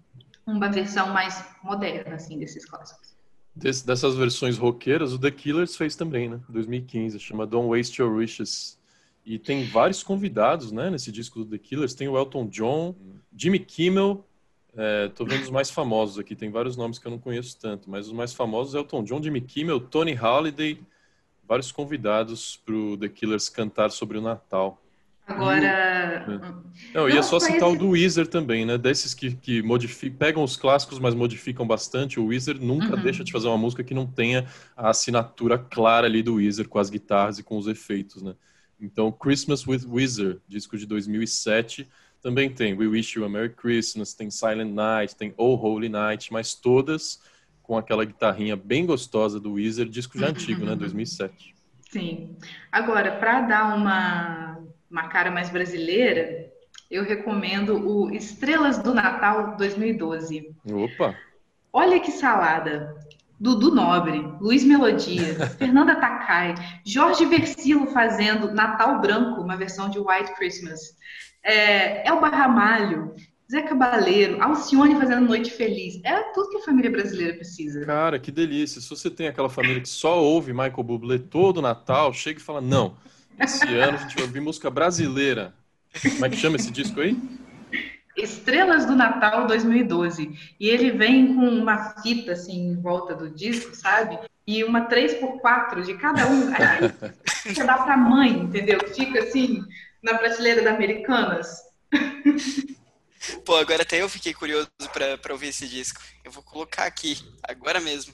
Uma 0.47 0.71
versão 0.71 1.09
mais 1.09 1.43
moderna, 1.63 2.17
assim, 2.17 2.39
desses 2.39 2.67
clássicos. 2.67 3.17
Des, 3.55 3.83
dessas 3.83 4.15
versões 4.15 4.59
roqueiras, 4.59 5.13
o 5.13 5.19
The 5.19 5.31
Killers 5.31 5.77
fez 5.77 5.97
também, 5.97 6.29
né? 6.29 6.41
2015, 6.49 7.19
chama 7.19 7.47
Don't 7.47 7.69
Waste 7.69 8.03
Your 8.03 8.13
Wishes. 8.13 8.79
E 9.25 9.39
tem 9.39 9.65
vários 9.65 10.03
convidados, 10.03 10.73
né, 10.73 10.89
nesse 10.91 11.13
disco 11.13 11.41
do 11.41 11.51
The 11.51 11.59
Killers. 11.59 11.95
Tem 11.95 12.09
o 12.09 12.17
Elton 12.17 12.47
John, 12.49 12.95
Jimmy 13.35 13.59
Kimmel. 13.59 14.25
É, 14.77 15.09
tô 15.09 15.25
vendo 15.25 15.43
os 15.43 15.51
mais 15.51 15.71
famosos 15.71 16.19
aqui. 16.19 16.37
Tem 16.37 16.51
vários 16.51 16.77
nomes 16.77 16.99
que 16.99 17.07
eu 17.07 17.11
não 17.11 17.19
conheço 17.19 17.59
tanto, 17.59 17.91
mas 17.91 18.07
os 18.07 18.13
mais 18.13 18.33
famosos 18.33 18.75
é 18.75 18.79
Elton 18.79 19.05
John, 19.05 19.23
Jimmy 19.23 19.41
Kimmel, 19.41 19.81
Tony 19.81 20.19
Holiday. 20.19 20.81
Vários 21.49 21.73
convidados 21.73 22.61
para 22.65 22.75
o 22.75 22.97
The 22.97 23.09
Killers 23.09 23.49
cantar 23.49 23.91
sobre 23.91 24.19
o 24.19 24.21
Natal. 24.21 24.79
Agora. 25.27 26.25
Não, 26.95 27.07
é. 27.07 27.11
eu 27.11 27.17
ia 27.17 27.23
só 27.23 27.39
citar 27.39 27.69
o 27.69 27.77
do 27.77 27.91
Weezer 27.91 28.27
também, 28.27 28.65
né? 28.65 28.79
Desses 28.79 29.13
que, 29.13 29.35
que 29.35 29.63
modificam, 29.63 30.17
pegam 30.19 30.43
os 30.43 30.57
clássicos, 30.57 30.99
mas 30.99 31.15
modificam 31.15 31.67
bastante. 31.67 32.19
O 32.19 32.27
Weezer 32.27 32.59
nunca 32.61 32.97
uhum. 32.97 33.03
deixa 33.03 33.23
de 33.23 33.33
fazer 33.33 33.47
uma 33.47 33.59
música 33.59 33.85
que 33.85 33.93
não 33.93 34.07
tenha 34.07 34.47
a 34.77 34.91
assinatura 34.91 35.59
clara 35.59 36.07
ali 36.07 36.23
do 36.23 36.35
Weezer 36.35 36.69
com 36.69 36.79
as 36.79 36.89
guitarras 36.89 37.39
e 37.39 37.43
com 37.43 37.59
os 37.59 37.67
efeitos, 37.67 38.23
né? 38.23 38.35
Então, 38.81 39.11
Christmas 39.11 39.67
with 39.67 39.85
Wizard, 39.87 40.41
disco 40.47 40.79
de 40.79 40.87
2007, 40.87 41.89
também 42.23 42.49
tem 42.49 42.75
We 42.75 42.87
Wish 42.87 43.19
You 43.19 43.25
a 43.25 43.29
Merry 43.29 43.51
Christmas, 43.51 44.15
tem 44.15 44.31
Silent 44.31 44.73
Night, 44.73 45.17
tem 45.17 45.35
Oh 45.37 45.55
Holy 45.55 45.89
Night, 45.89 46.33
mas 46.33 46.55
todas 46.55 47.21
com 47.69 47.77
aquela 47.77 48.03
guitarrinha 48.03 48.57
bem 48.57 48.87
gostosa 48.87 49.39
do 49.39 49.53
Wizard, 49.53 49.93
disco 49.93 50.19
já 50.19 50.29
antigo, 50.29 50.65
né, 50.65 50.75
2007. 50.75 51.55
Sim. 51.91 52.35
Agora, 52.73 53.13
para 53.19 53.43
dar 53.43 53.77
uma, 53.77 54.59
uma 54.91 55.09
cara 55.09 55.31
mais 55.31 55.51
brasileira, 55.51 56.51
eu 56.91 57.05
recomendo 57.05 57.77
o 57.87 58.11
Estrelas 58.11 58.79
do 58.79 58.95
Natal 58.95 59.55
2012. 59.59 60.51
Opa! 60.73 61.15
Olha 61.71 62.01
que 62.01 62.11
salada! 62.11 62.97
Dudu 63.39 63.73
Nobre, 63.73 64.19
Luiz 64.41 64.65
Melodia, 64.65 65.35
Fernanda 65.59 65.95
Takai, 65.95 66.55
Jorge 66.87 67.27
Versilo 67.27 67.87
fazendo 67.89 68.51
Natal 68.51 68.99
Branco, 68.99 69.43
uma 69.43 69.59
versão 69.59 69.91
de 69.91 69.99
White 69.99 70.35
Christmas, 70.37 70.97
é, 71.45 72.09
Elba 72.09 72.31
Ramalho, 72.31 73.15
Zé 73.51 73.63
Cabaleiro, 73.63 74.43
Alcione 74.43 74.95
fazendo 74.97 75.27
Noite 75.27 75.51
Feliz. 75.51 75.99
É 76.05 76.21
tudo 76.35 76.51
que 76.51 76.59
a 76.59 76.63
família 76.63 76.91
brasileira 76.91 77.35
precisa. 77.35 77.85
Cara, 77.87 78.19
que 78.19 78.31
delícia. 78.31 78.79
Se 78.79 78.91
você 78.91 79.11
tem 79.11 79.27
aquela 79.27 79.49
família 79.49 79.81
que 79.81 79.89
só 79.89 80.23
ouve 80.23 80.53
Michael 80.53 80.83
Bublé 80.83 81.19
todo 81.19 81.63
Natal, 81.63 82.13
chega 82.13 82.39
e 82.39 82.43
fala, 82.43 82.61
não, 82.61 82.97
esse 83.41 83.65
ano 83.75 83.97
a 83.97 84.01
gente 84.03 84.17
vai 84.17 84.25
ouvir 84.25 84.41
música 84.41 84.69
brasileira. 84.69 85.55
Como 86.03 86.27
é 86.27 86.29
que 86.29 86.37
chama 86.37 86.57
esse 86.57 86.71
disco 86.71 87.01
aí? 87.01 87.17
Estrelas 88.15 88.85
do 88.85 88.95
Natal 88.95 89.47
2012. 89.47 90.55
E 90.61 90.69
ele 90.69 90.91
vem 90.91 91.35
com 91.35 91.49
uma 91.49 91.95
fita 92.03 92.33
assim 92.33 92.73
em 92.73 92.81
volta 92.83 93.15
do 93.15 93.31
disco, 93.31 93.75
sabe? 93.75 94.19
E 94.47 94.63
uma 94.63 94.89
3x4 94.89 95.85
de 95.87 95.95
cada 95.95 96.27
um. 96.27 96.53
Aí 96.55 97.55
você 97.55 97.65
dá 97.65 97.79
pra 97.79 97.97
mãe, 97.97 98.41
entendeu? 98.41 98.79
Fica 98.95 99.21
assim 99.21 99.63
na 100.03 100.19
prateleira 100.19 100.61
da 100.63 100.75
Americanas. 100.75 101.63
Pô, 103.45 103.57
agora 103.57 103.83
até 103.83 104.01
eu 104.01 104.09
fiquei 104.09 104.33
curioso 104.33 104.69
para 104.93 105.33
ouvir 105.33 105.49
esse 105.49 105.67
disco. 105.69 106.01
Eu 106.25 106.31
vou 106.31 106.43
colocar 106.43 106.85
aqui, 106.85 107.19
agora 107.43 107.81
mesmo. 107.81 108.13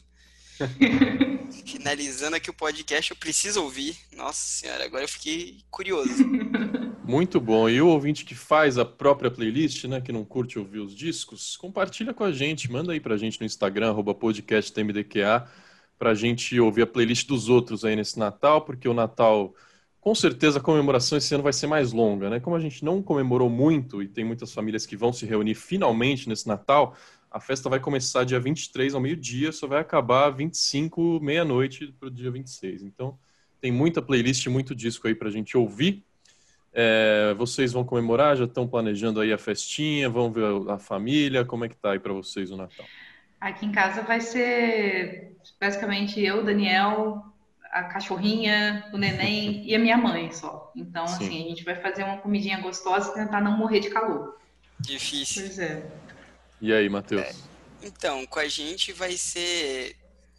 Finalizando 1.67 2.37
aqui 2.37 2.51
o 2.51 2.55
podcast, 2.55 3.11
eu 3.11 3.17
preciso 3.17 3.63
ouvir. 3.63 3.97
Nossa 4.13 4.41
senhora, 4.41 4.85
agora 4.85 5.05
eu 5.05 5.09
fiquei 5.09 5.59
curioso. 5.71 6.25
Muito 7.07 7.39
bom. 7.39 7.69
E 7.69 7.83
o 7.83 7.89
ouvinte 7.89 8.25
que 8.25 8.35
faz 8.35 8.79
a 8.79 8.85
própria 8.85 9.31
playlist, 9.31 9.85
né, 9.85 10.01
que 10.01 10.11
não 10.11 10.25
curte 10.25 10.59
ouvir 10.59 10.79
os 10.79 10.95
discos, 10.95 11.55
compartilha 11.57 12.15
com 12.15 12.25
a 12.25 12.33
gente, 12.33 12.71
manda 12.71 12.93
aí 12.93 13.01
pra 13.01 13.19
gente 13.19 13.39
no 13.39 13.47
Instagram, 13.47 13.91
arroba 13.91 14.15
podcasttmdqa, 14.15 15.47
pra 15.99 16.15
gente 16.15 16.59
ouvir 16.59 16.83
a 16.83 16.87
playlist 16.87 17.27
dos 17.29 17.51
outros 17.51 17.85
aí 17.85 17.95
nesse 17.95 18.19
Natal, 18.19 18.63
porque 18.63 18.89
o 18.89 18.95
Natal, 18.95 19.55
com 20.05 20.15
certeza 20.15 20.59
a 20.59 20.63
comemoração 20.63 21.17
esse 21.17 21.35
ano 21.35 21.43
vai 21.43 21.53
ser 21.55 21.67
mais 21.67 21.91
longa, 21.91 22.29
né? 22.29 22.39
Como 22.39 22.55
a 22.55 22.61
gente 22.61 22.85
não 22.85 23.03
comemorou 23.03 23.49
muito 23.49 24.03
e 24.03 24.07
tem 24.07 24.23
muitas 24.23 24.53
famílias 24.53 24.85
que 24.85 24.99
vão 24.99 25.15
se 25.15 25.25
reunir 25.25 25.55
finalmente 25.55 26.29
nesse 26.29 26.47
Natal, 26.47 26.95
a 27.31 27.41
festa 27.41 27.71
vai 27.71 27.81
começar 27.81 28.23
dia 28.23 28.39
23 28.39 28.95
ao 28.95 29.01
meio-dia, 29.01 29.51
só 29.51 29.67
vai 29.67 29.81
acabar 29.81 30.29
25, 30.29 31.21
meia-noite 31.23 31.87
pro 31.99 32.11
dia 32.11 32.31
26. 32.31 32.83
Então, 32.83 33.19
tem 33.63 33.73
muita 33.73 34.03
playlist, 34.03 34.47
muito 34.49 34.75
disco 34.75 35.09
aí 35.09 35.15
pra 35.15 35.31
gente 35.31 35.57
ouvir. 35.57 36.05
É, 36.75 37.33
vocês 37.39 37.73
vão 37.73 37.83
comemorar? 37.83 38.37
Já 38.37 38.45
estão 38.45 38.69
planejando 38.69 39.21
aí 39.21 39.33
a 39.33 39.39
festinha? 39.39 40.11
Vão 40.11 40.31
ver 40.31 40.45
a 40.69 40.79
família? 40.79 41.47
Como 41.47 41.65
é 41.65 41.69
que 41.71 41.77
tá 41.77 41.93
aí 41.93 41.99
para 41.99 42.13
vocês 42.13 42.51
o 42.51 42.59
Natal? 42.59 42.85
Aqui 43.41 43.65
em 43.65 43.73
casa 43.73 44.03
vai 44.03 44.21
ser 44.21 45.39
basicamente 45.59 46.21
eu, 46.21 46.45
Daniel, 46.45 47.25
a 47.75 47.85
cachorrinha, 47.85 48.89
o 48.93 48.97
neném 48.97 49.67
e 49.67 49.75
a 49.75 49.79
minha 49.79 49.97
mãe 49.97 50.33
só. 50.33 50.73
Então, 50.75 51.07
Sim. 51.07 51.15
assim, 51.15 51.45
a 51.45 51.49
gente 51.49 51.65
vai 51.65 51.75
fazer 51.81 52.05
uma 52.05 52.19
comidinha 52.19 52.61
gostosa 52.61 53.11
e 53.11 53.15
tentar 53.15 53.41
não 53.41 53.57
morrer 53.59 53.81
de 53.81 53.91
calor. 53.91 54.39
Difícil. 54.81 55.43
Pois 55.43 55.59
é. 55.59 55.91
E 56.61 56.73
aí, 56.73 56.89
Matheus? 56.89 57.23
É, 57.23 57.35
então, 57.83 58.25
com 58.27 58.39
a 58.39 58.49
gente 58.49 58.93
vai 58.93 59.17
ser. 59.17 59.97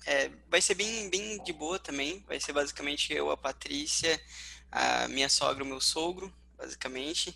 É, 0.08 0.30
vai 0.50 0.62
ser 0.62 0.76
bem, 0.76 1.10
bem 1.10 1.44
de 1.44 1.52
boa 1.52 1.78
também. 1.78 2.24
Vai 2.28 2.40
ser 2.40 2.54
basicamente 2.54 3.12
eu, 3.14 3.30
a 3.32 3.38
Patrícia 3.38 4.20
a 4.76 5.08
minha 5.08 5.30
sogra, 5.30 5.64
o 5.64 5.68
meu 5.68 5.80
sogro, 5.80 6.32
basicamente, 6.58 7.34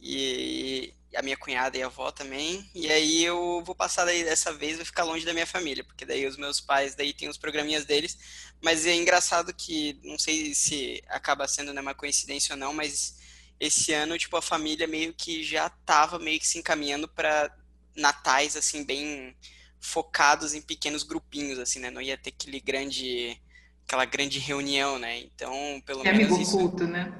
e 0.00 0.92
a 1.16 1.22
minha 1.22 1.36
cunhada 1.36 1.76
e 1.76 1.82
a 1.82 1.86
avó 1.86 2.10
também. 2.10 2.68
E 2.74 2.90
aí 2.90 3.24
eu 3.24 3.62
vou 3.64 3.74
passar 3.74 4.04
daí 4.04 4.24
dessa 4.24 4.52
vez, 4.52 4.76
vou 4.76 4.84
ficar 4.84 5.04
longe 5.04 5.24
da 5.24 5.32
minha 5.32 5.46
família, 5.46 5.84
porque 5.84 6.04
daí 6.04 6.26
os 6.26 6.36
meus 6.36 6.60
pais 6.60 6.94
daí 6.94 7.12
têm 7.12 7.28
os 7.28 7.38
programinhas 7.38 7.84
deles. 7.84 8.18
Mas 8.62 8.86
é 8.86 8.94
engraçado 8.94 9.52
que 9.52 9.98
não 10.02 10.18
sei 10.18 10.54
se 10.54 11.02
acaba 11.08 11.46
sendo 11.46 11.72
né, 11.72 11.80
uma 11.80 11.94
coincidência 11.94 12.54
ou 12.54 12.58
não, 12.58 12.72
mas 12.72 13.16
esse 13.58 13.92
ano 13.92 14.18
tipo 14.18 14.36
a 14.36 14.42
família 14.42 14.86
meio 14.86 15.14
que 15.14 15.44
já 15.44 15.68
tava 15.68 16.18
meio 16.18 16.40
que 16.40 16.46
se 16.46 16.58
encaminhando 16.58 17.06
para 17.06 17.54
natais 17.96 18.56
assim 18.56 18.84
bem 18.84 19.36
focados 19.80 20.54
em 20.54 20.60
pequenos 20.60 21.02
grupinhos 21.02 21.58
assim, 21.58 21.78
né? 21.78 21.90
Não 21.90 22.00
ia 22.00 22.16
ter 22.16 22.30
aquele 22.30 22.60
grande 22.60 23.40
aquela 23.86 24.04
grande 24.04 24.38
reunião, 24.38 24.98
né? 24.98 25.18
Então, 25.20 25.82
pelo 25.84 26.00
é 26.00 26.12
menos. 26.12 26.26
Amigo 26.26 26.42
isso... 26.42 26.56
oculto, 26.56 26.86
né? 26.86 27.12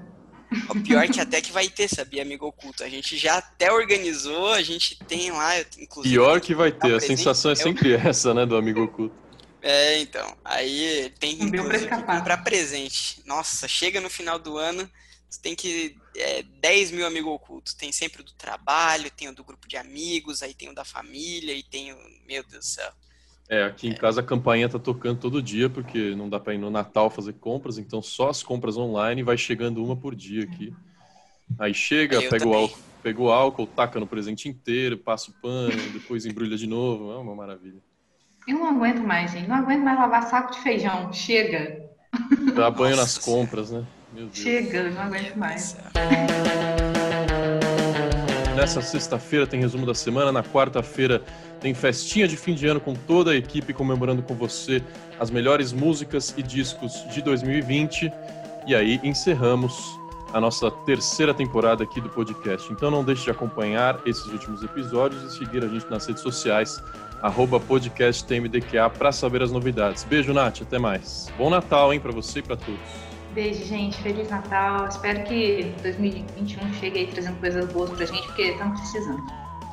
O 0.68 0.80
pior 0.80 1.04
é 1.04 1.08
que 1.08 1.20
até 1.20 1.40
que 1.40 1.52
vai 1.52 1.68
ter, 1.68 1.88
sabia, 1.88 2.22
amigo 2.22 2.46
oculto. 2.46 2.84
A 2.84 2.88
gente 2.88 3.16
já 3.16 3.38
até 3.38 3.72
organizou, 3.72 4.52
a 4.52 4.62
gente 4.62 4.98
tem 5.04 5.30
lá, 5.30 5.58
inclusive. 5.78 6.14
Pior 6.14 6.40
que 6.40 6.54
vai 6.54 6.72
ter, 6.72 6.94
a 6.94 7.00
sensação 7.00 7.50
é 7.50 7.54
sempre 7.54 7.94
essa, 7.94 8.32
né, 8.34 8.46
do 8.46 8.56
amigo 8.56 8.82
oculto. 8.82 9.14
É, 9.62 9.98
então. 9.98 10.36
Aí 10.44 11.10
tem 11.18 11.38
que 11.38 11.58
comprar 12.06 12.38
presente. 12.44 13.22
Nossa, 13.24 13.66
chega 13.66 14.00
no 14.00 14.10
final 14.10 14.38
do 14.38 14.58
ano, 14.58 14.88
você 15.28 15.40
tem 15.40 15.56
que. 15.56 15.96
É, 16.16 16.42
10 16.42 16.90
mil 16.92 17.06
amigos 17.06 17.32
ocultos. 17.32 17.74
Tem 17.74 17.90
sempre 17.90 18.20
o 18.20 18.24
do 18.24 18.32
trabalho, 18.34 19.10
tem 19.10 19.28
o 19.28 19.34
do 19.34 19.42
grupo 19.42 19.66
de 19.66 19.76
amigos, 19.76 20.42
aí 20.42 20.52
tem 20.52 20.68
o 20.68 20.74
da 20.74 20.84
família, 20.84 21.54
e 21.54 21.62
tem 21.62 21.92
o. 21.92 21.96
Meu 22.26 22.42
Deus 22.44 22.64
do 22.66 22.70
céu. 22.70 22.92
É, 23.48 23.64
aqui 23.64 23.88
em 23.88 23.94
casa 23.94 24.20
a 24.20 24.24
campainha 24.24 24.68
tá 24.68 24.78
tocando 24.78 25.20
todo 25.20 25.42
dia, 25.42 25.68
porque 25.68 26.14
não 26.14 26.28
dá 26.28 26.40
para 26.40 26.54
ir 26.54 26.58
no 26.58 26.70
Natal 26.70 27.10
fazer 27.10 27.34
compras, 27.34 27.76
então 27.76 28.00
só 28.00 28.30
as 28.30 28.42
compras 28.42 28.76
online 28.76 29.22
vai 29.22 29.36
chegando 29.36 29.84
uma 29.84 29.94
por 29.96 30.14
dia 30.14 30.44
aqui. 30.44 30.72
Aí 31.58 31.74
chega, 31.74 32.22
pega 32.22 32.48
o, 32.48 32.54
álcool, 32.54 32.78
pega 33.02 33.22
o 33.22 33.30
álcool, 33.30 33.66
taca 33.66 34.00
no 34.00 34.06
presente 34.06 34.48
inteiro, 34.48 34.96
passa 34.96 35.30
o 35.30 35.34
pano, 35.34 35.76
depois 35.92 36.24
embrulha 36.24 36.56
de 36.56 36.66
novo, 36.66 37.12
é 37.12 37.16
uma 37.18 37.34
maravilha. 37.34 37.80
Eu 38.48 38.58
não 38.58 38.68
aguento 38.68 39.00
mais, 39.00 39.30
gente. 39.30 39.48
Não 39.48 39.56
aguento 39.56 39.82
mais 39.82 39.98
lavar 39.98 40.22
saco 40.24 40.52
de 40.52 40.60
feijão. 40.60 41.12
Chega. 41.12 41.90
Dá 42.54 42.70
banho 42.70 42.96
Nossa, 42.96 43.16
nas 43.16 43.18
compras, 43.18 43.70
né? 43.70 43.84
Chega, 44.32 44.90
não 44.90 45.02
aguento 45.02 45.36
mais. 45.36 45.76
Nessa 48.54 48.80
sexta-feira 48.80 49.48
tem 49.48 49.60
resumo 49.60 49.84
da 49.84 49.94
semana, 49.94 50.30
na 50.30 50.42
quarta-feira 50.42 51.20
tem 51.60 51.74
festinha 51.74 52.28
de 52.28 52.36
fim 52.36 52.54
de 52.54 52.66
ano 52.68 52.80
com 52.80 52.94
toda 52.94 53.32
a 53.32 53.36
equipe 53.36 53.72
comemorando 53.72 54.22
com 54.22 54.34
você 54.34 54.80
as 55.18 55.28
melhores 55.28 55.72
músicas 55.72 56.32
e 56.36 56.42
discos 56.42 57.04
de 57.12 57.20
2020. 57.20 58.12
E 58.66 58.74
aí 58.74 59.00
encerramos 59.02 59.98
a 60.32 60.40
nossa 60.40 60.70
terceira 60.70 61.34
temporada 61.34 61.82
aqui 61.82 62.00
do 62.00 62.08
podcast. 62.08 62.72
Então 62.72 62.90
não 62.90 63.02
deixe 63.02 63.24
de 63.24 63.30
acompanhar 63.30 64.00
esses 64.06 64.26
últimos 64.26 64.62
episódios 64.62 65.22
e 65.22 65.38
seguir 65.38 65.64
a 65.64 65.68
gente 65.68 65.90
nas 65.90 66.06
redes 66.06 66.22
sociais, 66.22 66.82
arroba 67.22 67.60
para 68.98 69.12
saber 69.12 69.42
as 69.42 69.50
novidades. 69.50 70.04
Beijo, 70.04 70.32
Nath, 70.32 70.62
até 70.62 70.78
mais. 70.78 71.32
Bom 71.36 71.50
Natal, 71.50 71.92
hein, 71.92 71.98
para 71.98 72.12
você 72.12 72.38
e 72.38 72.42
para 72.42 72.56
todos. 72.56 73.03
Beijo, 73.34 73.64
gente. 73.64 74.00
Feliz 74.00 74.30
Natal. 74.30 74.86
Espero 74.86 75.24
que 75.24 75.74
2021 75.82 76.74
chegue 76.74 77.00
aí 77.00 77.06
trazendo 77.08 77.38
coisas 77.40 77.72
boas 77.72 77.90
pra 77.90 78.06
gente, 78.06 78.22
porque 78.28 78.42
estamos 78.42 78.80
precisando. 78.80 79.22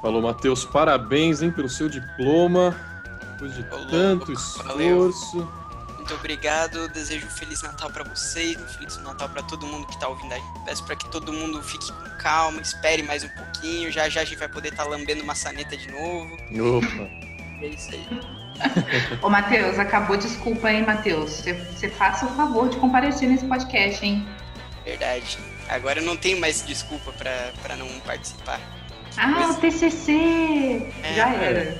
Falou, 0.02 0.22
Matheus. 0.22 0.66
Parabéns, 0.66 1.44
hein, 1.44 1.52
pelo 1.52 1.70
seu 1.70 1.88
diploma. 1.88 2.76
Depois 3.34 3.54
de 3.56 3.62
Olá, 3.72 3.88
tanto 3.90 4.34
esforço. 4.34 5.38
Valeu. 5.38 5.62
Muito 5.96 6.14
obrigado. 6.16 6.90
Desejo 6.90 7.28
um 7.28 7.30
Feliz 7.30 7.62
Natal 7.62 7.92
para 7.92 8.04
vocês, 8.04 8.60
um 8.60 8.66
Feliz 8.66 8.98
Natal 8.98 9.30
para 9.30 9.44
todo 9.44 9.66
mundo 9.68 9.86
que 9.86 10.00
tá 10.00 10.08
ouvindo 10.08 10.34
aí. 10.34 10.42
Peço 10.66 10.84
para 10.84 10.96
que 10.96 11.08
todo 11.12 11.32
mundo 11.32 11.62
fique 11.62 11.92
com 11.94 12.10
calma, 12.18 12.60
espere 12.60 13.04
mais 13.04 13.24
um 13.24 13.30
pouquinho. 13.30 13.92
Já 13.92 14.10
já 14.10 14.22
a 14.22 14.26
gente 14.26 14.40
vai 14.40 14.50
poder 14.50 14.70
estar 14.70 14.86
tá 14.86 14.90
lambendo 14.90 15.24
maçaneta 15.24 15.78
de 15.78 15.92
novo. 15.92 16.34
Opa. 16.78 17.04
É 17.62 17.68
isso 17.68 17.92
aí. 17.92 18.41
Ô, 19.22 19.30
Matheus, 19.30 19.80
acabou. 19.80 20.18
Desculpa, 20.18 20.72
hein, 20.72 20.84
Matheus. 20.86 21.42
Você, 21.42 21.90
faça 21.90 22.26
o 22.26 22.30
favor 22.36 22.70
de 22.70 22.78
comparecer 22.78 23.28
nesse 23.30 23.46
podcast, 23.46 24.06
hein? 24.06 24.26
Verdade. 24.86 25.38
Agora 25.70 26.00
eu 26.00 26.06
não 26.06 26.18
tenho 26.18 26.40
mais 26.40 26.66
desculpa 26.66 27.12
para 27.14 27.76
não 27.76 27.88
participar. 28.02 28.60
Ah, 29.18 29.50
o 29.52 29.56
TCC! 29.56 30.88
É, 31.04 31.14
Já 31.16 31.30
era. 31.34 31.78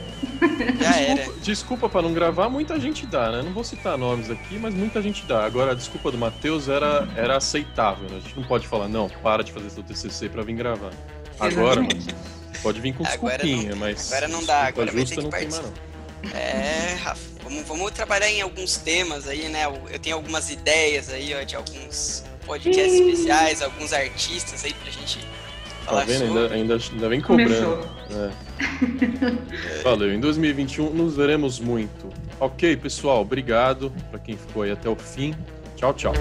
Já 0.80 1.00
era. 1.00 1.32
Desculpa, 1.42 1.88
para 1.88 2.02
não 2.02 2.14
gravar, 2.14 2.50
muita 2.50 2.80
gente 2.80 3.06
dá, 3.06 3.32
né? 3.32 3.42
Não 3.42 3.54
vou 3.54 3.64
citar 3.64 3.98
nomes 3.98 4.30
aqui, 4.30 4.58
mas 4.60 4.74
muita 4.74 5.02
gente 5.02 5.26
dá. 5.26 5.46
Agora, 5.46 5.72
a 5.72 5.76
desculpa 5.76 6.12
do 6.12 6.18
Matheus 6.18 6.68
era, 6.68 7.08
era 7.16 7.38
aceitável, 7.38 8.10
né? 8.10 8.18
A 8.18 8.20
gente 8.20 8.38
não 8.38 8.44
pode 8.44 8.68
falar, 8.68 8.88
não, 8.88 9.10
para 9.10 9.44
de 9.44 9.52
fazer 9.52 9.70
seu 9.70 9.84
TCC 9.84 10.30
para 10.30 10.44
vir 10.44 10.56
gravar. 10.56 10.92
Agora, 11.40 11.82
pode 12.62 12.82
vir 12.82 12.94
com 12.94 13.04
desculpinha, 13.04 13.76
mas. 13.76 14.12
Agora 14.12 14.28
não 14.28 14.46
dá, 14.46 14.68
agora 14.68 14.92
vai 14.92 15.06
ter 15.06 15.16
que 15.16 15.22
não 15.22 15.30
participar. 15.30 15.68
Não. 15.68 15.91
É, 16.34 16.96
Rafa, 17.02 17.22
vamos, 17.44 17.68
vamos 17.68 17.92
trabalhar 17.92 18.30
em 18.30 18.42
alguns 18.42 18.78
temas 18.78 19.28
aí, 19.28 19.50
né? 19.50 19.66
Eu 19.66 20.00
tenho 20.00 20.16
algumas 20.16 20.50
ideias 20.50 21.10
aí, 21.10 21.34
ó, 21.34 21.44
de 21.44 21.56
alguns 21.56 22.24
podcasts 22.46 22.94
especiais, 22.94 23.62
alguns 23.62 23.94
artistas 23.94 24.64
aí 24.66 24.74
pra 24.74 24.92
gente 24.92 25.20
Tá 25.86 26.04
vendo? 26.04 26.24
Ainda, 26.24 26.54
ainda, 26.54 26.78
ainda 26.92 27.10
vem 27.10 27.22
cobrando. 27.22 27.86
É. 28.12 29.82
Valeu. 29.84 30.14
Em 30.14 30.20
2021 30.20 30.90
nos 30.92 31.16
veremos 31.16 31.60
muito. 31.60 32.10
Ok, 32.40 32.78
pessoal. 32.78 33.22
Obrigado 33.22 33.92
para 34.10 34.20
quem 34.20 34.38
ficou 34.38 34.64
aí 34.64 34.72
até 34.72 34.90
o 34.90 34.96
fim. 34.96 35.36
Tchau, 35.76 35.94
tchau. 35.94 36.14